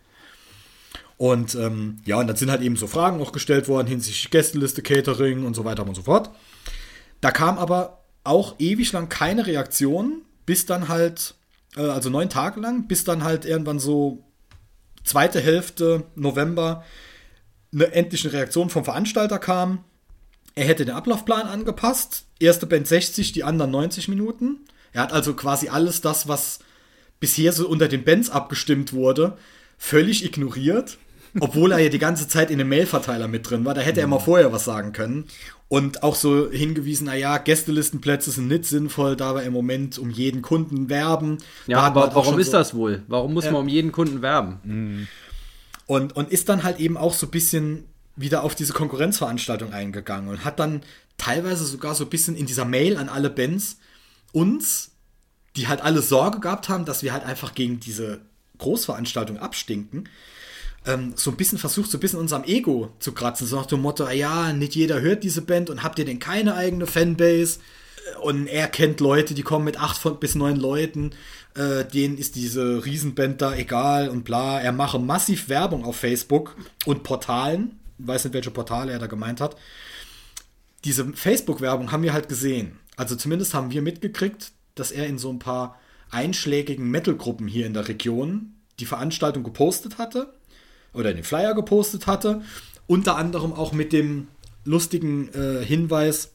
Und 1.19 1.55
ähm, 1.57 1.99
ja, 2.05 2.19
und 2.19 2.29
dann 2.29 2.37
sind 2.37 2.51
halt 2.51 2.63
eben 2.63 2.77
so 2.77 2.87
Fragen 2.87 3.21
auch 3.21 3.33
gestellt 3.33 3.69
worden 3.69 3.89
hinsichtlich 3.89 4.31
Gästeliste, 4.31 4.83
Catering 4.83 5.45
und 5.45 5.55
so 5.55 5.65
weiter 5.65 5.87
und 5.87 5.95
so 5.95 6.03
fort. 6.03 6.31
Da 7.21 7.31
kam 7.31 7.59
aber 7.59 8.05
auch 8.25 8.55
ewig 8.59 8.93
lang 8.93 9.09
keine 9.09 9.47
Reaktion, 9.47 10.23
bis 10.47 10.65
dann 10.65 10.89
halt 10.89 11.35
äh, 11.35 11.38
also 11.79 12.11
neun 12.11 12.29
Tage 12.29 12.61
lang, 12.61 12.89
bis 12.89 13.05
dann 13.05 13.25
halt 13.25 13.45
irgendwann 13.45 13.79
so 13.79 14.25
zweite 15.05 15.41
Hälfte 15.41 16.05
November 16.15 16.85
eine 17.73 17.93
endliche 17.93 18.33
Reaktion 18.33 18.71
vom 18.71 18.85
Veranstalter 18.85 19.39
kam. 19.39 19.85
Er 20.55 20.65
hätte 20.65 20.85
den 20.85 20.95
Ablaufplan 20.95 21.47
angepasst. 21.47 22.27
Erste 22.41 22.67
Band 22.67 22.87
60, 22.87 23.33
die 23.33 23.45
anderen 23.45 23.71
90 23.71 24.09
Minuten. 24.09 24.61
Er 24.93 25.03
hat 25.03 25.13
also 25.13 25.35
quasi 25.35 25.69
alles 25.69 26.01
das, 26.01 26.29
was 26.29 26.61
bisher 27.21 27.53
so 27.53 27.69
unter 27.69 27.89
den 27.89 28.05
Bands 28.05 28.31
abgestimmt 28.31 28.93
wurde, 28.93 29.37
völlig 29.77 30.25
ignoriert. 30.25 30.99
Obwohl 31.41 31.73
er 31.73 31.79
ja 31.79 31.91
die 31.91 31.99
ganze 31.99 32.27
Zeit 32.27 32.51
in 32.51 32.59
dem 32.59 32.71
Mailverteiler 32.71 33.29
mit 33.29 33.49
drin 33.49 33.65
war. 33.65 33.75
Da 33.75 33.83
hätte 33.83 34.01
er 34.01 34.07
mal 34.07 34.19
vorher 34.19 34.53
was 34.53 34.65
sagen 34.65 34.93
können. 34.93 35.27
Und 35.71 36.03
auch 36.03 36.15
so 36.15 36.51
hingewiesen, 36.51 37.07
naja, 37.07 37.37
Gästelistenplätze 37.37 38.31
sind 38.31 38.49
nicht 38.49 38.65
sinnvoll, 38.65 39.17
da 39.17 39.35
wir 39.35 39.43
im 39.43 39.53
Moment 39.53 39.99
um 39.99 40.09
jeden 40.09 40.41
Kunden 40.41 40.89
werben. 40.89 41.39
Ja, 41.67 41.81
aber 41.81 42.15
warum 42.15 42.39
ist 42.39 42.47
so- 42.47 42.53
das 42.53 42.73
wohl? 42.75 43.03
Warum 43.07 43.35
muss 43.35 43.45
man 43.45 43.57
um 43.57 43.69
jeden 43.69 43.93
Kunden 43.93 44.23
werben? 44.23 45.07
Und, 45.87 46.17
und 46.17 46.31
ist 46.31 46.49
dann 46.49 46.63
halt 46.63 46.81
eben 46.81 46.97
auch 46.97 47.13
so 47.13 47.27
ein 47.27 47.31
bisschen 47.31 47.85
wieder 48.17 48.43
auf 48.45 48.55
diese 48.55 48.73
Konkurrenzveranstaltung 48.73 49.73
eingegangen 49.73 50.29
und 50.31 50.45
hat 50.45 50.59
dann 50.59 50.83
teilweise 51.19 51.65
sogar 51.65 51.95
so 51.95 52.05
ein 52.05 52.11
bisschen 52.11 52.35
in 52.35 52.47
dieser 52.47 52.65
Mail 52.65 52.97
an 52.97 53.09
alle 53.11 53.29
Bands 53.31 53.79
uns, 54.33 54.91
die 55.57 55.69
halt 55.69 55.83
alle 55.83 56.01
Sorge 56.03 56.41
gehabt 56.41 56.69
haben, 56.69 56.85
dass 56.87 57.03
wir 57.03 57.13
halt 57.13 57.25
einfach 57.25 57.55
gegen 57.55 57.79
diese 57.79 58.21
Großveranstaltung 58.59 59.39
abstinken, 59.39 60.09
ähm, 60.87 61.13
so 61.17 61.31
ein 61.31 61.37
bisschen 61.37 61.59
versucht, 61.59 61.91
so 61.91 61.99
ein 61.99 62.01
bisschen 62.01 62.19
unserem 62.19 62.45
Ego 62.45 62.91
zu 62.99 63.13
kratzen. 63.13 63.47
So 63.47 63.57
nach 63.57 63.67
dem 63.67 63.81
Motto, 63.81 64.05
ah 64.05 64.13
ja, 64.13 64.53
nicht 64.53 64.75
jeder 64.75 65.01
hört 65.01 65.25
diese 65.25 65.43
Band 65.43 65.71
und 65.71 65.83
habt 65.83 65.99
ihr 65.99 66.05
denn 66.05 66.19
keine 66.19 66.55
eigene 66.55 66.87
Fanbase? 66.87 67.59
Und 68.23 68.47
er 68.47 68.69
kennt 68.69 69.01
Leute, 69.01 69.35
die 69.35 69.43
kommen 69.43 69.67
mit 69.67 69.79
acht 69.79 69.99
von, 69.99 70.19
bis 70.19 70.35
neun 70.35 70.57
Leuten, 70.57 71.11
äh, 71.55 71.85
denen 71.85 72.17
ist 72.17 72.37
diese 72.37 72.85
Riesenband 72.85 73.43
da 73.43 73.55
egal 73.55 74.09
und 74.09 74.25
bla. 74.25 74.61
Er 74.61 74.73
mache 74.73 74.99
massiv 74.99 75.49
Werbung 75.49 75.85
auf 75.85 75.97
Facebook 75.97 76.57
und 76.87 77.03
Portalen. 77.03 77.79
Ich 77.99 78.07
weiß 78.07 78.25
nicht, 78.25 78.35
welche 78.35 78.51
Portale 78.51 78.93
er 78.93 78.99
da 78.99 79.07
gemeint 79.07 79.41
hat. 79.41 79.57
Diese 80.85 81.05
Facebook-Werbung 81.13 81.93
haben 81.93 82.03
wir 82.03 82.13
halt 82.13 82.29
gesehen. 82.29 82.79
Also 82.97 83.15
zumindest 83.17 83.53
haben 83.53 83.73
wir 83.73 83.83
mitgekriegt, 83.83 84.53
dass 84.75 84.91
er 84.91 85.07
in 85.07 85.19
so 85.19 85.31
ein 85.31 85.39
paar 85.39 85.79
einschlägigen 86.11 86.91
Metal-Gruppen 86.91 87.49
hier 87.49 87.67
in 87.67 87.75
der 87.75 87.89
Region 87.89 88.55
die 88.81 88.87
Veranstaltung 88.87 89.43
gepostet 89.43 89.99
hatte 89.99 90.33
oder 90.99 91.15
den 91.15 91.25
Flyer 91.25 91.55
gepostet 91.55 92.07
hatte. 92.07 92.43
Unter 92.87 93.17
anderem 93.17 93.53
auch 93.53 93.73
mit 93.73 93.93
dem 93.93 94.29
lustigen 94.65 95.33
äh, 95.33 95.65
Hinweis 95.65 96.33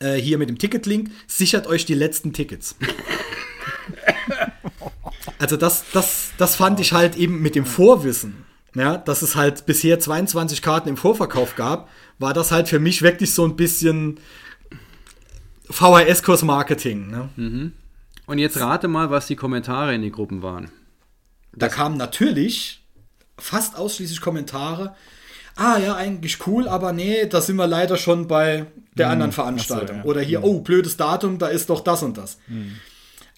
äh, 0.00 0.14
hier 0.14 0.38
mit 0.38 0.48
dem 0.48 0.58
Ticketlink, 0.58 1.10
sichert 1.26 1.66
euch 1.66 1.84
die 1.84 1.94
letzten 1.94 2.32
Tickets. 2.32 2.76
also 5.38 5.56
das, 5.56 5.84
das, 5.92 6.30
das 6.38 6.56
fand 6.56 6.80
ich 6.80 6.92
halt 6.92 7.16
eben 7.16 7.40
mit 7.40 7.54
dem 7.54 7.66
Vorwissen, 7.66 8.44
ja, 8.74 8.96
dass 8.96 9.22
es 9.22 9.34
halt 9.34 9.66
bisher 9.66 9.98
22 9.98 10.62
Karten 10.62 10.88
im 10.88 10.96
Vorverkauf 10.96 11.56
gab, 11.56 11.88
war 12.18 12.34
das 12.34 12.52
halt 12.52 12.68
für 12.68 12.78
mich 12.78 13.02
wirklich 13.02 13.34
so 13.34 13.44
ein 13.44 13.56
bisschen 13.56 14.20
VHS-Kurs-Marketing. 15.70 17.10
Ne? 17.10 17.28
Und 18.26 18.38
jetzt 18.38 18.60
rate 18.60 18.88
mal, 18.88 19.10
was 19.10 19.26
die 19.26 19.36
Kommentare 19.36 19.94
in 19.94 20.02
den 20.02 20.12
Gruppen 20.12 20.42
waren. 20.42 20.70
Da 21.52 21.68
kamen 21.68 21.96
natürlich 21.96 22.82
fast 23.38 23.76
ausschließlich 23.76 24.20
Kommentare. 24.20 24.94
Ah 25.56 25.78
ja, 25.78 25.96
eigentlich 25.96 26.46
cool, 26.46 26.68
aber 26.68 26.92
nee, 26.92 27.26
da 27.26 27.40
sind 27.40 27.56
wir 27.56 27.66
leider 27.66 27.96
schon 27.96 28.28
bei 28.28 28.66
der 28.96 29.10
anderen 29.10 29.32
Veranstaltung. 29.32 29.98
ja. 29.98 30.04
Oder 30.04 30.20
hier, 30.20 30.44
oh, 30.44 30.60
blödes 30.60 30.96
Datum, 30.96 31.38
da 31.38 31.48
ist 31.48 31.70
doch 31.70 31.80
das 31.80 32.02
und 32.02 32.16
das. 32.16 32.38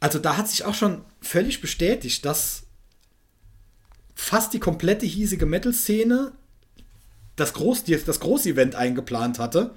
Also 0.00 0.18
da 0.18 0.36
hat 0.36 0.48
sich 0.48 0.64
auch 0.64 0.74
schon 0.74 1.02
völlig 1.20 1.60
bestätigt, 1.60 2.24
dass 2.24 2.64
fast 4.14 4.52
die 4.52 4.60
komplette 4.60 5.06
hiesige 5.06 5.46
Metal-Szene 5.46 6.32
das, 7.36 7.54
Groß, 7.54 7.84
das 7.84 8.20
Großevent 8.20 8.74
eingeplant 8.74 9.38
hatte 9.38 9.74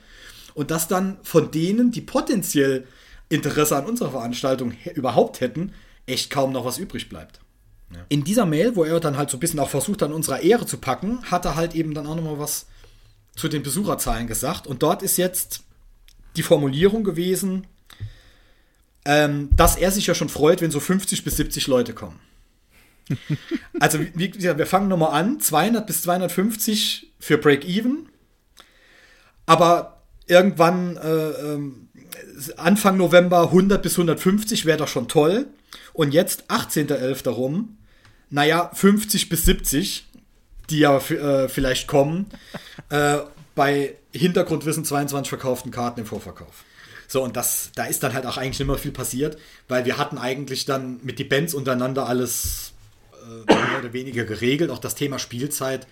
und 0.53 0.69
dass 0.69 0.87
dann 0.87 1.17
von 1.23 1.51
denen, 1.51 1.91
die 1.91 2.01
potenziell 2.01 2.85
Interesse 3.29 3.77
an 3.77 3.85
unserer 3.85 4.11
Veranstaltung 4.11 4.73
überhaupt 4.95 5.39
hätten, 5.39 5.73
echt 6.05 6.29
kaum 6.29 6.51
noch 6.51 6.65
was 6.65 6.77
übrig 6.77 7.09
bleibt. 7.09 7.39
In 8.09 8.23
dieser 8.23 8.45
Mail, 8.45 8.75
wo 8.75 8.83
er 8.83 8.99
dann 8.99 9.17
halt 9.17 9.29
so 9.29 9.37
ein 9.37 9.39
bisschen 9.39 9.59
auch 9.59 9.69
versucht, 9.69 10.03
an 10.03 10.13
unserer 10.13 10.41
Ehre 10.41 10.65
zu 10.65 10.77
packen, 10.77 11.23
hat 11.29 11.45
er 11.45 11.55
halt 11.55 11.75
eben 11.75 11.93
dann 11.93 12.07
auch 12.07 12.15
nochmal 12.15 12.39
was 12.39 12.65
zu 13.35 13.47
den 13.47 13.63
Besucherzahlen 13.63 14.27
gesagt. 14.27 14.67
Und 14.67 14.83
dort 14.83 15.03
ist 15.03 15.17
jetzt 15.17 15.63
die 16.35 16.43
Formulierung 16.43 17.03
gewesen, 17.03 17.67
ähm, 19.05 19.49
dass 19.55 19.75
er 19.75 19.91
sich 19.91 20.07
ja 20.07 20.15
schon 20.15 20.29
freut, 20.29 20.61
wenn 20.61 20.71
so 20.71 20.79
50 20.79 21.23
bis 21.23 21.37
70 21.37 21.67
Leute 21.67 21.93
kommen. 21.93 22.19
Also, 23.79 23.99
wie 23.99 24.29
gesagt, 24.29 24.59
wir 24.59 24.65
fangen 24.65 24.87
nochmal 24.87 25.19
an: 25.19 25.39
200 25.39 25.85
bis 25.85 26.03
250 26.03 27.11
für 27.19 27.37
Break-Even. 27.37 28.07
Aber 29.45 30.03
irgendwann, 30.27 30.95
äh, 30.97 31.29
ähm, 31.31 31.89
Anfang 32.55 32.95
November 32.97 33.41
100 33.43 33.81
bis 33.81 33.93
150 33.93 34.65
wäre 34.65 34.77
doch 34.77 34.87
schon 34.87 35.07
toll. 35.09 35.47
Und 35.91 36.13
jetzt 36.13 36.49
18.11. 36.49 37.29
rum, 37.29 37.77
naja, 38.33 38.71
50 38.73 39.29
bis 39.29 39.45
70, 39.45 40.07
die 40.71 40.79
ja 40.79 40.97
äh, 40.97 41.47
vielleicht 41.47 41.87
kommen, 41.87 42.25
äh, 42.89 43.19
bei 43.53 43.93
Hintergrundwissen 44.11 44.83
22 44.83 45.29
verkauften 45.29 45.69
Karten 45.69 45.99
im 45.99 46.07
Vorverkauf. 46.07 46.63
So, 47.07 47.21
und 47.21 47.37
das, 47.37 47.69
da 47.75 47.85
ist 47.85 48.01
dann 48.01 48.13
halt 48.13 48.25
auch 48.25 48.37
eigentlich 48.37 48.57
nicht 48.57 48.67
mehr 48.67 48.77
viel 48.79 48.91
passiert, 48.91 49.37
weil 49.67 49.85
wir 49.85 49.99
hatten 49.99 50.17
eigentlich 50.17 50.65
dann 50.65 50.99
mit 51.03 51.19
die 51.19 51.25
Bands 51.25 51.53
untereinander 51.53 52.07
alles 52.07 52.73
äh, 53.21 53.53
mehr 53.53 53.79
oder 53.79 53.93
weniger 53.93 54.23
geregelt. 54.23 54.71
Auch 54.71 54.79
das 54.79 54.95
Thema 54.95 55.19
Spielzeit 55.19 55.85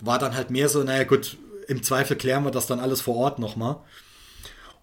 war 0.00 0.18
dann 0.18 0.34
halt 0.34 0.50
mehr 0.50 0.68
so, 0.68 0.82
naja 0.82 1.04
gut, 1.04 1.36
im 1.68 1.84
Zweifel 1.84 2.16
klären 2.16 2.42
wir 2.42 2.50
das 2.50 2.66
dann 2.66 2.80
alles 2.80 3.02
vor 3.02 3.14
Ort 3.14 3.38
nochmal. 3.38 3.76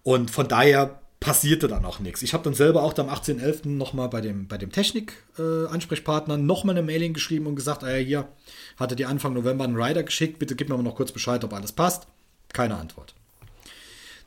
Und 0.02 0.30
von 0.30 0.48
daher 0.48 1.01
passierte 1.22 1.68
dann 1.68 1.84
auch 1.84 2.00
nichts. 2.00 2.22
Ich 2.22 2.34
habe 2.34 2.44
dann 2.44 2.54
selber 2.54 2.82
auch 2.82 2.96
am 2.98 3.08
18.11. 3.08 3.68
nochmal 3.68 4.08
bei 4.08 4.20
dem, 4.20 4.48
bei 4.48 4.58
dem 4.58 4.72
Technik-Ansprechpartner 4.72 6.36
nochmal 6.36 6.76
eine 6.76 6.86
Mailing 6.86 7.14
geschrieben 7.14 7.46
und 7.46 7.56
gesagt, 7.56 7.84
ah 7.84 7.90
ja, 7.90 8.04
hier 8.04 8.28
hatte 8.76 8.96
die 8.96 9.06
Anfang 9.06 9.32
November 9.32 9.64
einen 9.64 9.80
Rider 9.80 10.02
geschickt, 10.02 10.38
bitte 10.38 10.56
gib 10.56 10.68
mir 10.68 10.76
mal 10.76 10.82
noch 10.82 10.96
kurz 10.96 11.12
Bescheid, 11.12 11.44
ob 11.44 11.52
alles 11.52 11.72
passt. 11.72 12.06
Keine 12.52 12.76
Antwort. 12.76 13.14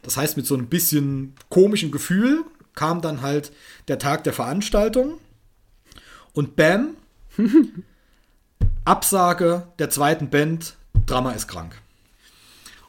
Das 0.02 0.18
heißt, 0.18 0.38
mit 0.38 0.46
so 0.46 0.56
ein 0.56 0.68
bisschen 0.68 1.36
komischen 1.50 1.92
Gefühl 1.92 2.44
kam 2.74 3.02
dann 3.02 3.22
halt 3.22 3.52
der 3.88 4.00
Tag 4.00 4.24
der 4.24 4.34
Veranstaltung 4.34 5.20
und 6.34 6.56
bam, 6.56 6.96
Absage 8.86 9.68
der 9.80 9.90
zweiten 9.90 10.30
Band, 10.30 10.76
Drama 11.06 11.32
ist 11.32 11.48
krank. 11.48 11.82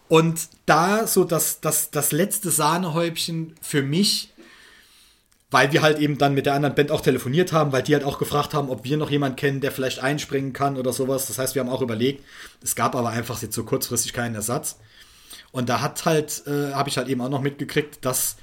Und 0.08 0.48
da 0.66 1.06
so 1.06 1.24
das, 1.24 1.60
das, 1.60 1.90
das 1.90 2.12
letzte 2.12 2.50
Sahnehäubchen 2.50 3.54
für 3.60 3.82
mich, 3.82 4.32
weil 5.50 5.72
wir 5.72 5.82
halt 5.82 5.98
eben 5.98 6.18
dann 6.18 6.34
mit 6.34 6.46
der 6.46 6.54
anderen 6.54 6.74
Band 6.74 6.90
auch 6.90 7.00
telefoniert 7.00 7.52
haben, 7.52 7.72
weil 7.72 7.82
die 7.82 7.94
halt 7.94 8.04
auch 8.04 8.18
gefragt 8.18 8.54
haben, 8.54 8.68
ob 8.68 8.84
wir 8.84 8.96
noch 8.96 9.10
jemanden 9.10 9.36
kennen, 9.36 9.60
der 9.60 9.72
vielleicht 9.72 10.00
einspringen 10.00 10.52
kann 10.52 10.76
oder 10.76 10.92
sowas. 10.92 11.26
Das 11.26 11.38
heißt, 11.38 11.54
wir 11.54 11.60
haben 11.60 11.70
auch 11.70 11.82
überlegt, 11.82 12.24
es 12.62 12.76
gab 12.76 12.94
aber 12.94 13.10
einfach 13.10 13.40
jetzt 13.42 13.54
so 13.54 13.64
kurzfristig 13.64 14.12
keinen 14.12 14.34
Ersatz. 14.34 14.78
Und 15.52 15.68
da 15.68 15.80
hat 15.80 16.04
halt, 16.04 16.42
äh, 16.46 16.72
habe 16.72 16.88
ich 16.88 16.98
halt 16.98 17.08
eben 17.08 17.20
auch 17.20 17.28
noch 17.28 17.40
mitgekriegt, 17.40 18.04
dass 18.04 18.36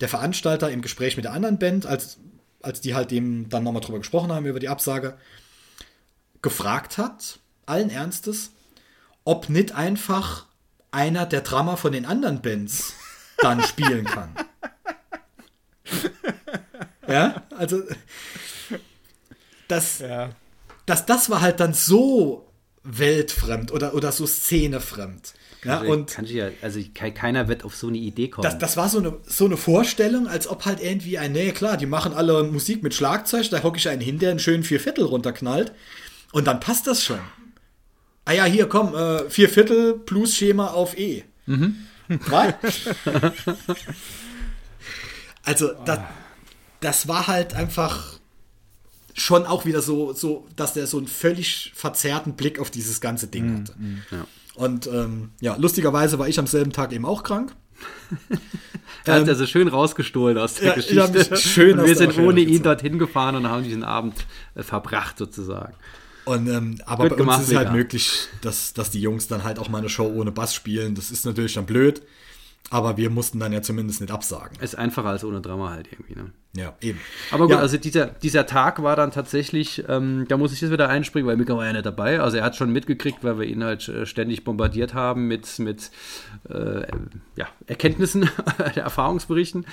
der 0.00 0.08
Veranstalter 0.08 0.70
im 0.70 0.82
Gespräch 0.82 1.16
mit 1.16 1.24
der 1.24 1.32
anderen 1.32 1.58
Band, 1.58 1.86
als, 1.86 2.18
als 2.62 2.80
die 2.80 2.94
halt 2.94 3.10
dem 3.10 3.48
dann 3.48 3.62
nochmal 3.62 3.82
drüber 3.82 3.98
gesprochen 3.98 4.32
haben, 4.32 4.46
über 4.46 4.60
die 4.60 4.68
Absage, 4.68 5.16
gefragt 6.42 6.98
hat, 6.98 7.38
allen 7.66 7.90
Ernstes, 7.90 8.50
ob 9.24 9.48
nicht 9.48 9.72
einfach 9.72 10.47
einer 10.90 11.26
der 11.26 11.40
Drummer 11.42 11.76
von 11.76 11.92
den 11.92 12.06
anderen 12.06 12.40
Bands 12.42 12.94
dann 13.38 13.62
spielen 13.62 14.04
kann. 14.04 14.34
ja, 17.08 17.42
also 17.56 17.82
das, 19.68 19.98
Ja. 20.00 20.30
das, 20.86 21.06
das 21.06 21.30
war 21.30 21.40
halt 21.40 21.60
dann 21.60 21.74
so 21.74 22.50
weltfremd 22.84 23.72
oder, 23.72 23.94
oder 23.94 24.12
so 24.12 24.26
szenefremd. 24.26 25.34
Ja, 25.64 25.80
Also, 25.80 25.92
und 25.92 26.18
ja, 26.30 26.48
also 26.62 26.80
ke- 26.94 27.12
keiner 27.12 27.48
wird 27.48 27.64
auf 27.64 27.74
so 27.74 27.88
eine 27.88 27.98
Idee 27.98 28.28
kommen. 28.28 28.44
das, 28.44 28.58
das 28.58 28.76
war 28.76 28.88
so 28.88 28.98
eine, 28.98 29.16
so 29.26 29.44
eine 29.44 29.56
Vorstellung, 29.56 30.28
als 30.28 30.46
ob 30.46 30.64
halt 30.64 30.80
irgendwie 30.80 31.18
ein, 31.18 31.32
nee, 31.32 31.50
klar, 31.50 31.76
die 31.76 31.86
machen 31.86 32.12
alle 32.14 32.44
Musik 32.44 32.82
mit 32.84 32.94
Schlagzeug, 32.94 33.50
da 33.50 33.62
hocke 33.64 33.76
ich 33.78 33.88
einen 33.88 34.00
hin, 34.00 34.18
der 34.20 34.30
einen 34.30 34.38
schönen 34.38 34.62
Vierviertel 34.62 35.04
runterknallt 35.04 35.72
und 36.32 36.46
dann 36.46 36.60
passt 36.60 36.86
das 36.86 37.02
schon. 37.04 37.18
Ah 38.28 38.34
ja, 38.34 38.44
hier, 38.44 38.66
komm, 38.68 38.94
äh, 38.94 39.30
Vierviertel 39.30 39.94
plus 39.94 40.34
Schema 40.34 40.66
auf 40.66 40.98
E. 40.98 41.24
Was? 42.08 42.54
also, 45.44 45.70
das, 45.86 46.00
das 46.80 47.08
war 47.08 47.26
halt 47.26 47.54
einfach 47.54 48.18
schon 49.14 49.46
auch 49.46 49.64
wieder 49.64 49.80
so, 49.80 50.12
so, 50.12 50.46
dass 50.56 50.74
der 50.74 50.86
so 50.86 50.98
einen 50.98 51.08
völlig 51.08 51.72
verzerrten 51.74 52.34
Blick 52.34 52.58
auf 52.58 52.70
dieses 52.70 53.00
ganze 53.00 53.28
Ding 53.28 53.60
hatte. 53.60 53.74
ja. 54.10 54.26
Und 54.56 54.86
ähm, 54.88 55.30
ja, 55.40 55.56
lustigerweise 55.56 56.18
war 56.18 56.28
ich 56.28 56.38
am 56.38 56.46
selben 56.46 56.72
Tag 56.72 56.92
eben 56.92 57.06
auch 57.06 57.22
krank. 57.22 57.54
Er 59.04 59.20
hat 59.20 59.28
also 59.28 59.46
schön 59.46 59.68
rausgestohlen 59.68 60.36
aus 60.36 60.54
der 60.54 60.76
Ähm, 60.76 60.82
ja, 60.90 61.06
Geschichte. 61.06 61.36
schön 61.36 61.78
und 61.78 61.86
wir 61.86 61.96
sind 61.96 62.18
ohne 62.18 62.40
ihn 62.40 62.62
dorthin 62.62 62.98
gefahren 62.98 63.36
und 63.36 63.48
haben 63.48 63.62
diesen 63.64 63.84
Abend 63.84 64.26
äh, 64.54 64.62
verbracht 64.62 65.16
sozusagen. 65.16 65.74
Und, 66.28 66.46
ähm, 66.46 66.78
aber 66.84 67.08
Gut 67.08 67.16
bei 67.16 67.16
uns 67.16 67.20
gemacht, 67.20 67.42
ist 67.42 67.48
es 67.48 67.56
halt 67.56 67.72
möglich, 67.72 68.28
dass, 68.42 68.74
dass 68.74 68.90
die 68.90 69.00
Jungs 69.00 69.28
dann 69.28 69.44
halt 69.44 69.58
auch 69.58 69.70
mal 69.70 69.78
eine 69.78 69.88
Show 69.88 70.06
ohne 70.06 70.30
Bass 70.30 70.54
spielen. 70.54 70.94
Das 70.94 71.10
ist 71.10 71.24
natürlich 71.24 71.54
dann 71.54 71.64
blöd. 71.64 72.02
Aber 72.70 72.98
wir 72.98 73.08
mussten 73.08 73.40
dann 73.40 73.50
ja 73.54 73.62
zumindest 73.62 74.02
nicht 74.02 74.10
absagen. 74.12 74.58
Ist 74.60 74.76
einfacher 74.76 75.08
als 75.08 75.24
ohne 75.24 75.40
Drama 75.40 75.70
halt 75.70 75.88
irgendwie, 75.90 76.14
ne? 76.14 76.32
Ja, 76.54 76.74
eben. 76.82 77.00
Aber 77.30 77.44
gut, 77.46 77.52
Ja. 77.52 77.60
also 77.60 77.78
dieser, 77.78 78.06
dieser 78.08 78.44
Tag 78.44 78.82
war 78.82 78.94
dann 78.94 79.10
tatsächlich, 79.10 79.84
ähm, 79.88 80.26
da 80.28 80.36
muss 80.36 80.52
ich 80.52 80.60
jetzt 80.60 80.70
wieder 80.70 80.90
einspringen, 80.90 81.26
weil 81.26 81.38
Mika 81.38 81.56
war 81.56 81.64
ja 81.64 81.72
nicht 81.72 81.86
dabei. 81.86 82.20
Also 82.20 82.36
er 82.36 82.44
hat 82.44 82.56
schon 82.56 82.70
mitgekriegt, 82.70 83.24
weil 83.24 83.38
wir 83.38 83.46
ihn 83.46 83.64
halt 83.64 83.88
äh, 83.88 84.04
ständig 84.04 84.44
bombardiert 84.44 84.92
haben 84.92 85.28
mit, 85.28 85.58
mit 85.60 85.90
äh, 86.50 86.86
ja, 87.36 87.46
Erkenntnissen, 87.66 88.28
Erfahrungsberichten. 88.74 89.66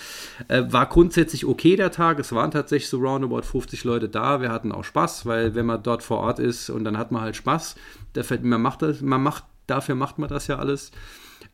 Äh, 0.47 0.63
war 0.69 0.85
grundsätzlich 0.87 1.45
okay 1.45 1.75
der 1.75 1.91
Tag. 1.91 2.19
Es 2.19 2.31
waren 2.31 2.51
tatsächlich 2.51 2.89
so 2.89 2.99
roundabout 2.99 3.41
50 3.41 3.83
Leute 3.83 4.07
da. 4.07 4.39
Wir 4.39 4.51
hatten 4.53 4.71
auch 4.71 4.83
Spaß, 4.85 5.25
weil 5.25 5.53
wenn 5.55 5.65
man 5.65 5.83
dort 5.83 6.01
vor 6.01 6.19
Ort 6.19 6.39
ist 6.39 6.69
und 6.69 6.85
dann 6.85 6.97
hat 6.97 7.11
man 7.11 7.21
halt 7.21 7.35
Spaß. 7.35 7.75
Dafür, 8.13 8.39
man 8.41 8.61
macht 8.61 8.81
das, 8.83 9.01
man 9.01 9.21
macht, 9.21 9.43
dafür 9.67 9.95
macht 9.95 10.17
man 10.17 10.29
das 10.29 10.47
ja 10.47 10.57
alles. 10.59 10.91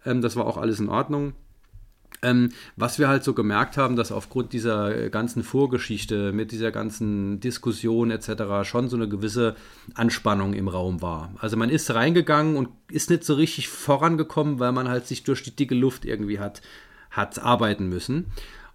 Ähm, 0.05 0.21
das 0.21 0.35
war 0.35 0.45
auch 0.45 0.57
alles 0.57 0.79
in 0.79 0.89
Ordnung. 0.89 1.33
Ähm, 2.23 2.49
was 2.75 2.99
wir 2.99 3.07
halt 3.07 3.23
so 3.23 3.33
gemerkt 3.33 3.77
haben, 3.77 3.95
dass 3.95 4.11
aufgrund 4.11 4.53
dieser 4.53 4.95
äh, 4.95 5.09
ganzen 5.09 5.43
Vorgeschichte 5.43 6.31
mit 6.33 6.51
dieser 6.51 6.71
ganzen 6.71 7.39
Diskussion 7.39 8.11
etc. 8.11 8.63
schon 8.63 8.89
so 8.89 8.95
eine 8.95 9.09
gewisse 9.09 9.55
Anspannung 9.95 10.53
im 10.53 10.67
Raum 10.67 11.01
war. 11.01 11.33
Also 11.39 11.57
man 11.57 11.69
ist 11.69 11.91
reingegangen 11.93 12.57
und 12.57 12.69
ist 12.91 13.09
nicht 13.09 13.23
so 13.23 13.33
richtig 13.33 13.69
vorangekommen, 13.69 14.59
weil 14.59 14.71
man 14.71 14.87
halt 14.87 15.07
sich 15.07 15.23
durch 15.23 15.41
die 15.41 15.55
dicke 15.55 15.73
Luft 15.73 16.05
irgendwie 16.05 16.37
hat, 16.37 16.61
hat 17.09 17.39
arbeiten 17.39 17.89
müssen. 17.89 18.27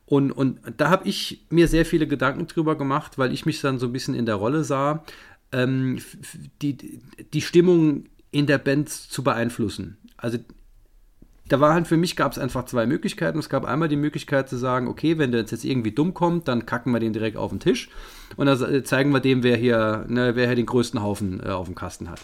Und, 0.06 0.32
und 0.32 0.60
da 0.76 0.90
habe 0.90 1.08
ich 1.08 1.46
mir 1.50 1.68
sehr 1.68 1.84
viele 1.84 2.06
Gedanken 2.08 2.46
drüber 2.46 2.76
gemacht, 2.76 3.18
weil 3.18 3.32
ich 3.32 3.46
mich 3.46 3.60
dann 3.60 3.78
so 3.78 3.86
ein 3.86 3.92
bisschen 3.92 4.14
in 4.14 4.26
der 4.26 4.36
Rolle 4.36 4.64
sah, 4.64 5.04
ähm, 5.52 5.98
die, 6.62 7.00
die 7.32 7.40
Stimmung 7.40 8.04
in 8.30 8.46
der 8.46 8.58
Band 8.58 8.88
zu 8.88 9.22
beeinflussen. 9.22 9.98
Also 10.16 10.38
da 11.48 11.60
war 11.60 11.74
halt 11.74 11.86
für 11.86 11.96
mich 11.96 12.16
gab 12.16 12.32
es 12.32 12.38
einfach 12.38 12.64
zwei 12.64 12.86
Möglichkeiten. 12.86 13.38
Es 13.38 13.48
gab 13.48 13.64
einmal 13.64 13.88
die 13.88 13.96
Möglichkeit 13.96 14.48
zu 14.48 14.56
sagen, 14.56 14.88
okay, 14.88 15.18
wenn 15.18 15.32
der 15.32 15.42
jetzt 15.42 15.64
irgendwie 15.64 15.92
dumm 15.92 16.14
kommt, 16.14 16.48
dann 16.48 16.66
kacken 16.66 16.92
wir 16.92 17.00
den 17.00 17.12
direkt 17.12 17.36
auf 17.36 17.50
den 17.50 17.60
Tisch 17.60 17.88
und 18.36 18.46
dann 18.46 18.74
äh, 18.74 18.82
zeigen 18.82 19.12
wir 19.12 19.20
dem, 19.20 19.42
wer 19.42 19.56
hier, 19.56 20.04
ne, 20.08 20.34
wer 20.34 20.46
hier 20.46 20.56
den 20.56 20.66
größten 20.66 21.02
Haufen 21.02 21.40
äh, 21.40 21.50
auf 21.50 21.66
dem 21.66 21.74
Kasten 21.74 22.10
hat. 22.10 22.20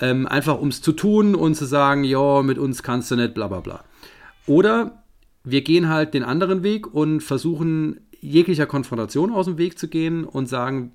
Ähm, 0.00 0.26
einfach 0.26 0.58
um 0.58 0.68
es 0.68 0.82
zu 0.82 0.92
tun 0.92 1.34
und 1.34 1.54
zu 1.54 1.64
sagen, 1.64 2.04
ja, 2.04 2.42
mit 2.42 2.58
uns 2.58 2.82
kannst 2.82 3.10
du 3.10 3.16
nicht, 3.16 3.34
bla 3.34 3.48
bla 3.48 3.60
bla. 3.60 3.84
Oder 4.46 5.04
wir 5.44 5.62
gehen 5.62 5.88
halt 5.88 6.14
den 6.14 6.24
anderen 6.24 6.62
Weg 6.62 6.92
und 6.92 7.20
versuchen 7.22 8.00
jeglicher 8.20 8.66
Konfrontation 8.66 9.32
aus 9.32 9.46
dem 9.46 9.58
Weg 9.58 9.78
zu 9.78 9.88
gehen 9.88 10.24
und 10.24 10.48
sagen, 10.48 10.92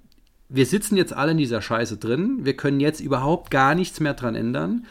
wir 0.49 0.65
sitzen 0.65 0.97
jetzt 0.97 1.13
alle 1.13 1.31
in 1.31 1.37
dieser 1.37 1.61
Scheiße 1.61 1.97
drin, 1.97 2.39
wir 2.41 2.57
können 2.57 2.79
jetzt 2.79 2.99
überhaupt 2.99 3.51
gar 3.51 3.75
nichts 3.75 3.99
mehr 3.99 4.15
dran 4.15 4.35
ändern 4.35 4.85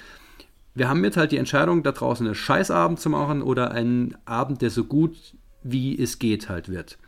wir 0.74 0.88
haben 0.88 1.04
jetzt 1.04 1.16
halt 1.16 1.32
die 1.32 1.38
Entscheidung, 1.38 1.82
da 1.82 1.92
draußen 1.92 2.26
einen 2.26 2.34
Scheißabend 2.34 3.00
zu 3.00 3.10
machen 3.10 3.42
oder 3.42 3.72
einen 3.72 4.16
Abend, 4.24 4.62
der 4.62 4.70
so 4.70 4.84
gut 4.84 5.16
wie 5.62 6.00
es 6.00 6.18
geht 6.18 6.48
halt 6.48 6.68
wird. 6.68 6.98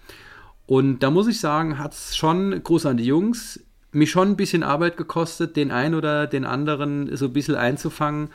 Und 0.67 1.01
da 1.03 1.11
muss 1.11 1.29
ich 1.29 1.41
sagen, 1.41 1.79
hat 1.79 1.95
es 1.95 2.17
schon, 2.17 2.63
groß 2.63 2.87
an 2.87 2.97
die 2.97 3.05
Jungs, 3.05 3.61
mich 3.93 4.11
schon 4.11 4.29
ein 4.29 4.37
bisschen 4.37 4.63
Arbeit 4.63 4.97
gekostet, 4.97 5.57
den 5.57 5.71
einen 5.71 5.95
oder 5.95 6.27
den 6.27 6.45
anderen 6.45 7.17
so 7.17 7.27
ein 7.27 7.33
bisschen 7.33 7.57
einzufangen, 7.57 8.29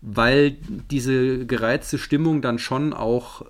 weil 0.00 0.56
diese 0.90 1.46
gereizte 1.46 1.98
Stimmung 1.98 2.42
dann 2.42 2.58
schon 2.58 2.92
auch 2.92 3.44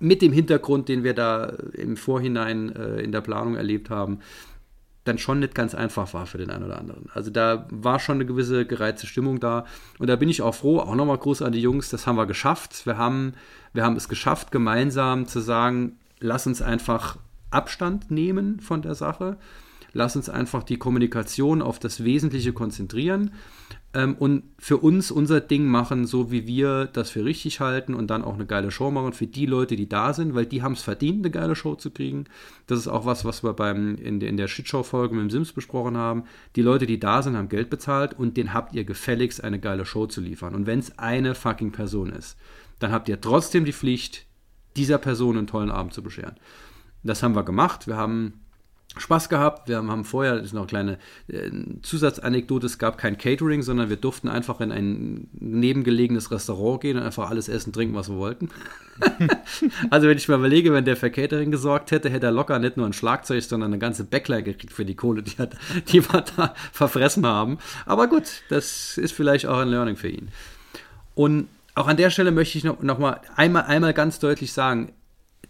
mit 0.00 0.20
dem 0.20 0.32
Hintergrund, 0.32 0.88
den 0.88 1.04
wir 1.04 1.14
da 1.14 1.52
im 1.74 1.96
Vorhinein 1.96 2.74
äh, 2.74 3.00
in 3.00 3.12
der 3.12 3.20
Planung 3.20 3.54
erlebt 3.54 3.88
haben, 3.90 4.18
dann 5.04 5.18
schon 5.18 5.40
nicht 5.40 5.54
ganz 5.54 5.74
einfach 5.74 6.14
war 6.14 6.26
für 6.26 6.38
den 6.38 6.50
einen 6.50 6.64
oder 6.64 6.78
anderen. 6.78 7.10
Also 7.12 7.30
da 7.30 7.66
war 7.70 7.98
schon 7.98 8.16
eine 8.16 8.26
gewisse 8.26 8.64
gereizte 8.64 9.06
Stimmung 9.06 9.40
da. 9.40 9.64
Und 9.98 10.06
da 10.08 10.16
bin 10.16 10.28
ich 10.28 10.42
auch 10.42 10.54
froh, 10.54 10.78
auch 10.78 10.94
nochmal 10.94 11.18
groß 11.18 11.42
an 11.42 11.52
die 11.52 11.60
Jungs, 11.60 11.88
das 11.88 12.06
haben 12.06 12.16
wir 12.16 12.26
geschafft. 12.26 12.86
Wir 12.86 12.96
haben, 12.96 13.34
wir 13.72 13.84
haben 13.84 13.96
es 13.96 14.08
geschafft, 14.08 14.52
gemeinsam 14.52 15.26
zu 15.26 15.40
sagen, 15.40 15.98
lass 16.20 16.46
uns 16.46 16.62
einfach 16.62 17.16
Abstand 17.50 18.10
nehmen 18.10 18.60
von 18.60 18.82
der 18.82 18.94
Sache. 18.94 19.36
Lass 19.92 20.16
uns 20.16 20.30
einfach 20.30 20.62
die 20.62 20.78
Kommunikation 20.78 21.60
auf 21.60 21.78
das 21.78 22.02
Wesentliche 22.02 22.52
konzentrieren 22.52 23.32
ähm, 23.94 24.14
und 24.18 24.44
für 24.58 24.78
uns 24.78 25.10
unser 25.10 25.40
Ding 25.40 25.66
machen, 25.66 26.06
so 26.06 26.30
wie 26.30 26.46
wir 26.46 26.86
das 26.86 27.10
für 27.10 27.24
richtig 27.24 27.60
halten 27.60 27.92
und 27.94 28.08
dann 28.08 28.24
auch 28.24 28.34
eine 28.34 28.46
geile 28.46 28.70
Show 28.70 28.90
machen 28.90 29.12
für 29.12 29.26
die 29.26 29.44
Leute, 29.46 29.76
die 29.76 29.88
da 29.88 30.12
sind, 30.14 30.34
weil 30.34 30.46
die 30.46 30.62
haben 30.62 30.72
es 30.72 30.82
verdient, 30.82 31.18
eine 31.18 31.30
geile 31.30 31.54
Show 31.54 31.74
zu 31.74 31.90
kriegen. 31.90 32.24
Das 32.66 32.78
ist 32.78 32.88
auch 32.88 33.04
was, 33.04 33.24
was 33.24 33.42
wir 33.44 33.52
beim, 33.52 33.96
in, 33.96 34.18
der- 34.20 34.28
in 34.30 34.36
der 34.36 34.48
Shitshow-Folge 34.48 35.14
mit 35.14 35.24
dem 35.24 35.30
Sims 35.30 35.52
besprochen 35.52 35.96
haben. 35.96 36.24
Die 36.56 36.62
Leute, 36.62 36.86
die 36.86 36.98
da 36.98 37.22
sind, 37.22 37.36
haben 37.36 37.48
Geld 37.50 37.68
bezahlt 37.70 38.18
und 38.18 38.36
den 38.36 38.54
habt 38.54 38.74
ihr 38.74 38.84
gefälligst, 38.84 39.44
eine 39.44 39.60
geile 39.60 39.84
Show 39.84 40.06
zu 40.06 40.20
liefern. 40.20 40.54
Und 40.54 40.66
wenn 40.66 40.78
es 40.78 40.98
eine 40.98 41.34
fucking 41.34 41.72
Person 41.72 42.10
ist, 42.10 42.36
dann 42.78 42.92
habt 42.92 43.08
ihr 43.08 43.20
trotzdem 43.20 43.64
die 43.64 43.72
Pflicht, 43.72 44.26
dieser 44.76 44.98
Person 44.98 45.36
einen 45.36 45.46
tollen 45.46 45.70
Abend 45.70 45.92
zu 45.92 46.02
bescheren. 46.02 46.36
Das 47.04 47.22
haben 47.22 47.34
wir 47.34 47.42
gemacht. 47.42 47.86
Wir 47.86 47.96
haben 47.96 48.40
Spaß 48.98 49.28
gehabt. 49.28 49.68
Wir 49.68 49.76
haben, 49.76 50.04
vorher, 50.04 50.36
das 50.36 50.46
ist 50.46 50.52
noch 50.52 50.62
eine 50.62 50.68
kleine 50.68 50.98
äh, 51.28 51.50
Zusatzanekdote, 51.82 52.66
es 52.66 52.78
gab 52.78 52.98
kein 52.98 53.16
Catering, 53.16 53.62
sondern 53.62 53.88
wir 53.88 53.96
durften 53.96 54.28
einfach 54.28 54.60
in 54.60 54.70
ein 54.70 55.28
nebengelegenes 55.32 56.30
Restaurant 56.30 56.82
gehen 56.82 56.98
und 56.98 57.02
einfach 57.02 57.30
alles 57.30 57.48
essen, 57.48 57.72
trinken, 57.72 57.94
was 57.94 58.10
wir 58.10 58.16
wollten. 58.16 58.50
also 59.90 60.08
wenn 60.08 60.18
ich 60.18 60.28
mal 60.28 60.38
überlege, 60.38 60.72
wenn 60.72 60.84
der 60.84 60.96
für 60.96 61.10
Catering 61.10 61.50
gesorgt 61.50 61.90
hätte, 61.90 62.10
hätte 62.10 62.26
er 62.26 62.32
locker 62.32 62.58
nicht 62.58 62.76
nur 62.76 62.86
ein 62.86 62.92
Schlagzeug, 62.92 63.42
sondern 63.42 63.70
eine 63.70 63.78
ganze 63.78 64.04
Backline 64.04 64.42
gekriegt 64.42 64.72
für 64.72 64.84
die 64.84 64.94
Kohle, 64.94 65.22
die, 65.22 65.38
er, 65.38 65.48
die 65.88 66.04
wir 66.04 66.24
da 66.36 66.54
verfressen 66.72 67.26
haben. 67.26 67.58
Aber 67.86 68.08
gut, 68.08 68.42
das 68.50 68.98
ist 68.98 69.12
vielleicht 69.12 69.46
auch 69.46 69.58
ein 69.58 69.68
Learning 69.68 69.96
für 69.96 70.08
ihn. 70.08 70.28
Und 71.14 71.48
auch 71.74 71.86
an 71.86 71.96
der 71.96 72.10
Stelle 72.10 72.30
möchte 72.30 72.58
ich 72.58 72.64
noch, 72.64 72.82
noch 72.82 72.98
mal 72.98 73.20
einmal, 73.36 73.64
einmal 73.64 73.94
ganz 73.94 74.18
deutlich 74.18 74.52
sagen, 74.52 74.92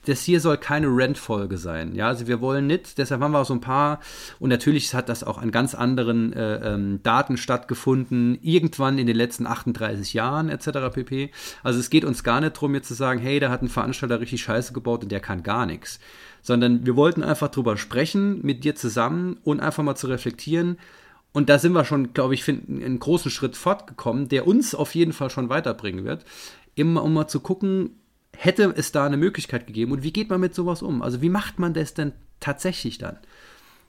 das 0.05 0.23
hier 0.23 0.41
soll 0.41 0.57
keine 0.57 0.89
Rent-Folge 0.89 1.59
sein. 1.59 1.95
Ja, 1.95 2.09
also 2.09 2.27
wir 2.27 2.41
wollen 2.41 2.67
nicht, 2.67 2.99
deshalb 2.99 3.21
haben 3.21 3.33
wir 3.33 3.41
auch 3.41 3.47
so 3.47 3.55
ein 3.55 3.61
paar, 3.61 4.01
und 4.41 4.49
natürlich 4.49 4.93
hat 4.95 5.09
das 5.09 5.23
auch 5.23 5.39
an 5.39 5.53
ganz 5.53 5.75
anderen 5.75 6.33
äh, 6.33 6.75
ähm, 6.75 7.01
Daten 7.03 7.37
stattgefunden, 7.37 8.39
irgendwann 8.43 8.99
in 8.99 9.07
den 9.07 9.17
letzten 9.17 9.47
38 9.47 10.13
Jahren 10.13 10.49
etc. 10.49 10.93
pp. 10.93 11.31
Also 11.63 11.79
es 11.79 11.89
geht 11.89 12.05
uns 12.05 12.25
gar 12.25 12.41
nicht 12.41 12.57
darum, 12.57 12.75
jetzt 12.75 12.89
zu 12.89 12.95
sagen, 12.95 13.21
hey, 13.21 13.39
da 13.39 13.51
hat 13.51 13.63
ein 13.63 13.69
Veranstalter 13.69 14.21
richtig 14.21 14.43
Scheiße 14.43 14.73
gebaut 14.73 15.05
und 15.05 15.13
der 15.13 15.21
kann 15.21 15.45
gar 15.45 15.67
nichts. 15.67 16.01
Sondern 16.43 16.85
wir 16.85 16.97
wollten 16.97 17.23
einfach 17.23 17.49
drüber 17.49 17.77
sprechen, 17.77 18.41
mit 18.43 18.65
dir 18.65 18.75
zusammen 18.75 19.39
und 19.45 19.61
einfach 19.61 19.85
mal 19.85 19.95
zu 19.95 20.09
reflektieren. 20.09 20.79
Und 21.33 21.49
da 21.49 21.59
sind 21.59 21.73
wir 21.73 21.85
schon, 21.85 22.13
glaube 22.13 22.35
ich, 22.35 22.43
find, 22.43 22.69
einen 22.69 22.99
großen 22.99 23.31
Schritt 23.31 23.57
fortgekommen, 23.57 24.29
der 24.29 24.49
uns 24.49 24.75
auf 24.75 24.97
jeden 24.97 25.13
Fall 25.13 25.31
schon 25.31 25.49
weiterbringen 25.49 26.05
wird. 26.05 26.25
Immer 26.75 27.05
um 27.05 27.15
mal 27.15 27.29
zu 27.29 27.41
gucken, 27.41 28.02
hätte 28.37 28.73
es 28.77 28.93
da 28.93 29.07
eine 29.07 29.17
Möglichkeit 29.17 29.67
gegeben 29.67 29.93
und 29.93 30.03
wie 30.03 30.13
geht 30.13 30.31
man 30.31 30.41
mit 30.41 30.55
sowas 30.55 30.83
um? 30.83 31.03
Also 31.03 31.23
wie 31.23 31.29
macht 31.29 31.59
man 31.59 31.75
das 31.75 31.95
denn 31.95 32.13
tatsächlich 32.41 32.99
dann? 32.99 33.19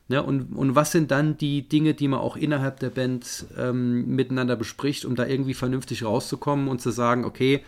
Ja, 0.09 0.19
und, 0.19 0.53
und 0.55 0.75
was 0.75 0.91
sind 0.91 1.11
dann 1.11 1.37
die 1.37 1.67
Dinge, 1.67 1.93
die 1.93 2.07
man 2.07 2.19
auch 2.19 2.35
innerhalb 2.35 2.79
der 2.79 2.89
Band 2.89 3.45
ähm, 3.57 4.15
miteinander 4.15 4.55
bespricht, 4.55 5.05
um 5.05 5.15
da 5.15 5.25
irgendwie 5.25 5.53
vernünftig 5.53 6.03
rauszukommen 6.03 6.67
und 6.67 6.81
zu 6.81 6.91
sagen, 6.91 7.23
okay, 7.23 7.63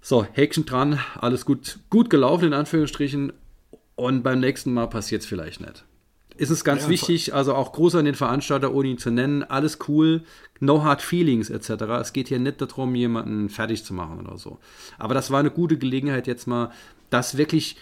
so, 0.00 0.24
Häkchen 0.24 0.64
dran, 0.64 0.98
alles 1.14 1.44
gut, 1.44 1.78
gut 1.90 2.10
gelaufen 2.10 2.46
in 2.46 2.54
Anführungsstrichen 2.54 3.32
und 3.94 4.22
beim 4.22 4.40
nächsten 4.40 4.72
Mal 4.72 4.88
passiert 4.88 5.22
es 5.22 5.28
vielleicht 5.28 5.60
nicht. 5.60 5.84
Ist 6.42 6.50
es 6.50 6.64
ganz 6.64 6.82
Ja, 6.82 6.88
wichtig, 6.88 7.34
also 7.34 7.54
auch 7.54 7.70
groß 7.72 7.94
an 7.94 8.04
den 8.04 8.16
Veranstalter, 8.16 8.74
ohne 8.74 8.88
ihn 8.88 8.98
zu 8.98 9.12
nennen, 9.12 9.44
alles 9.44 9.78
cool, 9.86 10.24
no 10.58 10.82
hard 10.82 11.00
feelings 11.00 11.50
etc. 11.50 11.82
Es 12.00 12.12
geht 12.12 12.26
hier 12.26 12.40
nicht 12.40 12.60
darum, 12.60 12.96
jemanden 12.96 13.48
fertig 13.48 13.84
zu 13.84 13.94
machen 13.94 14.18
oder 14.18 14.36
so. 14.38 14.58
Aber 14.98 15.14
das 15.14 15.30
war 15.30 15.38
eine 15.38 15.52
gute 15.52 15.78
Gelegenheit, 15.78 16.26
jetzt 16.26 16.48
mal 16.48 16.72
das 17.10 17.36
wirklich 17.36 17.76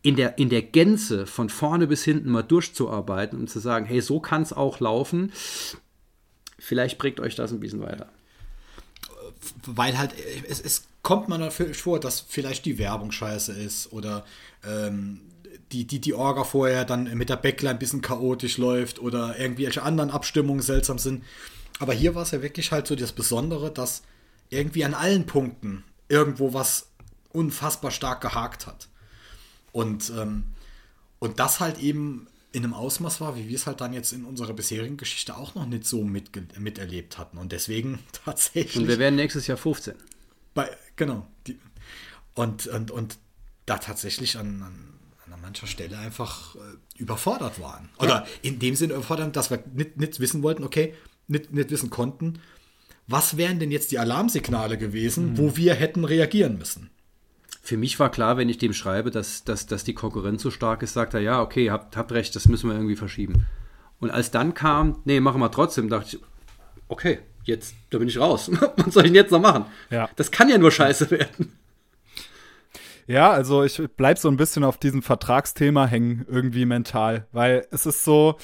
in 0.00 0.16
der, 0.16 0.38
in 0.38 0.48
der 0.48 0.62
Gänze 0.62 1.26
von 1.26 1.50
vorne 1.50 1.86
bis 1.86 2.04
hinten 2.04 2.30
mal 2.30 2.42
durchzuarbeiten 2.42 3.38
und 3.38 3.50
zu 3.50 3.58
sagen, 3.58 3.84
hey, 3.84 4.00
so 4.00 4.18
kann 4.18 4.40
es 4.40 4.54
auch 4.54 4.80
laufen. 4.80 5.30
Vielleicht 6.58 6.96
prägt 6.98 7.20
euch 7.20 7.34
das 7.34 7.52
ein 7.52 7.60
bisschen 7.60 7.82
weiter. 7.82 8.08
weil 9.66 9.98
halt 9.98 10.14
es, 10.48 10.60
es 10.60 10.84
kommt 11.02 11.28
man 11.28 11.40
dafür 11.42 11.74
vor, 11.74 12.00
dass 12.00 12.20
vielleicht 12.20 12.64
die 12.64 12.78
Werbung 12.78 13.12
scheiße 13.12 13.52
ist 13.52 13.92
oder 13.92 14.24
ähm, 14.66 15.20
die, 15.72 15.86
die, 15.86 16.00
die 16.00 16.14
Orga 16.14 16.44
vorher 16.44 16.84
dann 16.84 17.04
mit 17.16 17.28
der 17.28 17.36
Backline 17.36 17.72
ein 17.72 17.78
bisschen 17.78 18.00
chaotisch 18.02 18.58
läuft 18.58 18.98
oder 19.00 19.38
irgendwelche 19.38 19.82
anderen 19.82 20.10
Abstimmungen 20.10 20.62
seltsam 20.62 20.98
sind. 20.98 21.24
Aber 21.78 21.92
hier 21.92 22.14
war 22.14 22.22
es 22.22 22.30
ja 22.30 22.42
wirklich 22.42 22.72
halt 22.72 22.86
so 22.86 22.94
das 22.94 23.12
Besondere, 23.12 23.70
dass 23.70 24.02
irgendwie 24.48 24.84
an 24.84 24.94
allen 24.94 25.26
Punkten 25.26 25.84
irgendwo 26.08 26.54
was 26.54 26.88
unfassbar 27.32 27.90
stark 27.90 28.20
gehakt 28.20 28.66
hat. 28.66 28.88
Und, 29.72 30.10
ähm, 30.16 30.44
und 31.18 31.38
das 31.38 31.60
halt 31.60 31.78
eben 31.78 32.28
in 32.52 32.64
einem 32.64 32.72
Ausmaß 32.72 33.20
war, 33.20 33.36
wie 33.36 33.48
wir 33.48 33.56
es 33.56 33.66
halt 33.66 33.82
dann 33.82 33.92
jetzt 33.92 34.12
in 34.12 34.24
unserer 34.24 34.54
bisherigen 34.54 34.96
Geschichte 34.96 35.36
auch 35.36 35.54
noch 35.54 35.66
nicht 35.66 35.84
so 35.84 36.00
mitge- 36.02 36.58
miterlebt 36.58 37.18
hatten. 37.18 37.36
Und 37.36 37.52
deswegen 37.52 37.98
tatsächlich. 38.24 38.76
Und 38.76 38.88
wir 38.88 38.98
werden 38.98 39.16
nächstes 39.16 39.46
Jahr 39.46 39.58
15. 39.58 39.94
Bei, 40.54 40.74
genau. 40.94 41.26
Die, 41.46 41.58
und, 42.34 42.66
und, 42.68 42.90
und 42.90 43.18
da 43.66 43.78
tatsächlich 43.78 44.38
an, 44.38 44.62
an 44.62 44.95
mancher 45.46 45.68
Stelle 45.68 45.96
einfach 45.98 46.56
äh, 46.56 46.58
überfordert 46.98 47.60
waren. 47.60 47.88
Oder 47.98 48.26
in 48.42 48.58
dem 48.58 48.74
Sinne 48.74 48.94
überfordert, 48.94 49.36
dass 49.36 49.48
wir 49.50 49.62
nicht, 49.72 49.96
nicht 49.96 50.18
wissen 50.18 50.42
wollten, 50.42 50.64
okay, 50.64 50.92
nicht, 51.28 51.52
nicht 51.52 51.70
wissen 51.70 51.88
konnten, 51.88 52.40
was 53.06 53.36
wären 53.36 53.60
denn 53.60 53.70
jetzt 53.70 53.92
die 53.92 54.00
Alarmsignale 54.00 54.76
gewesen, 54.76 55.38
wo 55.38 55.56
wir 55.56 55.74
hätten 55.74 56.04
reagieren 56.04 56.58
müssen. 56.58 56.90
für 57.62 57.76
mich 57.76 57.98
war 58.00 58.10
klar, 58.10 58.36
wenn 58.36 58.48
ich 58.48 58.58
dem 58.58 58.72
schreibe, 58.72 59.12
dass, 59.12 59.44
dass, 59.44 59.66
dass 59.66 59.84
die 59.84 59.94
Konkurrenz 59.94 60.42
so 60.42 60.50
stark 60.50 60.82
ist, 60.82 60.94
sagt 60.94 61.14
er, 61.14 61.20
ja, 61.20 61.40
okay, 61.40 61.70
habt, 61.70 61.96
habt 61.96 62.10
recht, 62.10 62.34
das 62.34 62.48
müssen 62.48 62.68
wir 62.68 62.76
irgendwie 62.76 62.96
verschieben. 62.96 63.46
Und 64.00 64.10
als 64.10 64.32
dann 64.32 64.52
kam, 64.54 65.00
nee, 65.04 65.20
machen 65.20 65.40
wir 65.40 65.50
trotzdem, 65.50 65.88
dachte 65.88 66.16
ich, 66.16 66.22
okay, 66.88 67.20
jetzt, 67.44 67.74
da 67.90 67.98
bin 67.98 68.08
ich 68.08 68.18
raus. 68.18 68.50
Was 68.76 68.94
soll 68.94 69.04
ich 69.04 69.12
denn 69.12 69.14
jetzt 69.14 69.30
noch 69.30 69.40
machen? 69.40 69.66
Ja. 69.90 70.08
Das 70.16 70.32
kann 70.32 70.48
ja 70.48 70.58
nur 70.58 70.72
scheiße 70.72 71.10
werden. 71.10 71.52
Ja, 73.06 73.30
also 73.30 73.62
ich 73.62 73.80
bleib 73.96 74.18
so 74.18 74.28
ein 74.28 74.36
bisschen 74.36 74.64
auf 74.64 74.78
diesem 74.78 75.02
Vertragsthema 75.02 75.86
hängen, 75.86 76.24
irgendwie 76.28 76.64
mental, 76.64 77.26
weil 77.32 77.66
es 77.70 77.86
ist 77.86 78.04
so, 78.04 78.36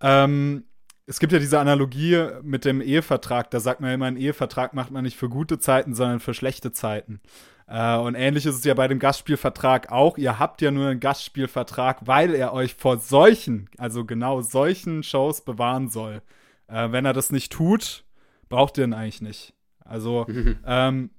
ähm, 0.00 0.64
es 1.06 1.20
gibt 1.20 1.32
ja 1.32 1.38
diese 1.38 1.58
Analogie 1.58 2.28
mit 2.42 2.64
dem 2.64 2.80
Ehevertrag, 2.80 3.50
da 3.50 3.60
sagt 3.60 3.80
man 3.80 3.92
immer, 3.92 4.06
einen 4.06 4.16
Ehevertrag 4.16 4.74
macht 4.74 4.90
man 4.90 5.04
nicht 5.04 5.16
für 5.16 5.28
gute 5.28 5.58
Zeiten, 5.58 5.94
sondern 5.94 6.20
für 6.20 6.34
schlechte 6.34 6.72
Zeiten. 6.72 7.20
Äh, 7.66 7.96
und 7.96 8.14
ähnlich 8.14 8.46
ist 8.46 8.56
es 8.56 8.64
ja 8.64 8.74
bei 8.74 8.88
dem 8.88 8.98
Gastspielvertrag 8.98 9.90
auch. 9.90 10.18
Ihr 10.18 10.38
habt 10.38 10.60
ja 10.60 10.70
nur 10.70 10.88
einen 10.88 11.00
Gastspielvertrag, 11.00 12.06
weil 12.06 12.34
er 12.34 12.52
euch 12.52 12.74
vor 12.74 12.98
solchen, 12.98 13.70
also 13.78 14.04
genau 14.04 14.42
solchen 14.42 15.02
Shows 15.02 15.42
bewahren 15.42 15.88
soll. 15.88 16.22
Äh, 16.68 16.92
wenn 16.92 17.04
er 17.04 17.12
das 17.12 17.32
nicht 17.32 17.52
tut, 17.52 18.04
braucht 18.48 18.76
ihr 18.78 18.84
ihn 18.84 18.92
eigentlich 18.92 19.22
nicht. 19.22 19.54
Also 19.84 20.26
ähm, 20.66 21.10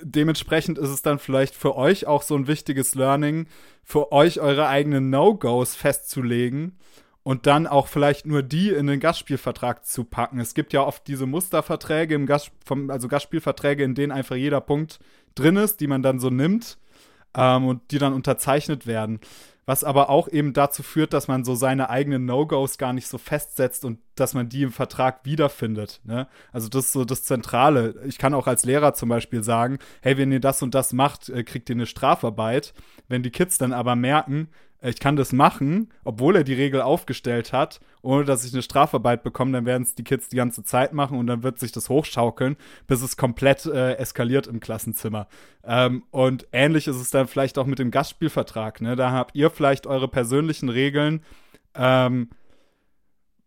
dementsprechend 0.00 0.78
ist 0.78 0.90
es 0.90 1.02
dann 1.02 1.18
vielleicht 1.18 1.54
für 1.54 1.76
euch 1.76 2.06
auch 2.06 2.22
so 2.22 2.36
ein 2.36 2.46
wichtiges 2.46 2.94
Learning, 2.94 3.46
für 3.82 4.12
euch 4.12 4.40
eure 4.40 4.68
eigenen 4.68 5.10
No-Gos 5.10 5.74
festzulegen 5.74 6.78
und 7.22 7.46
dann 7.46 7.66
auch 7.66 7.86
vielleicht 7.86 8.26
nur 8.26 8.42
die 8.42 8.70
in 8.70 8.86
den 8.86 9.00
Gastspielvertrag 9.00 9.86
zu 9.86 10.04
packen. 10.04 10.40
Es 10.40 10.54
gibt 10.54 10.72
ja 10.72 10.82
oft 10.82 11.06
diese 11.08 11.26
Musterverträge 11.26 12.14
im 12.14 12.26
Gast, 12.26 12.52
vom, 12.64 12.90
also 12.90 13.08
Gastspielverträge, 13.08 13.82
in 13.82 13.94
denen 13.94 14.12
einfach 14.12 14.36
jeder 14.36 14.60
Punkt 14.60 14.98
drin 15.34 15.56
ist, 15.56 15.80
die 15.80 15.86
man 15.86 16.02
dann 16.02 16.20
so 16.20 16.30
nimmt 16.30 16.78
ähm, 17.36 17.66
und 17.66 17.90
die 17.90 17.98
dann 17.98 18.12
unterzeichnet 18.12 18.86
werden 18.86 19.20
was 19.66 19.84
aber 19.84 20.10
auch 20.10 20.28
eben 20.28 20.52
dazu 20.52 20.82
führt, 20.82 21.12
dass 21.12 21.28
man 21.28 21.44
so 21.44 21.54
seine 21.54 21.90
eigenen 21.90 22.24
No-Gos 22.24 22.78
gar 22.78 22.92
nicht 22.92 23.08
so 23.08 23.18
festsetzt 23.18 23.84
und 23.84 23.98
dass 24.14 24.34
man 24.34 24.48
die 24.48 24.62
im 24.62 24.72
Vertrag 24.72 25.20
wiederfindet. 25.24 26.00
Ne? 26.04 26.28
Also 26.52 26.68
das 26.68 26.86
ist 26.86 26.92
so 26.92 27.04
das 27.04 27.24
Zentrale. 27.24 27.94
Ich 28.06 28.18
kann 28.18 28.34
auch 28.34 28.46
als 28.46 28.64
Lehrer 28.64 28.94
zum 28.94 29.08
Beispiel 29.08 29.42
sagen, 29.42 29.78
hey, 30.02 30.16
wenn 30.18 30.32
ihr 30.32 30.40
das 30.40 30.62
und 30.62 30.74
das 30.74 30.92
macht, 30.92 31.28
äh, 31.28 31.44
kriegt 31.44 31.68
ihr 31.70 31.76
eine 31.76 31.86
Strafarbeit. 31.86 32.74
Wenn 33.08 33.22
die 33.22 33.30
Kids 33.30 33.58
dann 33.58 33.72
aber 33.72 33.96
merken, 33.96 34.48
ich 34.90 35.00
kann 35.00 35.16
das 35.16 35.32
machen, 35.32 35.88
obwohl 36.04 36.36
er 36.36 36.44
die 36.44 36.54
Regel 36.54 36.82
aufgestellt 36.82 37.52
hat, 37.52 37.80
ohne 38.02 38.24
dass 38.24 38.44
ich 38.44 38.52
eine 38.52 38.62
Strafarbeit 38.62 39.22
bekomme, 39.22 39.52
dann 39.52 39.64
werden 39.64 39.82
es 39.82 39.94
die 39.94 40.04
Kids 40.04 40.28
die 40.28 40.36
ganze 40.36 40.62
Zeit 40.62 40.92
machen 40.92 41.18
und 41.18 41.26
dann 41.26 41.42
wird 41.42 41.58
sich 41.58 41.72
das 41.72 41.88
hochschaukeln, 41.88 42.56
bis 42.86 43.00
es 43.00 43.16
komplett 43.16 43.64
äh, 43.64 43.94
eskaliert 43.94 44.46
im 44.46 44.60
Klassenzimmer. 44.60 45.26
Ähm, 45.64 46.02
und 46.10 46.46
ähnlich 46.52 46.86
ist 46.86 46.96
es 46.96 47.10
dann 47.10 47.28
vielleicht 47.28 47.56
auch 47.56 47.66
mit 47.66 47.78
dem 47.78 47.90
Gastspielvertrag. 47.90 48.82
Ne? 48.82 48.94
Da 48.94 49.10
habt 49.10 49.34
ihr 49.34 49.48
vielleicht 49.48 49.86
eure 49.86 50.08
persönlichen 50.08 50.68
Regeln. 50.68 51.22
Ähm, 51.74 52.28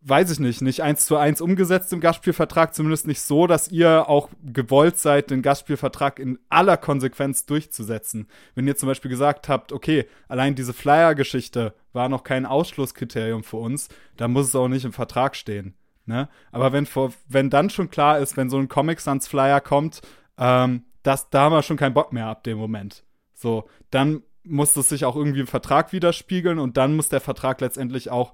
weiß 0.08 0.32
ich 0.32 0.40
nicht, 0.40 0.62
nicht 0.62 0.82
eins 0.82 1.06
zu 1.06 1.18
eins 1.18 1.42
umgesetzt 1.42 1.92
im 1.92 2.00
Gastspielvertrag, 2.00 2.74
zumindest 2.74 3.08
nicht 3.08 3.22
so, 3.22 3.48
dass 3.48 3.70
ihr 3.70 4.08
auch 4.10 4.30
gewollt 4.44 4.98
seid, 4.98 5.32
den 5.32 5.42
Gastspielvertrag 5.42 6.20
in 6.20 6.40
aller 6.50 6.78
Konsequenz 6.78 7.46
durchzusetzen. 7.46 8.28
Wenn 8.56 8.68
ihr 8.68 8.78
zum 8.78 8.88
Beispiel 8.88 9.10
gesagt 9.12 9.50
habt, 9.50 9.72
okay, 9.72 10.06
allein 10.28 10.56
diese 10.56 10.74
Flyer-Geschichte 10.74 11.74
war 11.94 12.10
noch 12.10 12.24
kein 12.24 12.46
Ausschlusskriterium 12.46 13.44
für 13.44 13.58
uns, 13.58 13.90
dann 14.16 14.32
muss 14.32 14.48
es 14.48 14.56
auch 14.56 14.68
nicht 14.68 14.86
im 14.86 14.94
Vertrag 14.94 15.36
stehen. 15.36 15.74
Ne? 16.06 16.30
Aber 16.52 16.72
wenn, 16.72 16.86
vor, 16.86 17.12
wenn 17.28 17.50
dann 17.50 17.70
schon 17.70 17.90
klar 17.90 18.20
ist, 18.20 18.38
wenn 18.38 18.50
so 18.50 18.58
ein 18.58 18.70
Comic 18.70 19.02
Sans 19.02 19.28
Flyer 19.28 19.60
kommt, 19.60 20.02
ähm, 20.38 20.84
das, 21.04 21.30
da 21.30 21.42
haben 21.42 21.54
wir 21.54 21.64
schon 21.64 21.78
keinen 21.78 21.94
Bock 21.94 22.14
mehr 22.14 22.28
ab 22.28 22.44
dem 22.44 22.58
Moment. 22.58 23.04
So, 23.34 23.68
dann 23.92 24.24
muss 24.44 24.74
das 24.74 24.90
sich 24.90 25.04
auch 25.04 25.18
irgendwie 25.18 25.42
im 25.42 25.48
Vertrag 25.48 25.92
widerspiegeln 25.92 26.60
und 26.60 26.78
dann 26.78 26.96
muss 26.96 27.10
der 27.10 27.20
Vertrag 27.20 27.60
letztendlich 27.60 28.10
auch 28.10 28.34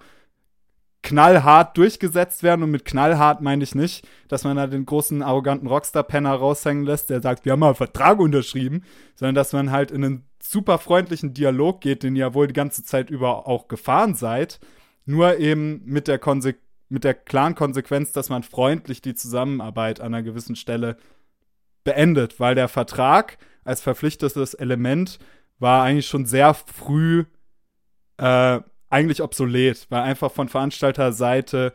knallhart 1.03 1.77
durchgesetzt 1.77 2.41
werden. 2.41 2.63
Und 2.63 2.71
mit 2.71 2.85
knallhart 2.85 3.41
meine 3.41 3.63
ich 3.63 3.75
nicht, 3.75 4.07
dass 4.29 4.43
man 4.43 4.57
da 4.57 4.65
den 4.65 4.85
großen, 4.85 5.21
arroganten 5.21 5.67
Rockstar-Penner 5.67 6.33
raushängen 6.33 6.85
lässt, 6.85 7.09
der 7.09 7.21
sagt, 7.21 7.45
wir 7.45 7.51
haben 7.51 7.59
mal 7.59 7.67
einen 7.67 7.75
Vertrag 7.75 8.19
unterschrieben, 8.19 8.83
sondern 9.15 9.35
dass 9.35 9.53
man 9.53 9.69
halt 9.69 9.91
in 9.91 10.03
einen 10.03 10.23
super 10.41 10.79
freundlichen 10.79 11.33
Dialog 11.33 11.81
geht, 11.81 12.03
den 12.03 12.15
ihr 12.15 12.33
wohl 12.33 12.47
die 12.47 12.53
ganze 12.53 12.83
Zeit 12.83 13.09
über 13.09 13.47
auch 13.47 13.67
gefahren 13.67 14.15
seid, 14.15 14.59
nur 15.05 15.37
eben 15.37 15.81
mit 15.85 16.07
der, 16.07 16.19
Konse 16.19 16.55
mit 16.89 17.03
der 17.03 17.13
klaren 17.13 17.55
Konsequenz, 17.55 18.11
dass 18.11 18.29
man 18.29 18.43
freundlich 18.43 19.01
die 19.01 19.15
Zusammenarbeit 19.15 19.99
an 19.99 20.13
einer 20.13 20.23
gewissen 20.23 20.55
Stelle 20.55 20.97
beendet, 21.83 22.39
weil 22.39 22.55
der 22.55 22.69
Vertrag 22.69 23.37
als 23.65 23.81
verpflichtetes 23.81 24.53
Element 24.53 25.19
war 25.59 25.83
eigentlich 25.83 26.07
schon 26.07 26.25
sehr 26.25 26.53
früh 26.53 27.25
äh, 28.17 28.59
eigentlich 28.93 29.23
obsolet, 29.23 29.87
weil 29.89 30.03
einfach 30.03 30.31
von 30.31 30.47
Veranstalterseite 30.47 31.73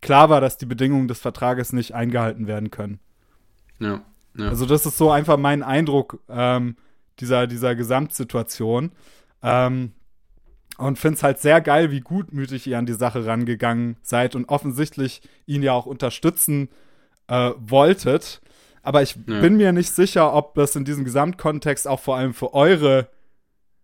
klar 0.00 0.30
war, 0.30 0.40
dass 0.40 0.56
die 0.56 0.66
Bedingungen 0.66 1.08
des 1.08 1.18
Vertrages 1.18 1.72
nicht 1.72 1.94
eingehalten 1.94 2.46
werden 2.46 2.70
können. 2.70 3.00
Ja. 3.80 4.02
ja. 4.36 4.48
Also 4.48 4.66
das 4.66 4.86
ist 4.86 4.96
so 4.96 5.10
einfach 5.10 5.36
mein 5.36 5.62
Eindruck 5.64 6.20
ähm, 6.28 6.76
dieser, 7.18 7.48
dieser 7.48 7.74
Gesamtsituation. 7.74 8.92
Ähm, 9.42 9.92
und 10.78 10.98
finde 10.98 11.16
es 11.16 11.22
halt 11.22 11.40
sehr 11.40 11.60
geil, 11.60 11.90
wie 11.90 12.00
gutmütig 12.00 12.66
ihr 12.66 12.78
an 12.78 12.86
die 12.86 12.94
Sache 12.94 13.26
rangegangen 13.26 13.96
seid 14.00 14.34
und 14.34 14.48
offensichtlich 14.48 15.20
ihn 15.44 15.62
ja 15.62 15.72
auch 15.72 15.86
unterstützen 15.86 16.70
äh, 17.26 17.50
wolltet. 17.58 18.40
Aber 18.82 19.02
ich 19.02 19.16
ja. 19.26 19.40
bin 19.40 19.56
mir 19.56 19.72
nicht 19.72 19.90
sicher, 19.90 20.32
ob 20.32 20.54
das 20.54 20.76
in 20.76 20.84
diesem 20.84 21.04
Gesamtkontext 21.04 21.86
auch 21.86 22.00
vor 22.00 22.16
allem 22.16 22.32
für 22.32 22.54
eure, 22.54 23.08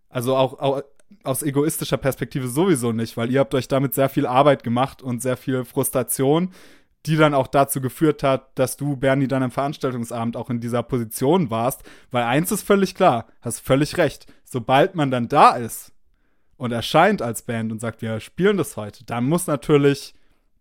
also 0.09 0.37
auch, 0.37 0.59
auch 0.59 0.83
aus 1.23 1.43
egoistischer 1.43 1.97
Perspektive 1.97 2.49
sowieso 2.49 2.93
nicht, 2.93 3.17
weil 3.17 3.31
ihr 3.31 3.41
habt 3.41 3.55
euch 3.55 3.69
damit 3.69 3.95
sehr 3.95 4.09
viel 4.09 4.27
Arbeit 4.27 4.63
gemacht 4.63 5.03
und 5.03 5.23
sehr 5.23 5.37
viel 5.37 5.65
Frustration, 5.65 6.51
die 7.07 7.17
dann 7.17 7.35
auch 7.35 7.47
dazu 7.47 7.81
geführt 7.81 8.23
hat, 8.23 8.59
dass 8.59 8.77
du, 8.77 8.97
Bernie, 8.97 9.29
dann 9.29 9.43
am 9.43 9.51
Veranstaltungsabend 9.51 10.37
auch 10.37 10.51
in 10.51 10.61
dieser 10.61 10.83
Position 10.83 11.51
warst. 11.51 11.83
Weil 12.11 12.25
eins 12.25 12.51
ist 12.51 12.63
völlig 12.63 12.95
klar, 12.95 13.27
hast 13.41 13.61
völlig 13.61 13.97
recht. 13.97 14.27
Sobald 14.45 14.95
man 14.95 15.11
dann 15.11 15.29
da 15.29 15.53
ist 15.53 15.93
und 16.57 16.73
erscheint 16.73 17.23
als 17.23 17.43
Band 17.43 17.71
und 17.71 17.81
sagt, 17.81 18.03
wir 18.03 18.19
spielen 18.19 18.57
das 18.57 18.77
heute, 18.77 19.05
dann 19.05 19.25
muss 19.25 19.47
natürlich, 19.47 20.15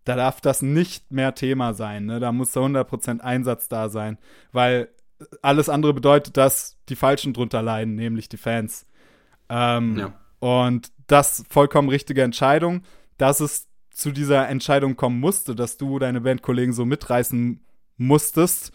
da 0.04 0.16
darf 0.16 0.40
das 0.42 0.62
nicht 0.62 1.12
mehr 1.12 1.34
Thema 1.34 1.74
sein. 1.74 2.06
Ne? 2.06 2.20
Da 2.20 2.32
muss 2.32 2.52
da 2.52 2.62
100% 2.62 3.22
Einsatz 3.22 3.68
da 3.68 3.90
sein, 3.90 4.20
weil 4.52 4.90
alles 5.42 5.70
andere 5.70 5.94
bedeutet, 5.94 6.38
dass 6.38 6.78
die 6.90 6.96
Falschen 6.96 7.34
drunter 7.34 7.64
leiden, 7.64 7.96
nämlich 7.96 8.30
die 8.30 8.38
Fans. 8.38 8.86
Ähm, 9.50 9.98
ja. 9.98 10.14
Und 10.46 10.92
das 11.08 11.44
vollkommen 11.50 11.90
richtige 11.90 12.22
Entscheidung, 12.22 12.84
dass 13.18 13.40
es 13.40 13.68
zu 13.90 14.12
dieser 14.12 14.48
Entscheidung 14.48 14.96
kommen 14.96 15.20
musste, 15.20 15.56
dass 15.56 15.78
du 15.78 15.98
deine 15.98 16.22
Bandkollegen 16.22 16.72
so 16.72 16.86
mitreißen 16.86 17.66
musstest. 17.98 18.72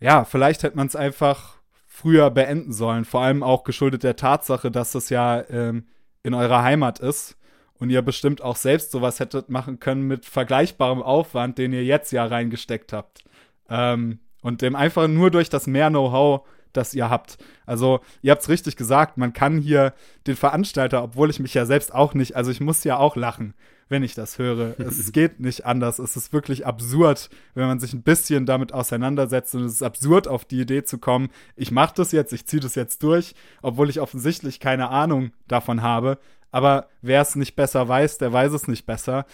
Ja, 0.00 0.26
vielleicht 0.26 0.64
hätte 0.64 0.76
man 0.76 0.86
es 0.86 0.94
einfach 0.94 1.54
früher 1.86 2.28
beenden 2.28 2.74
sollen. 2.74 3.06
Vor 3.06 3.22
allem 3.22 3.42
auch 3.42 3.64
geschuldet 3.64 4.02
der 4.02 4.16
Tatsache, 4.16 4.70
dass 4.70 4.94
es 4.94 5.08
ja 5.08 5.48
ähm, 5.48 5.86
in 6.22 6.34
eurer 6.34 6.62
Heimat 6.62 6.98
ist 6.98 7.38
und 7.78 7.88
ihr 7.88 8.02
bestimmt 8.02 8.42
auch 8.42 8.56
selbst 8.56 8.90
sowas 8.90 9.18
hättet 9.18 9.48
machen 9.48 9.80
können 9.80 10.02
mit 10.02 10.26
vergleichbarem 10.26 11.00
Aufwand, 11.00 11.56
den 11.56 11.72
ihr 11.72 11.84
jetzt 11.84 12.12
ja 12.12 12.26
reingesteckt 12.26 12.92
habt. 12.92 13.24
Ähm, 13.70 14.18
und 14.42 14.60
dem 14.60 14.76
einfach 14.76 15.08
nur 15.08 15.30
durch 15.30 15.48
das 15.48 15.66
mehr 15.66 15.88
Know-how 15.88 16.46
das 16.76 16.94
ihr 16.94 17.10
habt. 17.10 17.38
Also, 17.64 18.00
ihr 18.22 18.32
habt 18.32 18.42
es 18.42 18.48
richtig 18.48 18.76
gesagt, 18.76 19.16
man 19.16 19.32
kann 19.32 19.58
hier 19.58 19.94
den 20.26 20.36
Veranstalter, 20.36 21.02
obwohl 21.02 21.30
ich 21.30 21.40
mich 21.40 21.54
ja 21.54 21.66
selbst 21.66 21.94
auch 21.94 22.14
nicht, 22.14 22.36
also 22.36 22.50
ich 22.50 22.60
muss 22.60 22.84
ja 22.84 22.96
auch 22.98 23.16
lachen, 23.16 23.54
wenn 23.88 24.02
ich 24.02 24.14
das 24.14 24.38
höre. 24.38 24.78
es 24.78 25.12
geht 25.12 25.40
nicht 25.40 25.64
anders. 25.64 25.98
Es 25.98 26.16
ist 26.16 26.32
wirklich 26.32 26.66
absurd, 26.66 27.30
wenn 27.54 27.66
man 27.66 27.80
sich 27.80 27.92
ein 27.92 28.02
bisschen 28.02 28.46
damit 28.46 28.72
auseinandersetzt 28.72 29.54
und 29.54 29.64
es 29.64 29.74
ist 29.74 29.82
absurd, 29.82 30.28
auf 30.28 30.44
die 30.44 30.60
Idee 30.60 30.84
zu 30.84 30.98
kommen, 30.98 31.30
ich 31.54 31.70
mache 31.70 31.94
das 31.96 32.12
jetzt, 32.12 32.32
ich 32.32 32.46
ziehe 32.46 32.60
das 32.60 32.74
jetzt 32.74 33.02
durch, 33.02 33.34
obwohl 33.62 33.90
ich 33.90 34.00
offensichtlich 34.00 34.60
keine 34.60 34.88
Ahnung 34.90 35.32
davon 35.48 35.82
habe. 35.82 36.18
Aber 36.50 36.88
wer 37.02 37.20
es 37.20 37.36
nicht 37.36 37.56
besser 37.56 37.86
weiß, 37.88 38.18
der 38.18 38.32
weiß 38.32 38.52
es 38.52 38.68
nicht 38.68 38.86
besser. 38.86 39.26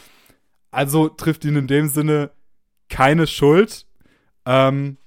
Also 0.71 1.09
trifft 1.09 1.45
ihn 1.45 1.57
in 1.57 1.67
dem 1.67 1.89
Sinne 1.89 2.31
keine 2.89 3.27
Schuld. 3.27 3.87
Ähm, 4.45 4.99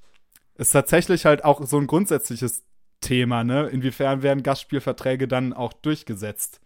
ist 0.58 0.72
tatsächlich 0.72 1.26
halt 1.26 1.43
auch 1.43 1.66
so 1.66 1.78
ein 1.78 1.88
grundsätzliches 1.88 2.64
Thema, 3.01 3.43
ne? 3.43 3.68
Inwiefern 3.68 4.24
werden 4.24 4.43
Gastspielverträge 4.43 5.28
dann 5.28 5.53
auch 5.53 5.74
durchgesetzt? 5.74 6.60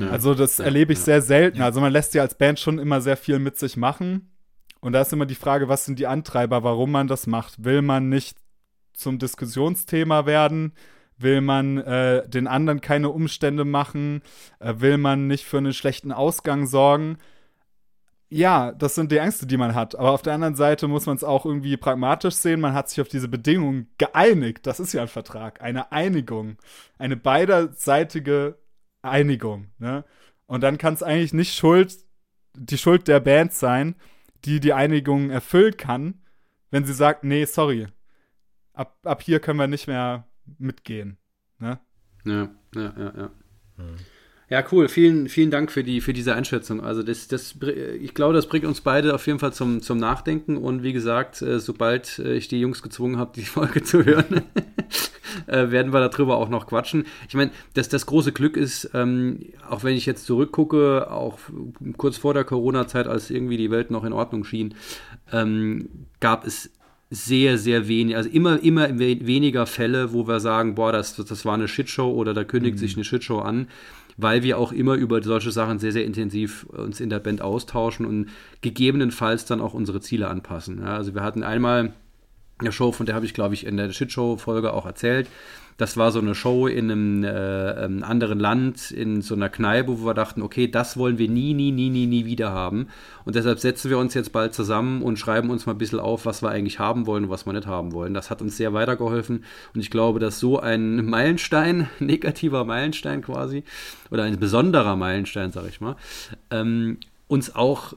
Ja. 0.00 0.10
Also, 0.10 0.34
das 0.34 0.58
ja, 0.58 0.66
erlebe 0.66 0.92
ich 0.92 0.98
ja. 1.00 1.04
sehr 1.04 1.22
selten. 1.22 1.62
Also, 1.62 1.80
man 1.80 1.92
lässt 1.92 2.14
ja 2.14 2.22
als 2.22 2.34
Band 2.36 2.60
schon 2.60 2.78
immer 2.78 3.00
sehr 3.00 3.16
viel 3.16 3.38
mit 3.38 3.58
sich 3.58 3.76
machen. 3.76 4.30
Und 4.80 4.92
da 4.92 5.02
ist 5.02 5.12
immer 5.12 5.26
die 5.26 5.34
Frage, 5.34 5.68
was 5.68 5.84
sind 5.84 5.98
die 5.98 6.06
Antreiber, 6.06 6.62
warum 6.62 6.90
man 6.90 7.06
das 7.06 7.26
macht? 7.26 7.64
Will 7.64 7.82
man 7.82 8.08
nicht 8.08 8.38
zum 8.92 9.18
Diskussionsthema 9.18 10.26
werden? 10.26 10.72
Will 11.18 11.42
man 11.42 11.78
äh, 11.78 12.26
den 12.28 12.46
anderen 12.46 12.80
keine 12.80 13.10
Umstände 13.10 13.64
machen? 13.64 14.22
Äh, 14.58 14.74
will 14.78 14.96
man 14.96 15.26
nicht 15.26 15.44
für 15.44 15.58
einen 15.58 15.74
schlechten 15.74 16.12
Ausgang 16.12 16.66
sorgen? 16.66 17.18
Ja, 18.30 18.70
das 18.70 18.94
sind 18.94 19.10
die 19.10 19.18
Ängste, 19.18 19.46
die 19.46 19.56
man 19.56 19.74
hat. 19.74 19.96
Aber 19.96 20.12
auf 20.12 20.22
der 20.22 20.34
anderen 20.34 20.54
Seite 20.54 20.86
muss 20.86 21.06
man 21.06 21.16
es 21.16 21.24
auch 21.24 21.44
irgendwie 21.44 21.76
pragmatisch 21.76 22.36
sehen. 22.36 22.60
Man 22.60 22.74
hat 22.74 22.88
sich 22.88 23.00
auf 23.00 23.08
diese 23.08 23.28
Bedingungen 23.28 23.90
geeinigt. 23.98 24.66
Das 24.66 24.78
ist 24.78 24.92
ja 24.92 25.02
ein 25.02 25.08
Vertrag, 25.08 25.60
eine 25.60 25.90
Einigung, 25.90 26.56
eine 26.96 27.16
beiderseitige 27.16 28.56
Einigung. 29.02 29.72
Ne? 29.78 30.04
Und 30.46 30.62
dann 30.62 30.78
kann 30.78 30.94
es 30.94 31.02
eigentlich 31.02 31.32
nicht 31.32 31.56
Schuld, 31.56 31.96
die 32.54 32.78
Schuld 32.78 33.08
der 33.08 33.18
Band 33.18 33.52
sein, 33.52 33.96
die 34.44 34.60
die 34.60 34.74
Einigung 34.74 35.30
erfüllen 35.30 35.76
kann, 35.76 36.22
wenn 36.70 36.84
sie 36.84 36.94
sagt, 36.94 37.24
nee, 37.24 37.44
sorry, 37.46 37.88
ab, 38.72 38.96
ab 39.02 39.22
hier 39.22 39.40
können 39.40 39.58
wir 39.58 39.66
nicht 39.66 39.88
mehr 39.88 40.28
mitgehen. 40.58 41.18
Ne? 41.58 41.80
Ja, 42.24 42.48
ja, 42.76 42.94
ja, 42.96 43.12
ja. 43.16 43.30
Hm. 43.76 43.96
Ja, 44.50 44.64
cool. 44.72 44.88
Vielen, 44.88 45.28
vielen 45.28 45.52
Dank 45.52 45.70
für, 45.70 45.84
die, 45.84 46.00
für 46.00 46.12
diese 46.12 46.34
Einschätzung. 46.34 46.80
Also 46.80 47.04
das, 47.04 47.28
das, 47.28 47.54
ich 48.00 48.14
glaube, 48.14 48.34
das 48.34 48.48
bringt 48.48 48.64
uns 48.64 48.80
beide 48.80 49.14
auf 49.14 49.24
jeden 49.28 49.38
Fall 49.38 49.52
zum, 49.52 49.80
zum 49.80 49.98
Nachdenken. 49.98 50.56
Und 50.56 50.82
wie 50.82 50.92
gesagt, 50.92 51.40
äh, 51.40 51.60
sobald 51.60 52.18
äh, 52.18 52.34
ich 52.34 52.48
die 52.48 52.58
Jungs 52.58 52.82
gezwungen 52.82 53.16
habe, 53.16 53.30
die 53.36 53.42
Folge 53.44 53.84
zu 53.84 54.04
hören, 54.04 54.42
äh, 55.46 55.70
werden 55.70 55.92
wir 55.92 56.00
darüber 56.08 56.36
auch 56.36 56.48
noch 56.48 56.66
quatschen. 56.66 57.06
Ich 57.28 57.34
meine, 57.36 57.52
das, 57.74 57.88
das 57.88 58.06
große 58.06 58.32
Glück 58.32 58.56
ist, 58.56 58.90
ähm, 58.92 59.38
auch 59.68 59.84
wenn 59.84 59.96
ich 59.96 60.04
jetzt 60.04 60.26
zurückgucke, 60.26 61.08
auch 61.12 61.38
kurz 61.96 62.16
vor 62.16 62.34
der 62.34 62.42
Corona-Zeit, 62.42 63.06
als 63.06 63.30
irgendwie 63.30 63.56
die 63.56 63.70
Welt 63.70 63.92
noch 63.92 64.02
in 64.02 64.12
Ordnung 64.12 64.42
schien, 64.42 64.74
ähm, 65.32 65.88
gab 66.18 66.44
es 66.44 66.70
sehr, 67.08 67.56
sehr 67.56 67.86
wenig, 67.86 68.16
also 68.16 68.28
immer, 68.28 68.60
immer 68.62 68.98
weniger 68.98 69.66
Fälle, 69.66 70.12
wo 70.12 70.26
wir 70.26 70.40
sagen, 70.40 70.74
boah, 70.74 70.92
das, 70.92 71.14
das 71.16 71.44
war 71.44 71.54
eine 71.54 71.68
Shitshow 71.68 72.12
oder 72.12 72.34
da 72.34 72.42
kündigt 72.42 72.76
mhm. 72.76 72.80
sich 72.80 72.96
eine 72.96 73.04
Shitshow 73.04 73.40
an 73.40 73.68
weil 74.16 74.42
wir 74.42 74.58
auch 74.58 74.72
immer 74.72 74.94
über 74.94 75.22
solche 75.22 75.50
Sachen 75.50 75.78
sehr, 75.78 75.92
sehr 75.92 76.04
intensiv 76.04 76.64
uns 76.64 77.00
in 77.00 77.10
der 77.10 77.20
Band 77.20 77.42
austauschen 77.42 78.06
und 78.06 78.28
gegebenenfalls 78.60 79.44
dann 79.44 79.60
auch 79.60 79.74
unsere 79.74 80.00
Ziele 80.00 80.28
anpassen. 80.28 80.80
Ja, 80.80 80.96
also 80.96 81.14
wir 81.14 81.22
hatten 81.22 81.42
einmal 81.42 81.92
eine 82.58 82.72
Show, 82.72 82.92
von 82.92 83.06
der 83.06 83.14
habe 83.14 83.26
ich, 83.26 83.34
glaube 83.34 83.54
ich, 83.54 83.66
in 83.66 83.76
der 83.76 83.90
Shitshow-Folge 83.90 84.72
auch 84.72 84.86
erzählt. 84.86 85.28
Das 85.80 85.96
war 85.96 86.12
so 86.12 86.18
eine 86.18 86.34
Show 86.34 86.66
in 86.66 86.90
einem, 86.90 87.24
äh, 87.24 87.84
ähm, 87.84 88.04
anderen 88.04 88.38
Land, 88.38 88.90
in 88.90 89.22
so 89.22 89.34
einer 89.34 89.48
Kneipe, 89.48 89.98
wo 89.98 90.04
wir 90.04 90.12
dachten, 90.12 90.42
okay, 90.42 90.68
das 90.68 90.98
wollen 90.98 91.16
wir 91.16 91.26
nie, 91.26 91.54
nie, 91.54 91.72
nie, 91.72 91.88
nie, 91.88 92.06
nie 92.06 92.26
wieder 92.26 92.52
haben. 92.52 92.88
Und 93.24 93.34
deshalb 93.34 93.60
setzen 93.60 93.88
wir 93.88 93.96
uns 93.96 94.12
jetzt 94.12 94.30
bald 94.30 94.52
zusammen 94.52 95.00
und 95.00 95.18
schreiben 95.18 95.48
uns 95.48 95.64
mal 95.64 95.72
ein 95.72 95.78
bisschen 95.78 95.98
auf, 95.98 96.26
was 96.26 96.42
wir 96.42 96.50
eigentlich 96.50 96.78
haben 96.78 97.06
wollen 97.06 97.24
und 97.24 97.30
was 97.30 97.46
wir 97.46 97.54
nicht 97.54 97.66
haben 97.66 97.92
wollen. 97.92 98.12
Das 98.12 98.28
hat 98.28 98.42
uns 98.42 98.58
sehr 98.58 98.74
weitergeholfen. 98.74 99.42
Und 99.72 99.80
ich 99.80 99.90
glaube, 99.90 100.20
dass 100.20 100.38
so 100.38 100.60
ein 100.60 101.06
Meilenstein, 101.06 101.88
negativer 101.98 102.66
Meilenstein 102.66 103.22
quasi, 103.22 103.64
oder 104.10 104.24
ein 104.24 104.38
besonderer 104.38 104.96
Meilenstein, 104.96 105.50
sag 105.50 105.66
ich 105.66 105.80
mal, 105.80 105.96
ähm, 106.50 106.98
uns 107.26 107.56
auch 107.56 107.94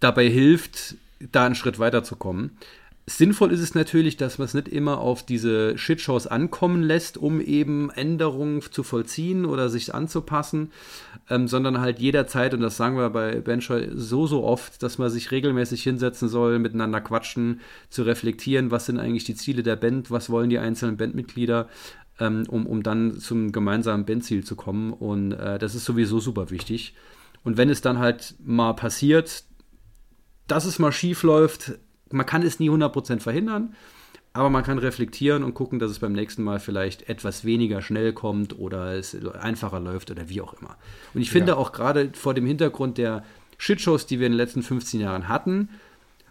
dabei 0.00 0.28
hilft, 0.28 0.96
da 1.30 1.46
einen 1.46 1.54
Schritt 1.54 1.78
weiterzukommen. 1.78 2.58
Sinnvoll 3.04 3.50
ist 3.50 3.60
es 3.60 3.74
natürlich, 3.74 4.16
dass 4.16 4.38
man 4.38 4.44
es 4.44 4.54
nicht 4.54 4.68
immer 4.68 4.98
auf 4.98 5.26
diese 5.26 5.76
Shitshows 5.76 6.28
ankommen 6.28 6.84
lässt, 6.84 7.18
um 7.18 7.40
eben 7.40 7.90
Änderungen 7.90 8.62
zu 8.62 8.84
vollziehen 8.84 9.44
oder 9.44 9.68
sich 9.68 9.92
anzupassen, 9.92 10.70
ähm, 11.28 11.48
sondern 11.48 11.80
halt 11.80 11.98
jederzeit, 11.98 12.54
und 12.54 12.60
das 12.60 12.76
sagen 12.76 12.96
wir 12.96 13.10
bei 13.10 13.40
Bencher 13.40 13.96
so, 13.96 14.28
so 14.28 14.44
oft, 14.44 14.84
dass 14.84 14.98
man 14.98 15.10
sich 15.10 15.32
regelmäßig 15.32 15.82
hinsetzen 15.82 16.28
soll, 16.28 16.60
miteinander 16.60 17.00
quatschen, 17.00 17.60
zu 17.90 18.04
reflektieren, 18.04 18.70
was 18.70 18.86
sind 18.86 19.00
eigentlich 19.00 19.24
die 19.24 19.34
Ziele 19.34 19.64
der 19.64 19.76
Band, 19.76 20.12
was 20.12 20.30
wollen 20.30 20.48
die 20.48 20.60
einzelnen 20.60 20.96
Bandmitglieder, 20.96 21.68
ähm, 22.20 22.44
um, 22.48 22.66
um 22.66 22.84
dann 22.84 23.18
zum 23.18 23.50
gemeinsamen 23.50 24.04
Bandziel 24.04 24.44
zu 24.44 24.54
kommen. 24.54 24.92
Und 24.92 25.32
äh, 25.32 25.58
das 25.58 25.74
ist 25.74 25.86
sowieso 25.86 26.20
super 26.20 26.50
wichtig. 26.50 26.94
Und 27.42 27.56
wenn 27.56 27.68
es 27.68 27.80
dann 27.80 27.98
halt 27.98 28.36
mal 28.44 28.74
passiert, 28.74 29.42
dass 30.46 30.66
es 30.66 30.78
mal 30.78 30.92
schief 30.92 31.24
läuft, 31.24 31.72
man 32.12 32.26
kann 32.26 32.42
es 32.42 32.58
nie 32.58 32.70
100% 32.70 33.20
verhindern, 33.20 33.74
aber 34.32 34.50
man 34.50 34.62
kann 34.62 34.78
reflektieren 34.78 35.44
und 35.44 35.54
gucken, 35.54 35.78
dass 35.78 35.90
es 35.90 35.98
beim 35.98 36.12
nächsten 36.12 36.42
Mal 36.42 36.58
vielleicht 36.58 37.08
etwas 37.08 37.44
weniger 37.44 37.82
schnell 37.82 38.12
kommt 38.12 38.58
oder 38.58 38.94
es 38.94 39.14
einfacher 39.34 39.80
läuft 39.80 40.10
oder 40.10 40.28
wie 40.28 40.40
auch 40.40 40.54
immer. 40.54 40.76
Und 41.12 41.20
ich 41.20 41.30
finde 41.30 41.52
ja. 41.52 41.58
auch 41.58 41.72
gerade 41.72 42.10
vor 42.14 42.32
dem 42.32 42.46
Hintergrund 42.46 42.98
der 42.98 43.24
Shitshows, 43.58 44.06
die 44.06 44.18
wir 44.18 44.26
in 44.26 44.32
den 44.32 44.38
letzten 44.38 44.62
15 44.62 45.00
Jahren 45.00 45.28
hatten, 45.28 45.68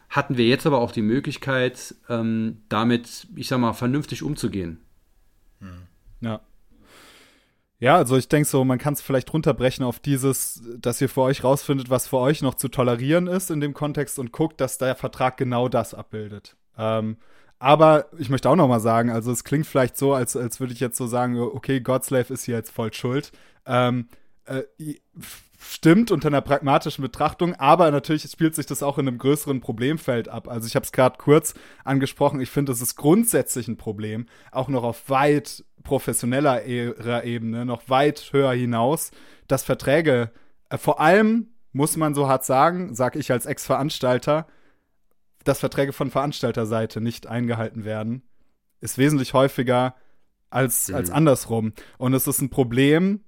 hatten 0.10 0.36
wir 0.36 0.46
jetzt 0.46 0.66
aber 0.66 0.80
auch 0.80 0.92
die 0.92 1.02
Möglichkeit, 1.02 1.96
ähm, 2.10 2.58
damit, 2.70 3.28
ich 3.36 3.48
sag 3.48 3.60
mal, 3.60 3.74
vernünftig 3.74 4.24
umzugehen. 4.24 4.80
Ja. 6.22 6.42
Ja, 7.82 7.96
also 7.96 8.16
ich 8.16 8.30
denke 8.30 8.48
so, 8.48 8.64
man 8.64 8.78
kann 8.78 8.94
es 8.94 9.02
vielleicht 9.02 9.34
runterbrechen 9.34 9.84
auf 9.84 10.00
dieses, 10.00 10.62
dass 10.78 11.02
ihr 11.02 11.10
für 11.10 11.22
euch 11.22 11.44
rausfindet, 11.44 11.90
was 11.90 12.08
für 12.08 12.18
euch 12.18 12.44
noch 12.44 12.54
zu 12.54 12.68
tolerieren 12.68 13.26
ist 13.26 13.50
in 13.50 13.60
dem 13.60 13.74
Kontext 13.74 14.20
und 14.20 14.32
guckt, 14.32 14.62
dass 14.62 14.78
der 14.78 14.96
Vertrag 14.96 15.36
genau 15.36 15.68
das 15.68 15.96
abbildet. 15.96 16.56
Ähm, 16.78 17.18
aber 17.58 18.06
ich 18.20 18.30
möchte 18.30 18.52
auch 18.52 18.56
noch 18.56 18.68
mal 18.68 18.80
sagen, 18.80 19.10
also 19.10 19.32
es 19.32 19.44
klingt 19.44 19.66
vielleicht 19.66 19.98
so, 19.98 20.14
als, 20.14 20.36
als 20.36 20.60
würde 20.60 20.74
ich 20.74 20.80
jetzt 20.80 20.96
so 20.96 21.08
sagen, 21.08 21.40
okay, 21.40 21.82
Godslave 21.82 22.32
ist 22.32 22.44
hier 22.44 22.56
jetzt 22.56 22.70
voll 22.70 22.94
schuld. 22.94 23.32
Ähm, 23.66 24.10
äh, 24.46 24.62
stimmt 25.62 26.12
unter 26.12 26.28
einer 26.28 26.42
pragmatischen 26.42 27.04
Betrachtung, 27.04 27.54
aber 27.56 27.92
natürlich 27.92 28.24
spielt 28.24 28.56
sich 28.56 28.66
das 28.66 28.82
auch 28.82 28.98
in 28.98 29.08
einem 29.08 29.20
größeren 29.20 29.62
Problemfeld 29.62 30.28
ab. 30.28 30.48
Also 30.48 30.66
ich 30.66 30.76
habe 30.76 30.86
es 30.86 30.92
gerade 30.92 31.18
kurz 31.18 31.54
angesprochen, 31.84 32.42
ich 32.42 32.50
finde, 32.50 32.72
es 32.72 32.82
ist 32.82 32.96
grundsätzlich 32.96 33.68
ein 33.68 33.78
Problem, 33.78 34.26
auch 34.52 34.70
noch 34.70 34.84
auf 34.84 35.10
weit 35.10 35.64
professioneller 35.84 36.66
Ebene 36.66 37.66
noch 37.66 37.90
weit 37.90 38.30
höher 38.32 38.54
hinaus, 38.54 39.12
dass 39.48 39.64
Verträge, 39.64 40.32
äh, 40.70 40.78
vor 40.78 41.00
allem 41.00 41.50
muss 41.74 41.96
man 41.96 42.16
so 42.16 42.28
hart 42.28 42.44
sagen, 42.44 42.96
sag 42.96 43.16
ich 43.16 43.32
als 43.32 43.46
Ex-Veranstalter, 43.46 44.48
dass 45.44 45.60
Verträge 45.60 45.94
von 45.94 46.12
Veranstalterseite 46.12 47.02
nicht 47.02 47.28
eingehalten 47.28 47.86
werden, 47.86 48.24
ist 48.80 48.98
wesentlich 48.98 49.34
häufiger 49.34 49.96
als, 50.50 50.90
mhm. 50.90 50.96
als 50.96 51.12
andersrum. 51.12 51.74
Und 51.98 52.14
es 52.14 52.28
ist 52.28 52.42
ein 52.42 52.50
Problem, 52.50 53.24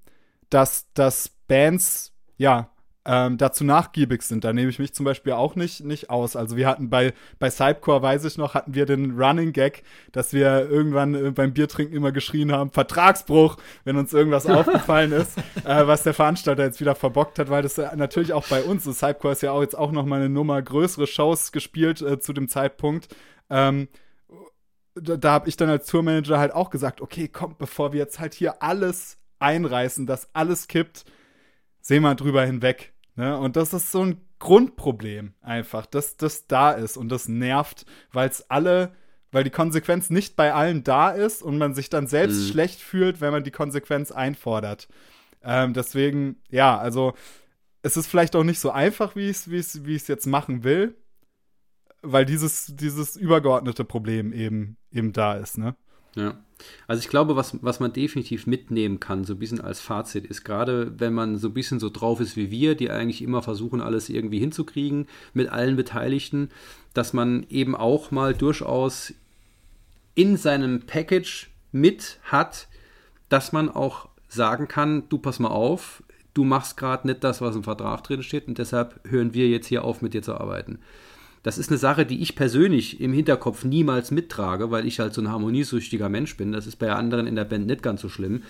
dass, 0.50 0.92
dass 0.94 1.30
Bands, 1.48 2.13
ja, 2.36 2.70
ähm, 3.06 3.36
dazu 3.36 3.64
nachgiebig 3.64 4.22
sind. 4.22 4.44
Da 4.44 4.52
nehme 4.52 4.70
ich 4.70 4.78
mich 4.78 4.94
zum 4.94 5.04
Beispiel 5.04 5.34
auch 5.34 5.56
nicht, 5.56 5.84
nicht 5.84 6.08
aus. 6.08 6.36
Also 6.36 6.56
wir 6.56 6.66
hatten 6.66 6.88
bei, 6.88 7.12
bei 7.38 7.50
Cypcore, 7.50 8.00
weiß 8.00 8.24
ich 8.24 8.38
noch, 8.38 8.54
hatten 8.54 8.74
wir 8.74 8.86
den 8.86 9.20
Running 9.20 9.52
Gag, 9.52 9.82
dass 10.12 10.32
wir 10.32 10.70
irgendwann 10.70 11.14
äh, 11.14 11.30
beim 11.30 11.52
Biertrinken 11.52 11.94
immer 11.94 12.12
geschrien 12.12 12.50
haben, 12.50 12.70
Vertragsbruch, 12.70 13.58
wenn 13.84 13.96
uns 13.96 14.14
irgendwas 14.14 14.46
aufgefallen 14.48 15.12
ist, 15.12 15.36
äh, 15.64 15.86
was 15.86 16.02
der 16.02 16.14
Veranstalter 16.14 16.64
jetzt 16.64 16.80
wieder 16.80 16.94
verbockt 16.94 17.38
hat, 17.38 17.50
weil 17.50 17.62
das 17.62 17.76
äh, 17.76 17.94
natürlich 17.94 18.32
auch 18.32 18.46
bei 18.48 18.62
uns, 18.62 18.86
ist. 18.86 19.00
Cypcore 19.00 19.32
ist 19.32 19.42
ja 19.42 19.52
auch 19.52 19.60
jetzt 19.60 19.76
auch 19.76 19.92
noch 19.92 20.06
mal 20.06 20.20
eine 20.20 20.30
Nummer 20.30 20.60
größere 20.62 21.06
Shows 21.06 21.52
gespielt 21.52 22.00
äh, 22.00 22.18
zu 22.20 22.32
dem 22.32 22.48
Zeitpunkt. 22.48 23.14
Ähm, 23.50 23.88
da, 24.94 25.16
da 25.16 25.32
habe 25.32 25.48
ich 25.48 25.56
dann 25.56 25.68
als 25.68 25.86
Tourmanager 25.86 26.38
halt 26.38 26.54
auch 26.54 26.70
gesagt, 26.70 27.02
okay, 27.02 27.28
komm, 27.28 27.56
bevor 27.58 27.92
wir 27.92 28.00
jetzt 28.00 28.18
halt 28.18 28.32
hier 28.32 28.62
alles 28.62 29.18
einreißen, 29.40 30.06
dass 30.06 30.28
alles 30.32 30.68
kippt, 30.68 31.04
sehen 31.84 32.02
wir 32.02 32.14
drüber 32.14 32.44
hinweg. 32.44 32.94
Ne? 33.14 33.38
Und 33.38 33.56
das 33.56 33.72
ist 33.72 33.92
so 33.92 34.02
ein 34.02 34.20
Grundproblem 34.38 35.34
einfach, 35.42 35.86
dass 35.86 36.16
das 36.16 36.46
da 36.46 36.72
ist 36.72 36.96
und 36.96 37.10
das 37.10 37.28
nervt, 37.28 37.86
weil 38.12 38.28
es 38.28 38.50
alle, 38.50 38.94
weil 39.30 39.44
die 39.44 39.50
Konsequenz 39.50 40.10
nicht 40.10 40.34
bei 40.34 40.52
allen 40.52 40.82
da 40.82 41.10
ist 41.10 41.42
und 41.42 41.58
man 41.58 41.74
sich 41.74 41.90
dann 41.90 42.06
selbst 42.06 42.40
mhm. 42.40 42.50
schlecht 42.50 42.80
fühlt, 42.80 43.20
wenn 43.20 43.32
man 43.32 43.44
die 43.44 43.50
Konsequenz 43.50 44.10
einfordert. 44.10 44.88
Ähm, 45.42 45.74
deswegen, 45.74 46.36
ja, 46.50 46.76
also 46.78 47.14
es 47.82 47.96
ist 47.98 48.06
vielleicht 48.06 48.34
auch 48.34 48.44
nicht 48.44 48.60
so 48.60 48.70
einfach, 48.70 49.14
wie 49.14 49.28
ich 49.28 49.46
es 49.46 49.84
wie 49.84 49.94
es 49.94 50.08
jetzt 50.08 50.26
machen 50.26 50.64
will, 50.64 50.96
weil 52.00 52.24
dieses, 52.24 52.74
dieses 52.74 53.14
übergeordnete 53.14 53.84
Problem 53.84 54.32
eben, 54.32 54.78
eben 54.90 55.12
da 55.12 55.34
ist, 55.34 55.58
ne? 55.58 55.76
Ja. 56.14 56.38
Also 56.86 57.00
ich 57.00 57.08
glaube, 57.08 57.36
was, 57.36 57.58
was 57.62 57.80
man 57.80 57.92
definitiv 57.92 58.46
mitnehmen 58.46 59.00
kann, 59.00 59.24
so 59.24 59.34
ein 59.34 59.38
bisschen 59.38 59.60
als 59.60 59.80
Fazit, 59.80 60.24
ist 60.24 60.44
gerade, 60.44 60.98
wenn 60.98 61.12
man 61.12 61.36
so 61.38 61.48
ein 61.48 61.54
bisschen 61.54 61.80
so 61.80 61.90
drauf 61.90 62.20
ist 62.20 62.36
wie 62.36 62.50
wir, 62.50 62.74
die 62.74 62.90
eigentlich 62.90 63.22
immer 63.22 63.42
versuchen, 63.42 63.80
alles 63.80 64.08
irgendwie 64.08 64.38
hinzukriegen 64.38 65.06
mit 65.32 65.48
allen 65.48 65.76
Beteiligten, 65.76 66.50
dass 66.94 67.12
man 67.12 67.44
eben 67.48 67.74
auch 67.74 68.10
mal 68.10 68.34
durchaus 68.34 69.12
in 70.14 70.36
seinem 70.36 70.82
Package 70.82 71.50
mit 71.72 72.20
hat, 72.22 72.68
dass 73.28 73.52
man 73.52 73.68
auch 73.68 74.08
sagen 74.28 74.68
kann, 74.68 75.08
du 75.08 75.18
pass 75.18 75.40
mal 75.40 75.48
auf, 75.48 76.04
du 76.34 76.44
machst 76.44 76.76
gerade 76.76 77.06
nicht 77.06 77.24
das, 77.24 77.40
was 77.40 77.56
im 77.56 77.64
Vertrag 77.64 78.04
drin 78.04 78.22
steht 78.22 78.46
und 78.46 78.58
deshalb 78.58 79.00
hören 79.08 79.34
wir 79.34 79.48
jetzt 79.48 79.66
hier 79.66 79.84
auf, 79.84 80.02
mit 80.02 80.14
dir 80.14 80.22
zu 80.22 80.34
arbeiten. 80.34 80.78
Das 81.44 81.58
ist 81.58 81.68
eine 81.68 81.76
Sache, 81.76 82.06
die 82.06 82.22
ich 82.22 82.36
persönlich 82.36 83.00
im 83.02 83.12
Hinterkopf 83.12 83.64
niemals 83.64 84.10
mittrage, 84.10 84.70
weil 84.70 84.86
ich 84.86 84.98
halt 84.98 85.12
so 85.12 85.20
ein 85.20 85.30
harmoniesüchtiger 85.30 86.08
Mensch 86.08 86.38
bin. 86.38 86.52
Das 86.52 86.66
ist 86.66 86.76
bei 86.76 86.90
anderen 86.90 87.26
in 87.26 87.36
der 87.36 87.44
Band 87.44 87.66
nicht 87.66 87.82
ganz 87.82 88.00
so 88.00 88.08
schlimm. 88.08 88.42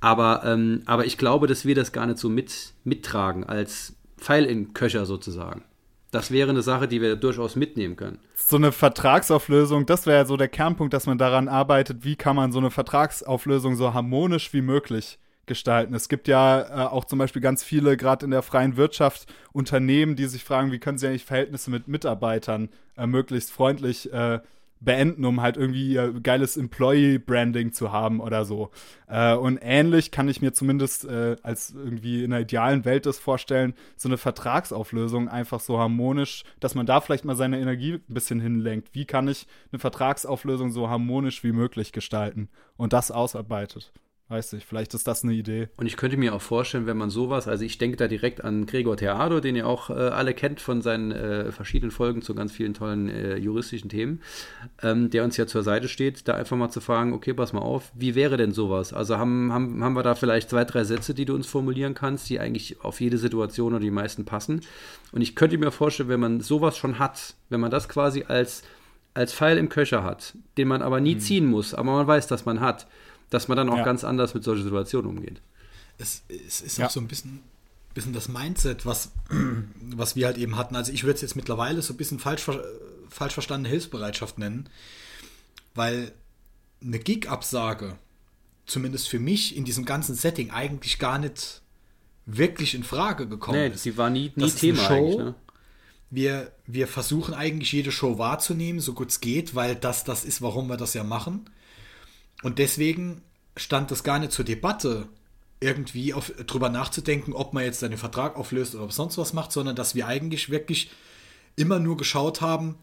Aber, 0.00 0.42
ähm, 0.44 0.82
aber 0.86 1.06
ich 1.06 1.18
glaube, 1.18 1.48
dass 1.48 1.66
wir 1.66 1.74
das 1.74 1.90
gar 1.90 2.06
nicht 2.06 2.18
so 2.18 2.28
mit, 2.28 2.72
mittragen, 2.84 3.42
als 3.42 3.96
Pfeil 4.16 4.44
in 4.44 4.74
Köcher 4.74 5.06
sozusagen. 5.06 5.64
Das 6.12 6.30
wäre 6.30 6.50
eine 6.50 6.62
Sache, 6.62 6.86
die 6.86 7.02
wir 7.02 7.16
durchaus 7.16 7.56
mitnehmen 7.56 7.96
können. 7.96 8.20
So 8.36 8.56
eine 8.56 8.70
Vertragsauflösung, 8.70 9.84
das 9.84 10.06
wäre 10.06 10.18
ja 10.18 10.24
so 10.24 10.36
der 10.36 10.48
Kernpunkt, 10.48 10.94
dass 10.94 11.06
man 11.06 11.18
daran 11.18 11.48
arbeitet, 11.48 12.04
wie 12.04 12.14
kann 12.14 12.36
man 12.36 12.52
so 12.52 12.60
eine 12.60 12.70
Vertragsauflösung 12.70 13.74
so 13.74 13.92
harmonisch 13.92 14.52
wie 14.52 14.62
möglich 14.62 15.18
gestalten. 15.46 15.94
Es 15.94 16.08
gibt 16.08 16.28
ja 16.28 16.60
äh, 16.60 16.88
auch 16.88 17.04
zum 17.04 17.18
Beispiel 17.18 17.42
ganz 17.42 17.62
viele, 17.64 17.96
gerade 17.96 18.24
in 18.24 18.30
der 18.30 18.42
freien 18.42 18.76
Wirtschaft, 18.76 19.32
Unternehmen, 19.52 20.16
die 20.16 20.26
sich 20.26 20.44
fragen, 20.44 20.72
wie 20.72 20.78
können 20.78 20.98
sie 20.98 21.06
eigentlich 21.06 21.24
Verhältnisse 21.24 21.70
mit 21.70 21.88
Mitarbeitern 21.88 22.68
äh, 22.96 23.06
möglichst 23.06 23.52
freundlich 23.52 24.12
äh, 24.12 24.40
beenden, 24.80 25.24
um 25.24 25.40
halt 25.40 25.56
irgendwie 25.56 25.96
äh, 25.96 26.12
geiles 26.20 26.56
Employee-Branding 26.56 27.72
zu 27.72 27.92
haben 27.92 28.20
oder 28.20 28.44
so. 28.44 28.70
Äh, 29.08 29.34
und 29.34 29.58
ähnlich 29.62 30.10
kann 30.10 30.28
ich 30.28 30.42
mir 30.42 30.52
zumindest 30.52 31.04
äh, 31.06 31.36
als 31.42 31.72
irgendwie 31.72 32.24
in 32.24 32.32
einer 32.32 32.42
idealen 32.42 32.84
Welt 32.84 33.06
das 33.06 33.18
vorstellen, 33.18 33.74
so 33.96 34.08
eine 34.08 34.18
Vertragsauflösung 34.18 35.28
einfach 35.28 35.60
so 35.60 35.78
harmonisch, 35.78 36.44
dass 36.60 36.74
man 36.74 36.86
da 36.86 37.00
vielleicht 37.00 37.24
mal 37.24 37.36
seine 37.36 37.58
Energie 37.60 37.94
ein 37.94 38.14
bisschen 38.14 38.40
hinlenkt. 38.40 38.90
Wie 38.92 39.06
kann 39.06 39.28
ich 39.28 39.46
eine 39.72 39.78
Vertragsauflösung 39.78 40.70
so 40.70 40.90
harmonisch 40.90 41.42
wie 41.42 41.52
möglich 41.52 41.92
gestalten 41.92 42.48
und 42.76 42.92
das 42.92 43.10
ausarbeitet? 43.10 43.92
Weiß 44.28 44.54
ich, 44.54 44.66
vielleicht 44.66 44.92
ist 44.92 45.06
das 45.06 45.22
eine 45.22 45.34
Idee. 45.34 45.68
Und 45.76 45.86
ich 45.86 45.96
könnte 45.96 46.16
mir 46.16 46.34
auch 46.34 46.42
vorstellen, 46.42 46.86
wenn 46.86 46.96
man 46.96 47.10
sowas, 47.10 47.46
also 47.46 47.64
ich 47.64 47.78
denke 47.78 47.96
da 47.96 48.08
direkt 48.08 48.42
an 48.42 48.66
Gregor 48.66 48.96
Theado, 48.96 49.38
den 49.38 49.54
ihr 49.54 49.68
auch 49.68 49.88
äh, 49.88 49.92
alle 49.92 50.34
kennt 50.34 50.60
von 50.60 50.82
seinen 50.82 51.12
äh, 51.12 51.52
verschiedenen 51.52 51.92
Folgen 51.92 52.22
zu 52.22 52.34
ganz 52.34 52.50
vielen 52.50 52.74
tollen 52.74 53.08
äh, 53.08 53.36
juristischen 53.36 53.88
Themen, 53.88 54.20
ähm, 54.82 55.10
der 55.10 55.22
uns 55.22 55.36
ja 55.36 55.46
zur 55.46 55.62
Seite 55.62 55.86
steht, 55.86 56.26
da 56.26 56.34
einfach 56.34 56.56
mal 56.56 56.70
zu 56.70 56.80
fragen, 56.80 57.12
okay, 57.12 57.34
pass 57.34 57.52
mal 57.52 57.60
auf, 57.60 57.92
wie 57.94 58.16
wäre 58.16 58.36
denn 58.36 58.50
sowas? 58.50 58.92
Also 58.92 59.16
haben, 59.16 59.52
haben, 59.52 59.84
haben 59.84 59.94
wir 59.94 60.02
da 60.02 60.16
vielleicht 60.16 60.50
zwei, 60.50 60.64
drei 60.64 60.82
Sätze, 60.82 61.14
die 61.14 61.24
du 61.24 61.32
uns 61.36 61.46
formulieren 61.46 61.94
kannst, 61.94 62.28
die 62.28 62.40
eigentlich 62.40 62.80
auf 62.82 63.00
jede 63.00 63.18
Situation 63.18 63.74
oder 63.74 63.80
die 63.80 63.92
meisten 63.92 64.24
passen? 64.24 64.62
Und 65.12 65.22
ich 65.22 65.36
könnte 65.36 65.56
mir 65.56 65.70
vorstellen, 65.70 66.08
wenn 66.08 66.18
man 66.18 66.40
sowas 66.40 66.76
schon 66.76 66.98
hat, 66.98 67.36
wenn 67.48 67.60
man 67.60 67.70
das 67.70 67.88
quasi 67.88 68.24
als, 68.26 68.64
als 69.14 69.32
Pfeil 69.32 69.56
im 69.56 69.68
Köcher 69.68 70.02
hat, 70.02 70.34
den 70.58 70.66
man 70.66 70.82
aber 70.82 71.00
nie 71.00 71.14
mhm. 71.14 71.20
ziehen 71.20 71.46
muss, 71.46 71.74
aber 71.74 71.92
man 71.92 72.08
weiß, 72.08 72.26
dass 72.26 72.44
man 72.44 72.58
hat, 72.58 72.88
dass 73.30 73.48
man 73.48 73.56
dann 73.56 73.68
auch 73.68 73.78
ja. 73.78 73.84
ganz 73.84 74.04
anders 74.04 74.34
mit 74.34 74.44
solchen 74.44 74.64
Situationen 74.64 75.10
umgeht. 75.10 75.40
Es, 75.98 76.22
es 76.28 76.60
ist 76.60 76.78
ja. 76.78 76.86
auch 76.86 76.90
so 76.90 77.00
ein 77.00 77.08
bisschen, 77.08 77.40
bisschen 77.94 78.12
das 78.12 78.28
Mindset, 78.28 78.86
was, 78.86 79.12
was 79.90 80.16
wir 80.16 80.26
halt 80.26 80.38
eben 80.38 80.56
hatten. 80.56 80.76
Also 80.76 80.92
ich 80.92 81.04
würde 81.04 81.14
es 81.14 81.22
jetzt 81.22 81.36
mittlerweile 81.36 81.82
so 81.82 81.94
ein 81.94 81.96
bisschen 81.96 82.18
falsch, 82.18 82.44
falsch 83.08 83.34
verstandene 83.34 83.70
Hilfsbereitschaft 83.70 84.38
nennen, 84.38 84.68
weil 85.74 86.12
eine 86.82 86.98
Gig-Absage, 86.98 87.98
zumindest 88.66 89.08
für 89.08 89.18
mich 89.18 89.56
in 89.56 89.64
diesem 89.64 89.84
ganzen 89.84 90.14
Setting, 90.14 90.50
eigentlich 90.50 90.98
gar 90.98 91.18
nicht 91.18 91.62
wirklich 92.26 92.74
in 92.74 92.82
Frage 92.82 93.28
gekommen 93.28 93.58
nee, 93.58 93.68
ist. 93.68 93.84
sie 93.84 93.96
war 93.96 94.10
nie, 94.10 94.32
nie 94.34 94.50
Thema 94.50 94.82
Show. 94.82 95.18
Ne? 95.18 95.34
Wir, 96.10 96.52
wir 96.66 96.88
versuchen 96.88 97.34
eigentlich 97.34 97.72
jede 97.72 97.92
Show 97.92 98.18
wahrzunehmen, 98.18 98.80
so 98.80 98.92
gut 98.92 99.10
es 99.10 99.20
geht, 99.20 99.54
weil 99.54 99.74
das 99.74 100.04
das 100.04 100.24
ist, 100.24 100.42
warum 100.42 100.68
wir 100.68 100.76
das 100.76 100.94
ja 100.94 101.04
machen. 101.04 101.48
Und 102.42 102.58
deswegen 102.58 103.22
stand 103.56 103.90
das 103.90 104.04
gar 104.04 104.18
nicht 104.18 104.32
zur 104.32 104.44
Debatte, 104.44 105.08
irgendwie 105.60 106.12
auf, 106.12 106.32
drüber 106.46 106.68
nachzudenken, 106.68 107.32
ob 107.32 107.54
man 107.54 107.64
jetzt 107.64 107.82
einen 107.82 107.96
Vertrag 107.96 108.36
auflöst 108.36 108.74
oder 108.74 108.84
ob 108.84 108.92
sonst 108.92 109.16
was 109.16 109.32
macht, 109.32 109.52
sondern 109.52 109.74
dass 109.74 109.94
wir 109.94 110.06
eigentlich 110.06 110.50
wirklich 110.50 110.90
immer 111.56 111.78
nur 111.78 111.96
geschaut 111.96 112.40
haben, 112.40 112.76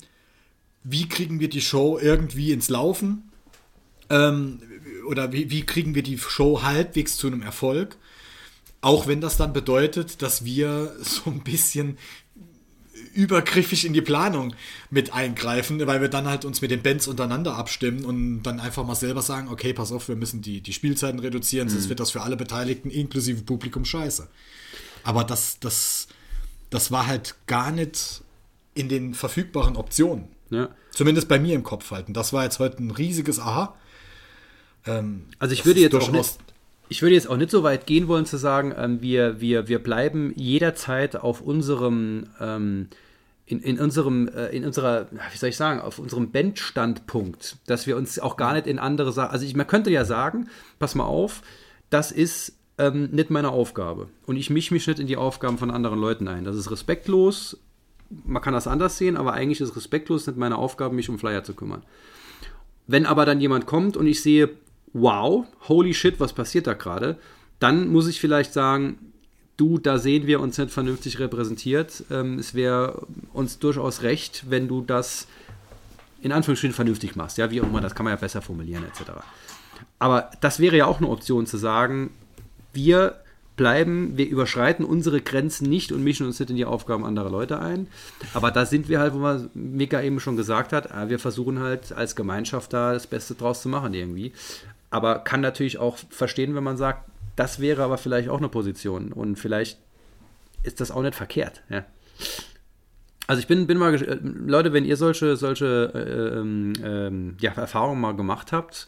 wie 0.84 1.08
kriegen 1.08 1.40
wir 1.40 1.50
die 1.50 1.62
Show 1.62 2.00
irgendwie 2.00 2.52
ins 2.52 2.70
Laufen 2.70 3.32
ähm, 4.10 4.60
oder 5.08 5.32
wie, 5.32 5.52
wie 5.52 5.66
kriegen 5.66 5.96
wir 5.96 6.04
die 6.04 6.18
Show 6.18 6.64
halbwegs 6.64 7.16
zu 7.18 7.28
einem 7.28 7.42
Erfolg. 7.42 7.98
Auch 8.82 9.08
wenn 9.08 9.22
das 9.22 9.38
dann 9.38 9.54
bedeutet, 9.54 10.22
dass 10.22 10.44
wir 10.44 10.96
so 11.00 11.30
ein 11.30 11.44
bisschen 11.44 11.98
übergriffig 13.14 13.86
in 13.86 13.94
die 13.94 14.02
Planung 14.02 14.54
mit 14.90 15.14
eingreifen, 15.14 15.86
weil 15.86 16.02
wir 16.02 16.10
dann 16.10 16.28
halt 16.28 16.46
uns 16.46 16.62
mit 16.62 16.72
den 16.72 16.82
Bands 16.82 17.08
untereinander 17.08 17.56
abstimmen 17.56 18.06
und 18.06 18.44
dann 18.44 18.60
einfach 18.60 18.86
mal 18.86 18.96
selber 18.96 19.22
sagen, 19.22 19.48
okay, 19.50 19.74
pass 19.74 19.92
auf, 19.92 20.08
wir 20.08 20.16
müssen 20.16 20.42
die, 20.42 20.62
die 20.62 20.74
Spielzeiten 20.74 21.20
reduzieren, 21.20 21.70
sonst 21.70 21.86
mhm. 21.86 21.90
wird 21.90 22.00
das 22.00 22.12
für 22.12 22.22
alle 22.22 22.38
Beteiligten, 22.38 22.90
inklusive 22.90 23.44
Publikum, 23.44 23.86
scheiße. 23.86 24.28
Aber 25.04 25.24
das, 25.24 25.60
das, 25.60 26.08
das 26.70 26.92
war 26.92 27.08
halt 27.08 27.36
gar 27.48 27.72
nicht 27.72 28.22
in 28.74 28.90
den 28.90 29.14
verfügbaren 29.14 29.76
Optionen. 29.76 30.30
Ja. 30.50 30.70
Zumindest 30.92 31.28
bei 31.28 31.40
mir 31.40 31.56
im 31.56 31.64
Kopf 31.64 31.92
halten. 31.92 32.14
Das 32.14 32.34
war 32.34 32.44
jetzt 32.44 32.60
heute 32.60 32.84
ein 32.84 32.92
riesiges 32.92 33.40
Aha. 33.40 33.76
Ähm, 34.86 35.26
also 35.40 35.54
ich 35.54 35.66
würde 35.66 35.80
jetzt 35.80 35.96
auch 35.96 36.12
nicht, 36.12 36.38
ich 36.94 37.02
würde 37.02 37.16
jetzt 37.16 37.28
auch 37.28 37.38
nicht 37.38 37.50
so 37.50 37.64
weit 37.64 37.88
gehen 37.88 38.08
wollen 38.08 38.28
zu 38.28 38.38
sagen, 38.38 38.72
ähm, 38.78 39.02
wir, 39.02 39.42
wir, 39.42 39.68
wir 39.68 39.80
bleiben 39.80 40.32
jederzeit 40.36 41.16
auf 41.16 41.42
unserem 41.42 42.26
ähm, 42.40 42.90
in, 43.48 43.62
in 43.62 43.80
unserem, 43.80 44.28
äh, 44.28 44.50
in 44.50 44.64
unserer, 44.64 45.08
wie 45.32 45.38
soll 45.38 45.50
ich 45.50 45.58
sagen, 45.58 45.82
auf 45.82 45.98
unserem 45.98 46.32
Bandstandpunkt, 46.32 47.58
dass 47.66 47.88
wir 47.88 47.98
uns 47.98 48.20
auch 48.20 48.38
gar 48.38 48.54
nicht 48.54 48.68
in 48.68 48.78
andere 48.78 49.12
Sachen, 49.12 49.32
also 49.32 49.44
ich, 49.44 49.56
man 49.56 49.66
könnte 49.66 49.90
ja 49.90 50.06
sagen, 50.06 50.50
pass 50.78 50.94
mal 50.94 51.06
auf, 51.06 51.42
das 51.90 52.12
ist 52.12 52.60
ähm, 52.78 53.10
nicht 53.12 53.32
meine 53.32 53.50
Aufgabe. 53.50 54.10
Und 54.28 54.36
ich 54.36 54.52
mische 54.52 54.72
mich 54.72 54.86
nicht 54.86 55.00
in 55.00 55.08
die 55.08 55.18
Aufgaben 55.18 55.58
von 55.58 55.72
anderen 55.72 56.00
Leuten 56.00 56.28
ein. 56.28 56.44
Das 56.44 56.56
ist 56.56 56.70
respektlos. 56.70 57.58
Man 58.24 58.44
kann 58.44 58.54
das 58.54 58.68
anders 58.68 59.00
sehen, 59.00 59.18
aber 59.18 59.34
eigentlich 59.34 59.62
ist 59.62 59.76
respektlos 59.76 60.28
nicht 60.28 60.38
meine 60.38 60.60
Aufgabe, 60.60 60.94
mich 60.94 61.10
um 61.10 61.18
Flyer 61.18 61.44
zu 61.44 61.56
kümmern. 61.56 61.82
Wenn 62.86 63.08
aber 63.08 63.26
dann 63.26 63.42
jemand 63.42 63.66
kommt 63.66 63.98
und 63.98 64.06
ich 64.06 64.22
sehe, 64.22 64.52
wow, 64.94 65.46
holy 65.68 65.94
shit, 65.94 66.20
was 66.20 66.34
passiert 66.34 66.68
da 66.68 66.74
gerade, 66.74 67.18
dann 67.60 67.88
muss 67.88 68.08
ich 68.08 68.20
vielleicht 68.20 68.54
sagen, 68.54 68.98
du, 69.58 69.78
da 69.78 69.98
sehen 69.98 70.28
wir 70.28 70.40
uns 70.40 70.58
nicht 70.58 70.72
vernünftig 70.72 71.20
repräsentiert. 71.20 72.04
Ähm, 72.12 72.40
es 72.40 72.54
wäre 72.54 73.06
uns 73.34 73.60
durchaus 73.60 74.02
recht, 74.02 74.46
wenn 74.50 74.68
du 74.68 74.82
das 74.82 75.28
in 76.22 76.32
Anführungsstrichen 76.32 76.76
vernünftig 76.76 77.16
machst. 77.16 77.38
Ja, 77.38 77.52
wie 77.52 77.62
auch 77.62 77.68
immer, 77.68 77.82
das 77.82 77.96
kann 77.96 78.06
man 78.06 78.14
ja 78.14 78.20
besser 78.20 78.42
formulieren, 78.42 78.84
etc. 78.86 79.12
Aber 80.00 80.32
das 80.42 80.60
wäre 80.60 80.78
ja 80.78 80.86
auch 80.86 80.98
eine 80.98 81.10
Option 81.10 81.46
zu 81.46 81.58
sagen, 81.58 82.12
wir 82.72 83.20
bleiben, 83.56 84.18
wir 84.18 84.28
überschreiten 84.28 84.84
unsere 84.84 85.22
Grenzen 85.22 85.70
nicht 85.70 85.92
und 85.92 86.04
mischen 86.04 86.26
uns 86.26 86.40
nicht 86.40 86.50
in 86.50 86.56
die 86.56 86.66
Aufgaben 86.66 87.06
anderer 87.06 87.30
Leute 87.30 87.60
ein. 87.60 87.88
Aber 88.34 88.50
da 88.52 88.66
sind 88.66 88.90
wir 88.90 89.00
halt, 89.00 89.14
wo 89.14 89.20
man 89.20 89.50
Mika 89.54 90.02
eben 90.02 90.20
schon 90.20 90.38
gesagt 90.38 90.74
hat, 90.74 90.90
wir 91.10 91.20
versuchen 91.20 91.60
halt 91.60 91.92
als 91.94 92.16
Gemeinschaft 92.16 92.74
da 92.74 92.94
das 92.94 93.06
Beste 93.06 93.36
draus 93.36 93.62
zu 93.62 93.70
machen 93.70 93.94
irgendwie. 93.94 94.34
Aber 94.94 95.20
kann 95.20 95.42
natürlich 95.42 95.80
auch 95.80 95.98
verstehen, 96.10 96.56
wenn 96.56 96.64
man 96.64 96.78
sagt, 96.78 97.10
das 97.36 97.60
wäre 97.60 97.84
aber 97.84 97.98
vielleicht 97.98 98.30
auch 98.30 98.38
eine 98.38 98.50
Position 98.50 99.12
und 99.12 99.38
vielleicht 99.38 99.80
ist 100.62 100.82
das 100.82 100.92
auch 100.92 101.02
nicht 101.02 101.16
verkehrt. 101.16 101.64
Ja. 101.70 101.84
Also 103.26 103.40
ich 103.40 103.48
bin, 103.48 103.66
bin 103.66 103.78
mal, 103.78 103.96
äh, 103.96 104.20
Leute, 104.22 104.72
wenn 104.72 104.86
ihr 104.86 104.98
solche, 104.98 105.36
solche 105.36 105.92
äh, 105.96 106.40
ähm, 106.40 106.74
ähm, 106.84 107.38
ja, 107.40 107.54
Erfahrungen 107.54 108.02
mal 108.02 108.16
gemacht 108.16 108.52
habt, 108.52 108.88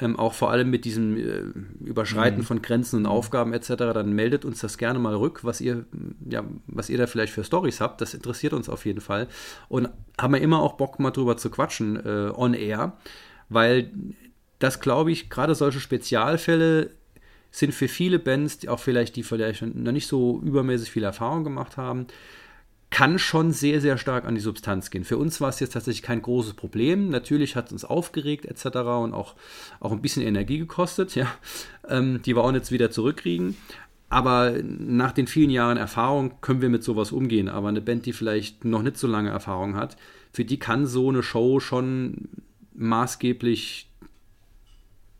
ähm, 0.00 0.18
auch 0.18 0.34
vor 0.34 0.50
allem 0.50 0.70
mit 0.70 0.84
diesem 0.84 1.16
äh, 1.16 1.42
Überschreiten 1.84 2.40
mhm. 2.40 2.44
von 2.44 2.62
Grenzen 2.62 3.00
und 3.00 3.06
Aufgaben 3.06 3.52
etc., 3.52 3.74
dann 3.76 4.12
meldet 4.12 4.44
uns 4.44 4.60
das 4.60 4.76
gerne 4.76 4.98
mal 4.98 5.14
rück, 5.14 5.44
was 5.44 5.60
ihr, 5.60 5.84
ja, 6.28 6.42
was 6.66 6.88
ihr 6.88 6.98
da 6.98 7.06
vielleicht 7.06 7.32
für 7.32 7.44
Stories 7.44 7.80
habt. 7.80 8.00
Das 8.00 8.14
interessiert 8.14 8.54
uns 8.54 8.68
auf 8.68 8.86
jeden 8.86 9.00
Fall. 9.00 9.28
Und 9.68 9.88
haben 10.18 10.34
wir 10.34 10.40
immer 10.40 10.60
auch 10.60 10.72
Bock, 10.72 10.98
mal 10.98 11.12
drüber 11.12 11.36
zu 11.36 11.48
quatschen 11.50 12.04
äh, 12.04 12.32
on 12.34 12.54
air, 12.54 12.94
weil 13.48 13.92
das 14.64 14.80
glaube 14.80 15.12
ich, 15.12 15.30
gerade 15.30 15.54
solche 15.54 15.80
Spezialfälle 15.80 16.90
sind 17.50 17.72
für 17.72 17.86
viele 17.86 18.18
Bands, 18.18 18.66
auch 18.66 18.80
vielleicht, 18.80 19.14
die 19.14 19.22
vielleicht 19.22 19.62
noch 19.62 19.92
nicht 19.92 20.08
so 20.08 20.40
übermäßig 20.42 20.90
viel 20.90 21.04
Erfahrung 21.04 21.44
gemacht 21.44 21.76
haben, 21.76 22.06
kann 22.90 23.18
schon 23.18 23.52
sehr, 23.52 23.80
sehr 23.80 23.98
stark 23.98 24.24
an 24.24 24.34
die 24.34 24.40
Substanz 24.40 24.90
gehen. 24.90 25.04
Für 25.04 25.18
uns 25.18 25.40
war 25.40 25.48
es 25.48 25.60
jetzt 25.60 25.72
tatsächlich 25.72 26.02
kein 26.02 26.22
großes 26.22 26.54
Problem. 26.54 27.10
Natürlich 27.10 27.56
hat 27.56 27.66
es 27.66 27.72
uns 27.72 27.84
aufgeregt 27.84 28.46
etc. 28.46 28.66
und 29.02 29.14
auch, 29.14 29.34
auch 29.80 29.92
ein 29.92 30.00
bisschen 30.00 30.22
Energie 30.22 30.58
gekostet, 30.58 31.14
ja, 31.14 31.26
ähm, 31.88 32.22
die 32.22 32.34
wir 32.34 32.42
auch 32.42 32.52
jetzt 32.52 32.72
wieder 32.72 32.90
zurückkriegen. 32.90 33.56
Aber 34.08 34.54
nach 34.62 35.12
den 35.12 35.26
vielen 35.26 35.50
Jahren 35.50 35.76
Erfahrung 35.76 36.40
können 36.40 36.62
wir 36.62 36.68
mit 36.68 36.84
sowas 36.84 37.12
umgehen. 37.12 37.48
Aber 37.48 37.68
eine 37.68 37.80
Band, 37.80 38.06
die 38.06 38.12
vielleicht 38.12 38.64
noch 38.64 38.82
nicht 38.82 38.96
so 38.96 39.08
lange 39.08 39.30
Erfahrung 39.30 39.76
hat, 39.76 39.96
für 40.32 40.44
die 40.44 40.58
kann 40.58 40.86
so 40.86 41.08
eine 41.08 41.22
Show 41.22 41.60
schon 41.60 42.28
maßgeblich 42.74 43.90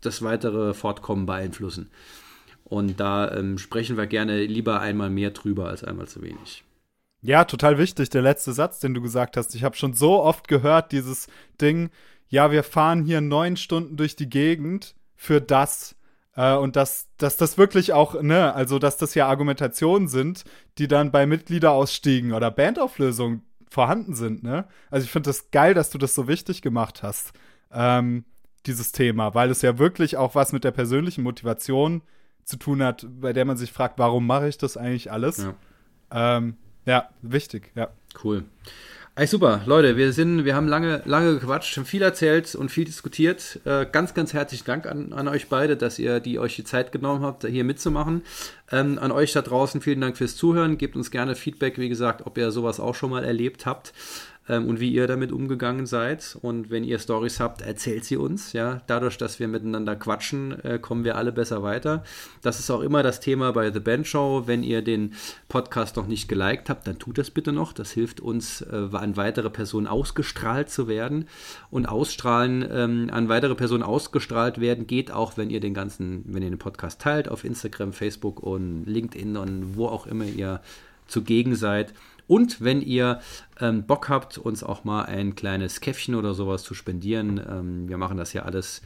das 0.05 0.21
weitere 0.21 0.73
Fortkommen 0.73 1.25
beeinflussen. 1.25 1.89
Und 2.63 2.99
da 2.99 3.31
ähm, 3.31 3.57
sprechen 3.57 3.97
wir 3.97 4.07
gerne 4.07 4.43
lieber 4.45 4.81
einmal 4.81 5.09
mehr 5.09 5.31
drüber 5.31 5.69
als 5.69 5.83
einmal 5.83 6.07
zu 6.07 6.21
wenig. 6.21 6.63
Ja, 7.21 7.45
total 7.45 7.77
wichtig, 7.77 8.09
der 8.09 8.21
letzte 8.21 8.53
Satz, 8.53 8.79
den 8.79 8.93
du 8.93 9.01
gesagt 9.01 9.37
hast. 9.37 9.55
Ich 9.55 9.63
habe 9.63 9.75
schon 9.75 9.93
so 9.93 10.21
oft 10.21 10.47
gehört, 10.47 10.91
dieses 10.91 11.27
Ding, 11.59 11.89
ja, 12.27 12.51
wir 12.51 12.63
fahren 12.63 13.03
hier 13.03 13.21
neun 13.21 13.57
Stunden 13.57 13.97
durch 13.97 14.15
die 14.15 14.29
Gegend 14.29 14.95
für 15.15 15.41
das. 15.41 15.95
Äh, 16.35 16.55
und 16.55 16.75
dass, 16.75 17.07
dass 17.17 17.37
das 17.37 17.57
wirklich 17.57 17.93
auch, 17.93 18.21
ne, 18.21 18.53
also 18.53 18.79
dass 18.79 18.97
das 18.97 19.15
ja 19.15 19.27
Argumentationen 19.27 20.07
sind, 20.07 20.43
die 20.77 20.87
dann 20.87 21.11
bei 21.11 21.25
Mitgliederausstiegen 21.25 22.33
oder 22.33 22.51
Bandauflösungen 22.51 23.43
vorhanden 23.69 24.15
sind, 24.15 24.43
ne? 24.43 24.67
Also 24.89 25.05
ich 25.05 25.11
finde 25.11 25.29
das 25.29 25.51
geil, 25.51 25.73
dass 25.73 25.89
du 25.89 25.97
das 25.97 26.15
so 26.15 26.27
wichtig 26.27 26.61
gemacht 26.61 27.03
hast, 27.03 27.33
ähm, 27.71 28.23
dieses 28.67 28.91
Thema, 28.91 29.33
weil 29.33 29.49
es 29.51 29.61
ja 29.61 29.77
wirklich 29.77 30.17
auch 30.17 30.35
was 30.35 30.53
mit 30.53 30.63
der 30.63 30.71
persönlichen 30.71 31.23
Motivation 31.23 32.01
zu 32.43 32.57
tun 32.57 32.83
hat, 32.83 33.05
bei 33.19 33.33
der 33.33 33.45
man 33.45 33.57
sich 33.57 33.71
fragt, 33.71 33.97
warum 33.97 34.27
mache 34.27 34.47
ich 34.47 34.57
das 34.57 34.77
eigentlich 34.77 35.11
alles? 35.11 35.37
Ja, 36.11 36.37
ähm, 36.37 36.55
ja 36.85 37.09
wichtig, 37.21 37.71
ja. 37.75 37.89
Cool. 38.23 38.45
Ey, 39.17 39.27
super, 39.27 39.61
Leute, 39.65 39.95
wir 39.95 40.11
sind, 40.11 40.43
wir 40.43 40.55
haben 40.55 40.67
lange, 40.67 41.01
lange 41.05 41.35
gequatscht, 41.35 41.73
schon 41.73 41.85
viel 41.85 42.01
erzählt 42.01 42.53
und 42.53 42.69
viel 42.69 42.83
diskutiert. 42.83 43.61
Äh, 43.63 43.85
ganz, 43.89 44.13
ganz 44.13 44.33
herzlichen 44.33 44.65
Dank 44.65 44.85
an, 44.85 45.13
an 45.13 45.29
euch 45.29 45.47
beide, 45.47 45.77
dass 45.77 45.99
ihr 45.99 46.19
die 46.19 46.37
euch 46.37 46.57
die 46.57 46.65
Zeit 46.65 46.91
genommen 46.91 47.23
habt, 47.23 47.45
hier 47.45 47.63
mitzumachen. 47.63 48.23
Ähm, 48.73 48.99
an 48.99 49.13
euch 49.13 49.31
da 49.31 49.41
draußen 49.41 49.79
vielen 49.79 50.01
Dank 50.01 50.17
fürs 50.17 50.35
Zuhören. 50.35 50.77
Gebt 50.77 50.97
uns 50.97 51.11
gerne 51.11 51.35
Feedback, 51.35 51.77
wie 51.77 51.87
gesagt, 51.87 52.25
ob 52.25 52.37
ihr 52.37 52.51
sowas 52.51 52.81
auch 52.81 52.93
schon 52.93 53.09
mal 53.09 53.23
erlebt 53.23 53.65
habt 53.65 53.93
ähm, 54.47 54.67
und 54.67 54.79
wie 54.79 54.91
ihr 54.91 55.07
damit 55.07 55.31
umgegangen 55.31 55.85
seid. 55.85 56.37
Und 56.41 56.69
wenn 56.69 56.83
ihr 56.83 56.99
Stories 56.99 57.39
habt, 57.39 57.61
erzählt 57.61 58.05
sie 58.05 58.17
uns. 58.17 58.53
Ja, 58.53 58.81
dadurch, 58.87 59.17
dass 59.17 59.39
wir 59.39 59.47
miteinander 59.47 59.95
quatschen, 59.95 60.63
äh, 60.63 60.79
kommen 60.79 61.03
wir 61.03 61.15
alle 61.15 61.31
besser 61.31 61.63
weiter. 61.63 62.03
Das 62.41 62.59
ist 62.59 62.69
auch 62.69 62.81
immer 62.81 63.03
das 63.03 63.19
Thema 63.19 63.51
bei 63.51 63.71
The 63.71 63.79
Band 63.79 64.07
Show. 64.07 64.43
Wenn 64.45 64.63
ihr 64.63 64.81
den 64.81 65.13
Podcast 65.47 65.95
noch 65.95 66.07
nicht 66.07 66.27
geliked 66.27 66.69
habt, 66.69 66.87
dann 66.87 66.99
tut 66.99 67.17
das 67.17 67.31
bitte 67.31 67.51
noch. 67.51 67.73
Das 67.73 67.91
hilft 67.91 68.19
uns, 68.19 68.61
äh, 68.61 68.87
an 68.91 69.17
weitere 69.17 69.49
Personen 69.49 69.87
ausgestrahlt 69.87 70.69
zu 70.69 70.87
werden. 70.87 71.27
Und 71.71 71.87
ausstrahlen, 71.87 72.67
ähm, 72.71 73.09
an 73.11 73.29
weitere 73.29 73.55
Personen 73.55 73.83
ausgestrahlt 73.83 74.59
werden, 74.59 74.87
geht 74.87 75.11
auch, 75.11 75.37
wenn 75.37 75.49
ihr 75.49 75.59
den 75.59 75.73
ganzen, 75.73 76.23
wenn 76.27 76.43
ihr 76.43 76.49
den 76.49 76.59
Podcast 76.59 77.01
teilt 77.01 77.29
auf 77.29 77.43
Instagram, 77.43 77.93
Facebook 77.93 78.41
und 78.41 78.85
LinkedIn 78.85 79.37
und 79.37 79.75
wo 79.75 79.87
auch 79.87 80.07
immer 80.07 80.25
ihr 80.25 80.61
zugegen 81.07 81.55
seid. 81.55 81.93
Und 82.27 82.61
wenn 82.61 82.81
ihr 82.81 83.19
ähm, 83.59 83.85
Bock 83.85 84.09
habt, 84.09 84.37
uns 84.37 84.63
auch 84.63 84.83
mal 84.83 85.03
ein 85.03 85.35
kleines 85.35 85.81
Käffchen 85.81 86.15
oder 86.15 86.33
sowas 86.33 86.63
zu 86.63 86.73
spendieren, 86.73 87.39
ähm, 87.47 87.87
wir 87.87 87.97
machen 87.97 88.17
das 88.17 88.33
ja 88.33 88.43
alles 88.43 88.81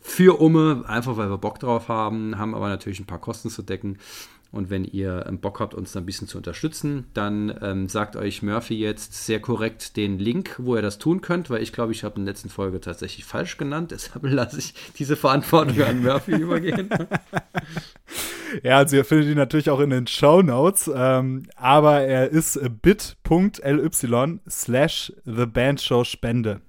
für 0.00 0.40
Umme, 0.40 0.84
einfach 0.86 1.16
weil 1.16 1.30
wir 1.30 1.38
Bock 1.38 1.60
drauf 1.60 1.88
haben, 1.88 2.38
haben 2.38 2.54
aber 2.54 2.68
natürlich 2.68 2.98
ein 3.00 3.06
paar 3.06 3.20
Kosten 3.20 3.50
zu 3.50 3.62
decken. 3.62 3.98
Und 4.52 4.68
wenn 4.68 4.84
ihr 4.84 5.24
ähm, 5.26 5.40
Bock 5.40 5.60
habt, 5.60 5.74
uns 5.74 5.92
da 5.92 6.00
ein 6.00 6.06
bisschen 6.06 6.28
zu 6.28 6.36
unterstützen, 6.36 7.06
dann 7.14 7.58
ähm, 7.62 7.88
sagt 7.88 8.16
euch 8.16 8.42
Murphy 8.42 8.74
jetzt 8.74 9.14
sehr 9.24 9.40
korrekt 9.40 9.96
den 9.96 10.18
Link, 10.18 10.56
wo 10.58 10.76
ihr 10.76 10.82
das 10.82 10.98
tun 10.98 11.22
könnt, 11.22 11.48
weil 11.48 11.62
ich 11.62 11.72
glaube, 11.72 11.92
ich 11.92 12.04
habe 12.04 12.16
in 12.16 12.26
der 12.26 12.34
letzten 12.34 12.50
Folge 12.50 12.78
tatsächlich 12.80 13.24
falsch 13.24 13.56
genannt. 13.56 13.90
Deshalb 13.92 14.24
lasse 14.24 14.58
ich 14.58 14.74
diese 14.98 15.16
Verantwortung 15.16 15.80
an 15.82 16.02
Murphy 16.02 16.32
übergehen. 16.36 16.90
Ja, 18.62 18.76
also 18.76 18.96
ihr 18.96 19.06
findet 19.06 19.28
ihn 19.28 19.38
natürlich 19.38 19.70
auch 19.70 19.80
in 19.80 19.88
den 19.88 20.06
Show 20.06 20.42
Notes, 20.42 20.90
ähm, 20.94 21.46
aber 21.56 22.02
er 22.02 22.28
ist 22.28 22.60
bit.ly 22.82 24.40
slash 24.50 25.12
The 25.24 25.46
Band 25.46 25.80
Show 25.80 26.04
Spende. 26.04 26.60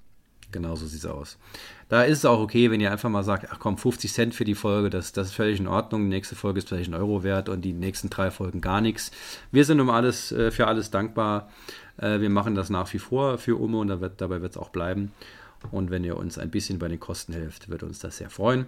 Genau 0.54 0.76
so 0.76 0.86
sieht 0.86 1.00
es 1.00 1.06
aus. 1.06 1.38
Da 1.94 2.02
ist 2.02 2.18
es 2.18 2.26
auch 2.26 2.40
okay, 2.40 2.72
wenn 2.72 2.82
ihr 2.82 2.92
einfach 2.92 3.10
mal 3.10 3.24
sagt, 3.24 3.50
ach 3.52 3.60
komm, 3.60 3.78
50 3.78 4.12
Cent 4.12 4.34
für 4.34 4.46
die 4.46 4.56
Folge, 4.56 4.90
das, 4.90 5.12
das 5.12 5.28
ist 5.28 5.34
völlig 5.36 5.60
in 5.60 5.68
Ordnung. 5.68 6.02
Die 6.02 6.10
nächste 6.10 6.36
Folge 6.36 6.58
ist 6.58 6.70
vielleicht 6.70 6.90
ein 6.90 6.96
Euro 6.96 7.22
wert 7.22 7.50
und 7.50 7.62
die 7.62 7.74
nächsten 7.74 8.10
drei 8.10 8.32
Folgen 8.32 8.62
gar 8.62 8.82
nichts. 8.82 9.12
Wir 9.52 9.64
sind 9.64 9.80
um 9.80 9.92
alles, 9.92 10.32
äh, 10.32 10.50
für 10.50 10.66
alles 10.66 10.90
dankbar. 10.90 11.52
Äh, 11.98 12.20
wir 12.20 12.32
machen 12.32 12.56
das 12.56 12.72
nach 12.72 12.92
wie 12.94 12.98
vor 12.98 13.38
für 13.38 13.60
Ume 13.60 13.78
und 13.78 13.90
da 13.90 14.02
wird, 14.02 14.22
dabei 14.22 14.42
wird 14.42 14.54
es 14.54 14.58
auch 14.58 14.70
bleiben. 14.70 15.12
Und 15.70 15.92
wenn 15.92 16.04
ihr 16.04 16.18
uns 16.18 16.40
ein 16.40 16.50
bisschen 16.50 16.80
bei 16.80 16.88
den 16.88 17.00
Kosten 17.00 17.32
helft, 17.32 17.70
würde 17.70 17.86
uns 17.86 18.00
das 18.00 18.18
sehr 18.18 18.32
freuen. 18.32 18.66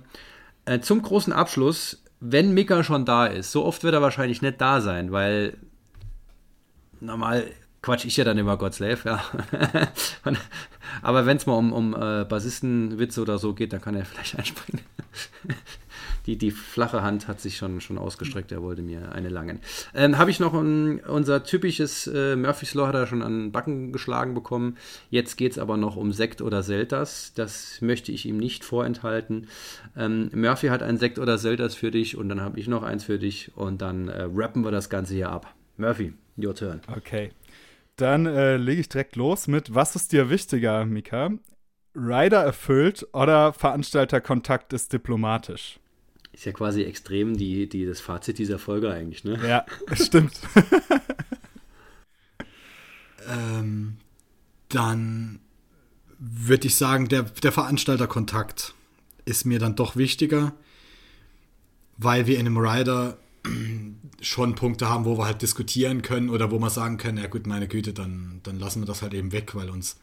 Äh, 0.66 0.82
zum 0.82 1.02
großen 1.02 1.34
Abschluss 1.34 2.04
wenn 2.20 2.54
Mika 2.54 2.84
schon 2.84 3.06
da 3.06 3.26
ist, 3.26 3.52
so 3.52 3.66
oft 3.66 3.84
wird 3.84 3.94
er 3.94 4.02
wahrscheinlich 4.02 4.42
nicht 4.42 4.62
da 4.62 4.82
sein, 4.82 5.12
weil 5.12 5.58
normal 7.00 7.52
quatsch 7.86 8.06
ich 8.06 8.18
ja 8.18 8.24
dann 8.24 8.38
immer 8.40 8.58
Godslave, 8.58 9.00
ja. 9.06 9.24
Aber 11.02 11.26
wenn 11.28 11.38
es 11.38 11.46
mal 11.46 11.54
um, 11.54 11.72
um 11.72 11.94
äh, 11.94 12.26
Bassistenwitze 12.26 13.22
oder 13.22 13.38
so 13.38 13.54
geht, 13.54 13.74
dann 13.74 13.82
kann 13.82 13.96
er 13.96 14.06
vielleicht 14.06 14.36
einspringen 14.40 14.82
die, 16.26 16.38
die 16.38 16.52
flache 16.52 17.04
Hand 17.04 17.28
hat 17.28 17.40
sich 17.40 17.58
schon, 17.58 17.82
schon 17.82 17.98
ausgestreckt, 17.98 18.52
er 18.52 18.62
wollte 18.62 18.82
mir 18.82 19.12
eine 19.12 19.30
langen. 19.30 19.60
Ähm, 19.94 20.18
Habe 20.18 20.32
ich 20.32 20.40
noch 20.40 20.54
ein, 20.54 21.00
unser 21.00 21.44
typisches 21.44 22.08
äh, 22.08 22.36
Murphy's 22.36 22.74
Law 22.74 22.88
hat 22.88 22.96
er 22.96 23.08
schon 23.08 23.22
an 23.22 23.34
den 23.34 23.52
Backen 23.52 23.92
geschlagen 23.92 24.34
bekommen. 24.34 24.78
Jetzt 25.10 25.36
geht 25.36 25.54
es 25.54 25.58
aber 25.58 25.78
noch 25.78 25.96
um 25.96 26.12
Sekt 26.12 26.42
oder 26.42 26.64
Selters. 26.64 27.34
Das 27.36 27.82
möchte 27.82 28.12
ich 28.12 28.26
ihm 28.26 28.38
nicht 28.38 28.64
vorenthalten. 28.64 29.48
Ähm, 29.96 30.30
Murphy 30.34 30.68
hat 30.68 30.82
ein 30.82 30.98
Sekt 30.98 31.20
oder 31.20 31.38
Selters 31.38 31.76
für 31.76 31.92
dich 31.92 32.18
und 32.18 32.30
dann 32.30 32.42
habe 32.42 32.60
ich 32.60 32.68
noch 32.68 32.84
eins 32.84 33.04
für 33.04 33.20
dich 33.20 33.52
und 33.56 33.82
dann 33.82 34.08
äh, 34.08 34.28
rappen 34.34 34.64
wir 34.64 34.72
das 34.72 34.90
Ganze 34.90 35.14
hier 35.14 35.30
ab. 35.30 35.54
Murphy, 35.78 36.14
your 36.38 36.56
turn. 36.56 36.82
Okay. 36.96 37.32
Dann 37.96 38.26
äh, 38.26 38.58
lege 38.58 38.82
ich 38.82 38.90
direkt 38.90 39.16
los 39.16 39.48
mit, 39.48 39.74
was 39.74 39.96
ist 39.96 40.12
dir 40.12 40.30
wichtiger, 40.30 40.86
Mika? 40.86 41.32
Rider 41.96 42.44
erfüllt 42.44 43.08
oder 43.14 43.54
Veranstalterkontakt 43.54 44.74
ist 44.74 44.92
diplomatisch? 44.92 45.80
Ist 46.34 46.44
ja 46.44 46.52
quasi 46.52 46.84
extrem 46.84 47.38
die, 47.38 47.70
die, 47.70 47.86
das 47.86 48.02
Fazit 48.02 48.38
dieser 48.38 48.60
Folge 48.60 48.92
eigentlich, 48.92 49.24
ne? 49.24 49.40
Ja, 49.48 49.66
stimmt. 49.94 50.34
ähm, 53.30 53.96
dann 54.68 55.40
würde 56.20 56.68
ich 56.68 56.76
sagen, 56.76 57.08
der, 57.08 57.24
der 57.24 57.54
Veranstalterkontakt 57.54 58.74
ist 59.24 59.46
mir 59.46 59.60
dann 59.60 59.78
doch 59.78 59.96
wichtiger, 59.96 60.54
weil 61.98 62.28
wir 62.28 62.38
in 62.38 62.48
einem 62.48 62.58
Rider 62.58 63.18
schon 64.26 64.56
Punkte 64.56 64.90
haben, 64.90 65.06
wo 65.06 65.18
wir 65.18 65.26
halt 65.26 65.42
diskutieren 65.42 66.02
können 66.02 66.30
oder 66.30 66.52
wo 66.52 66.60
wir 66.60 66.70
sagen 66.70 66.98
können, 66.98 67.18
ja 67.18 67.28
gut, 67.28 67.46
meine 67.48 67.68
Güte, 67.68 67.94
dann, 67.94 68.40
dann 68.44 68.60
lassen 68.60 68.82
wir 68.82 68.88
das 68.88 69.02
halt 69.02 69.14
eben 69.14 69.32
weg, 69.32 69.56
weil 69.56 69.70
uns 69.70 69.98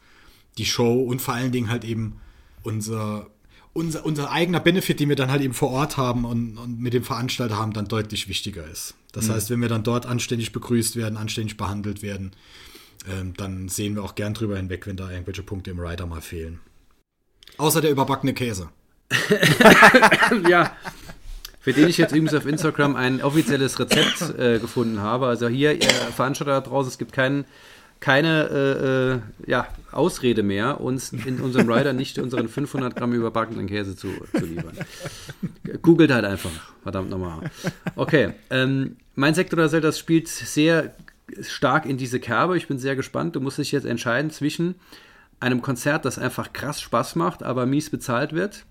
die 0.57 0.65
Show 0.65 1.01
und 1.01 1.21
vor 1.21 1.33
allen 1.33 1.51
Dingen 1.51 1.69
halt 1.69 1.83
eben 1.83 2.19
unser 2.63 3.27
unser, 3.73 4.05
unser 4.05 4.31
eigener 4.31 4.59
Benefit, 4.59 4.99
den 4.99 5.09
wir 5.09 5.15
dann 5.15 5.31
halt 5.31 5.41
eben 5.41 5.55
vor 5.55 5.71
Ort 5.71 5.97
haben 5.97 6.25
und, 6.25 6.57
und 6.57 6.79
mit 6.79 6.93
dem 6.93 7.03
Veranstalter 7.03 7.57
haben, 7.57 7.73
dann 7.73 7.87
deutlich 7.87 8.27
wichtiger 8.27 8.65
ist. 8.67 8.93
Das 9.11 9.27
mhm. 9.27 9.33
heißt, 9.33 9.49
wenn 9.49 9.61
wir 9.61 9.69
dann 9.69 9.83
dort 9.83 10.05
anständig 10.05 10.51
begrüßt 10.51 10.95
werden, 10.95 11.17
anständig 11.17 11.57
behandelt 11.57 12.03
werden, 12.03 12.31
ähm, 13.09 13.33
dann 13.35 13.69
sehen 13.69 13.95
wir 13.95 14.03
auch 14.03 14.15
gern 14.15 14.35
drüber 14.35 14.57
hinweg, 14.57 14.85
wenn 14.85 14.95
da 14.95 15.09
irgendwelche 15.09 15.43
Punkte 15.43 15.71
im 15.71 15.79
Rider 15.79 16.05
mal 16.05 16.21
fehlen. 16.21 16.59
Außer 17.57 17.81
der 17.81 17.91
überbackene 17.91 18.33
Käse. 18.33 18.69
ja. 20.49 20.71
Für 21.63 21.71
den 21.71 21.87
ich 21.87 21.97
jetzt 21.97 22.11
übrigens 22.11 22.33
auf 22.33 22.45
Instagram 22.45 22.97
ein 22.97 23.21
offizielles 23.21 23.79
Rezept 23.79 24.37
äh, 24.37 24.59
gefunden 24.59 24.99
habe. 24.99 25.27
Also 25.27 25.47
hier, 25.47 25.73
ihr 25.73 25.89
Veranstalter 25.89 26.51
da 26.51 26.61
draußen, 26.61 26.89
es 26.89 26.97
gibt 26.97 27.13
keinen 27.13 27.45
keine 28.01 28.49
äh, 28.49 29.47
äh, 29.47 29.49
ja, 29.49 29.67
Ausrede 29.93 30.43
mehr, 30.43 30.81
uns 30.81 31.13
in 31.13 31.39
unserem 31.39 31.71
Rider 31.71 31.93
nicht 31.93 32.19
unseren 32.19 32.49
500 32.49 32.97
Gramm 32.97 33.13
überbackenen 33.13 33.65
Käse 33.65 33.95
zu, 33.95 34.09
zu 34.37 34.45
liefern. 34.45 34.77
Googelt 35.81 36.11
halt 36.11 36.25
einfach, 36.25 36.51
verdammt 36.81 37.09
nochmal. 37.09 37.49
Okay, 37.95 38.33
ähm, 38.49 38.97
mein 39.15 39.33
Sektor 39.33 39.65
der 39.69 39.79
das 39.79 39.97
spielt 39.97 40.27
sehr 40.27 40.93
stark 41.39 41.85
in 41.85 41.95
diese 41.95 42.19
Kerbe. 42.19 42.57
Ich 42.57 42.67
bin 42.67 42.77
sehr 42.77 42.97
gespannt. 42.97 43.37
Du 43.37 43.39
musst 43.39 43.57
dich 43.57 43.71
jetzt 43.71 43.85
entscheiden 43.85 44.31
zwischen 44.31 44.75
einem 45.39 45.61
Konzert, 45.61 46.03
das 46.03 46.19
einfach 46.19 46.51
krass 46.51 46.81
Spaß 46.81 47.15
macht, 47.15 47.41
aber 47.41 47.65
mies 47.65 47.89
bezahlt 47.89 48.33
wird, 48.33 48.65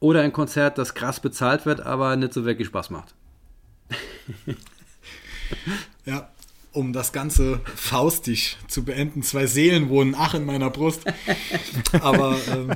oder 0.00 0.22
ein 0.22 0.32
Konzert, 0.32 0.78
das 0.78 0.94
krass 0.94 1.20
bezahlt 1.20 1.66
wird, 1.66 1.80
aber 1.80 2.16
nicht 2.16 2.32
so 2.32 2.44
wirklich 2.44 2.68
Spaß 2.68 2.90
macht. 2.90 3.14
ja, 6.06 6.30
um 6.72 6.92
das 6.92 7.12
Ganze 7.12 7.60
faustig 7.64 8.56
zu 8.68 8.84
beenden. 8.84 9.22
Zwei 9.22 9.46
Seelen 9.46 9.88
wohnen 9.88 10.14
ach 10.16 10.34
in 10.34 10.44
meiner 10.44 10.70
Brust. 10.70 11.02
Aber 12.00 12.38
ähm, 12.48 12.72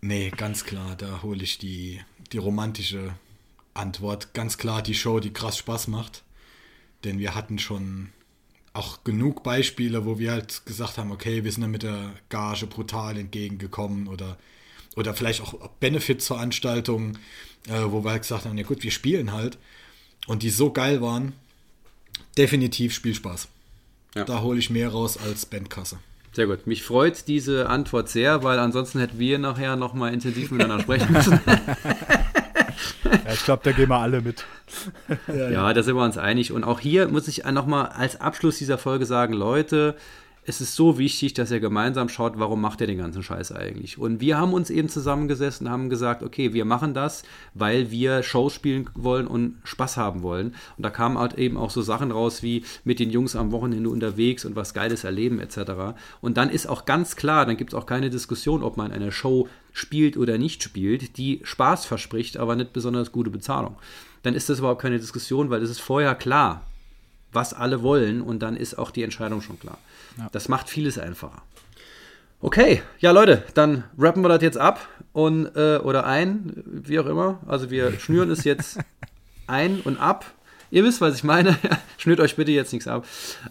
nee, 0.00 0.30
ganz 0.30 0.64
klar, 0.64 0.96
da 0.96 1.22
hole 1.22 1.42
ich 1.42 1.58
die, 1.58 2.00
die 2.32 2.38
romantische 2.38 3.14
Antwort. 3.74 4.34
Ganz 4.34 4.58
klar 4.58 4.82
die 4.82 4.94
Show, 4.94 5.20
die 5.20 5.32
krass 5.32 5.58
Spaß 5.58 5.88
macht. 5.88 6.24
Denn 7.04 7.18
wir 7.18 7.34
hatten 7.34 7.58
schon 7.58 8.10
auch 8.72 9.04
genug 9.04 9.42
Beispiele, 9.42 10.04
wo 10.04 10.18
wir 10.18 10.32
halt 10.32 10.66
gesagt 10.66 10.98
haben, 10.98 11.12
okay, 11.12 11.44
wir 11.44 11.52
sind 11.52 11.62
dann 11.62 11.70
mit 11.70 11.84
der 11.84 12.12
Gage 12.28 12.66
brutal 12.66 13.16
entgegengekommen 13.16 14.08
oder, 14.08 14.36
oder 14.98 15.14
vielleicht 15.14 15.40
auch 15.42 15.54
Benefit-Veranstaltungen, 15.78 17.18
äh, 17.68 17.84
wo 17.86 18.04
wir 18.04 18.10
halt 18.10 18.22
gesagt 18.22 18.44
haben, 18.44 18.58
ja 18.58 18.64
gut, 18.64 18.82
wir 18.82 18.90
spielen 18.90 19.32
halt. 19.32 19.56
Und 20.26 20.42
die 20.42 20.50
so 20.50 20.72
geil 20.72 21.00
waren, 21.00 21.32
definitiv 22.36 22.92
Spielspaß. 22.92 23.46
Ja. 24.16 24.24
Da 24.24 24.42
hole 24.42 24.58
ich 24.58 24.70
mehr 24.70 24.88
raus 24.88 25.16
als 25.16 25.46
Bandkasse. 25.46 25.98
Sehr 26.32 26.46
gut. 26.46 26.66
Mich 26.66 26.82
freut 26.82 27.28
diese 27.28 27.68
Antwort 27.68 28.08
sehr, 28.08 28.42
weil 28.42 28.58
ansonsten 28.58 28.98
hätten 28.98 29.20
wir 29.20 29.38
nachher 29.38 29.76
nochmal 29.76 30.12
intensiv 30.12 30.50
miteinander 30.50 30.82
sprechen 30.82 31.12
müssen. 31.12 31.40
ja, 33.04 33.32
ich 33.32 33.44
glaube, 33.44 33.62
da 33.62 33.70
gehen 33.70 33.88
wir 33.88 33.98
alle 33.98 34.20
mit. 34.20 34.44
ja, 35.28 35.50
ja, 35.50 35.72
da 35.72 35.82
sind 35.82 35.94
wir 35.94 36.04
uns 36.04 36.18
einig. 36.18 36.50
Und 36.50 36.64
auch 36.64 36.80
hier 36.80 37.06
muss 37.08 37.28
ich 37.28 37.44
nochmal 37.44 37.86
als 37.86 38.20
Abschluss 38.20 38.58
dieser 38.58 38.78
Folge 38.78 39.06
sagen, 39.06 39.32
Leute, 39.32 39.96
es 40.48 40.62
ist 40.62 40.74
so 40.74 40.96
wichtig, 40.96 41.34
dass 41.34 41.50
er 41.50 41.60
gemeinsam 41.60 42.08
schaut, 42.08 42.38
warum 42.38 42.62
macht 42.62 42.80
er 42.80 42.86
den 42.86 42.96
ganzen 42.96 43.22
Scheiß 43.22 43.52
eigentlich. 43.52 43.98
Und 43.98 44.22
wir 44.22 44.38
haben 44.38 44.54
uns 44.54 44.70
eben 44.70 44.88
zusammengesessen 44.88 45.66
und 45.66 45.72
haben 45.72 45.90
gesagt, 45.90 46.22
okay, 46.22 46.54
wir 46.54 46.64
machen 46.64 46.94
das, 46.94 47.22
weil 47.52 47.90
wir 47.90 48.22
Shows 48.22 48.54
spielen 48.54 48.88
wollen 48.94 49.26
und 49.26 49.58
Spaß 49.64 49.98
haben 49.98 50.22
wollen. 50.22 50.54
Und 50.78 50.82
da 50.82 50.88
kamen 50.88 51.18
halt 51.18 51.34
eben 51.34 51.58
auch 51.58 51.68
so 51.68 51.82
Sachen 51.82 52.10
raus 52.10 52.42
wie 52.42 52.64
mit 52.82 52.98
den 52.98 53.10
Jungs 53.10 53.36
am 53.36 53.52
Wochenende 53.52 53.90
unterwegs 53.90 54.46
und 54.46 54.56
was 54.56 54.72
Geiles 54.72 55.04
erleben 55.04 55.38
etc. 55.38 55.98
Und 56.22 56.38
dann 56.38 56.48
ist 56.48 56.66
auch 56.66 56.86
ganz 56.86 57.14
klar, 57.14 57.44
dann 57.44 57.58
gibt 57.58 57.74
es 57.74 57.78
auch 57.78 57.84
keine 57.84 58.08
Diskussion, 58.08 58.62
ob 58.62 58.78
man 58.78 58.90
eine 58.90 59.12
Show 59.12 59.48
spielt 59.74 60.16
oder 60.16 60.38
nicht 60.38 60.62
spielt, 60.62 61.18
die 61.18 61.40
Spaß 61.44 61.84
verspricht, 61.84 62.38
aber 62.38 62.56
nicht 62.56 62.72
besonders 62.72 63.12
gute 63.12 63.28
Bezahlung. 63.28 63.76
Dann 64.22 64.32
ist 64.32 64.48
das 64.48 64.60
überhaupt 64.60 64.80
keine 64.80 64.98
Diskussion, 64.98 65.50
weil 65.50 65.62
es 65.62 65.68
ist 65.68 65.80
vorher 65.80 66.14
klar, 66.14 66.62
was 67.32 67.54
alle 67.54 67.82
wollen 67.82 68.22
und 68.22 68.40
dann 68.40 68.56
ist 68.56 68.78
auch 68.78 68.90
die 68.90 69.02
Entscheidung 69.02 69.42
schon 69.42 69.58
klar. 69.58 69.78
Ja. 70.16 70.28
Das 70.32 70.48
macht 70.48 70.68
vieles 70.68 70.98
einfacher. 70.98 71.42
Okay, 72.40 72.82
ja 73.00 73.10
Leute, 73.10 73.42
dann 73.54 73.84
rappen 73.98 74.22
wir 74.22 74.28
das 74.28 74.42
jetzt 74.42 74.58
ab 74.58 74.86
und 75.12 75.46
äh, 75.56 75.78
oder 75.78 76.06
ein, 76.06 76.62
wie 76.64 77.00
auch 77.00 77.06
immer. 77.06 77.40
Also 77.46 77.70
wir 77.70 77.92
schnüren 78.00 78.30
es 78.30 78.44
jetzt 78.44 78.78
ein 79.46 79.80
und 79.80 79.98
ab. 79.98 80.24
Ihr 80.70 80.84
wisst, 80.84 81.00
was 81.00 81.16
ich 81.16 81.24
meine. 81.24 81.56
Schnürt 81.98 82.20
euch 82.20 82.36
bitte 82.36 82.52
jetzt 82.52 82.72
nichts 82.72 82.86
ab. 82.86 83.04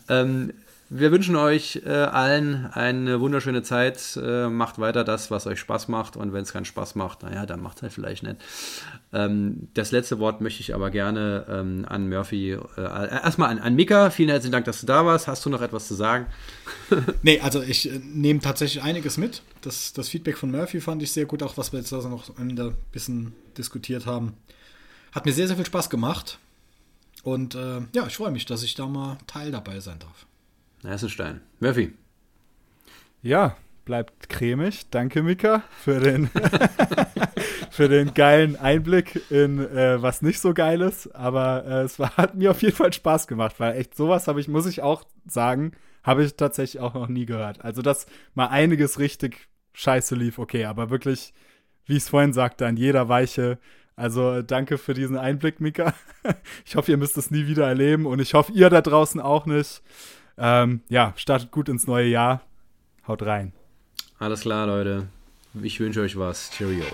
Ähm, 0.08 0.54
wir 0.90 1.12
wünschen 1.12 1.36
euch 1.36 1.82
äh, 1.86 1.90
allen 1.90 2.68
eine 2.68 3.20
wunderschöne 3.20 3.62
Zeit. 3.62 4.18
Äh, 4.22 4.48
macht 4.48 4.80
weiter 4.80 5.04
das, 5.04 5.30
was 5.32 5.46
euch 5.48 5.60
Spaß 5.60 5.88
macht. 5.90 6.16
Und 6.16 6.32
wenn 6.32 6.44
es 6.44 6.54
keinen 6.54 6.66
Spaß 6.66 6.96
macht, 6.96 7.24
naja, 7.24 7.46
dann 7.46 7.62
macht 7.62 7.78
es 7.78 7.84
halt 7.84 7.94
vielleicht 7.94 8.24
nicht. 8.24 8.38
Ähm, 9.12 9.68
das 9.74 9.92
letzte 9.92 10.20
Wort 10.20 10.40
möchte 10.40 10.62
ich 10.62 10.74
aber 10.74 10.90
gerne 10.90 11.46
ähm, 11.50 11.86
an 11.90 12.08
Murphy, 12.08 12.52
äh, 12.52 12.60
erstmal 12.78 13.50
an, 13.50 13.60
an 13.60 13.76
Mika. 13.76 14.10
Vielen 14.12 14.30
herzlichen 14.30 14.52
Dank, 14.54 14.66
dass 14.66 14.80
du 14.80 14.86
da 14.86 15.06
warst. 15.06 15.28
Hast 15.28 15.46
du 15.46 15.50
noch 15.50 15.62
etwas 15.62 15.88
zu 15.88 15.96
sagen? 15.96 16.28
nee, 17.22 17.40
also 17.42 17.62
ich 17.62 17.92
äh, 17.92 18.00
nehme 18.00 18.40
tatsächlich 18.40 18.82
einiges 18.84 19.18
mit. 19.18 19.42
Das, 19.62 19.94
das 19.94 20.08
Feedback 20.08 20.38
von 20.38 20.52
Murphy 20.52 20.80
fand 20.80 21.04
ich 21.04 21.12
sehr 21.12 21.26
gut, 21.26 21.44
auch 21.44 21.58
was 21.58 21.74
wir 21.74 21.80
jetzt 21.80 21.92
also 21.92 22.08
noch 22.08 22.38
ein 22.38 22.76
bisschen 22.92 23.34
diskutiert 23.58 24.06
haben. 24.06 24.34
Hat 25.12 25.26
mir 25.26 25.34
sehr, 25.34 25.48
sehr 25.48 25.56
viel 25.56 25.66
Spaß 25.66 25.90
gemacht. 25.90 26.38
Und 27.24 27.56
äh, 27.56 27.82
ja, 27.94 28.08
ich 28.08 28.16
freue 28.16 28.32
mich, 28.32 28.46
dass 28.46 28.64
ich 28.64 28.76
da 28.76 28.86
mal 28.86 29.18
Teil 29.28 29.52
dabei 29.52 29.82
sein 29.82 30.00
darf. 30.00 30.27
Stein. 31.10 31.42
Murphy. 31.60 31.94
Ja, 33.22 33.58
bleibt 33.84 34.30
cremig. 34.30 34.90
Danke, 34.90 35.22
Mika, 35.22 35.64
für 35.84 36.00
den, 36.00 36.30
für 37.72 37.90
den 37.90 38.14
geilen 38.14 38.56
Einblick 38.56 39.22
in 39.30 39.60
äh, 39.60 40.02
was 40.02 40.22
nicht 40.22 40.40
so 40.40 40.54
geil 40.54 40.82
ist. 40.82 41.08
Aber 41.16 41.66
äh, 41.66 41.84
es 41.84 42.00
war, 42.00 42.16
hat 42.18 42.36
mir 42.36 42.52
auf 42.52 42.62
jeden 42.62 42.76
Fall 42.76 42.94
Spaß 42.94 43.28
gemacht, 43.28 43.56
weil 43.60 43.76
echt 43.76 43.96
sowas 43.96 44.28
habe 44.28 44.40
ich, 44.40 44.48
muss 44.48 44.66
ich 44.66 44.82
auch 44.82 45.04
sagen, 45.26 45.74
habe 46.04 46.24
ich 46.24 46.36
tatsächlich 46.36 46.82
auch 46.82 46.94
noch 46.94 47.10
nie 47.10 47.26
gehört. 47.26 47.64
Also, 47.66 47.82
dass 47.82 48.06
mal 48.34 48.48
einiges 48.48 49.00
richtig 49.00 49.50
scheiße 49.74 50.16
lief, 50.16 50.40
okay, 50.40 50.66
aber 50.66 50.90
wirklich, 50.90 51.34
wie 51.86 51.98
ich 51.98 52.04
es 52.04 52.10
vorhin 52.10 52.34
sagte, 52.34 52.66
an 52.66 52.78
jeder 52.78 53.10
Weiche. 53.10 53.60
Also 53.98 54.44
danke 54.44 54.78
für 54.78 54.94
diesen 54.94 55.18
Einblick, 55.18 55.60
Mika. 55.60 55.94
Ich 56.66 56.76
hoffe, 56.76 56.92
ihr 56.92 56.98
müsst 56.98 57.18
es 57.18 57.32
nie 57.32 57.48
wieder 57.48 57.68
erleben 57.68 58.06
und 58.06 58.20
ich 58.20 58.34
hoffe, 58.34 58.52
ihr 58.52 58.70
da 58.70 58.82
draußen 58.82 59.20
auch 59.22 59.46
nicht. 59.46 59.82
Ähm, 60.38 60.82
ja, 60.90 61.14
startet 61.16 61.52
gut 61.52 61.70
ins 61.70 61.88
neue 61.88 62.08
Jahr. 62.08 62.42
Haut 63.08 63.24
rein. 63.24 63.54
Alles 64.20 64.42
klar, 64.42 64.68
Leute. 64.68 65.08
Ich 65.62 65.80
wünsche 65.80 66.02
euch 66.02 66.18
was. 66.18 66.52
Cheerio. 66.52 66.86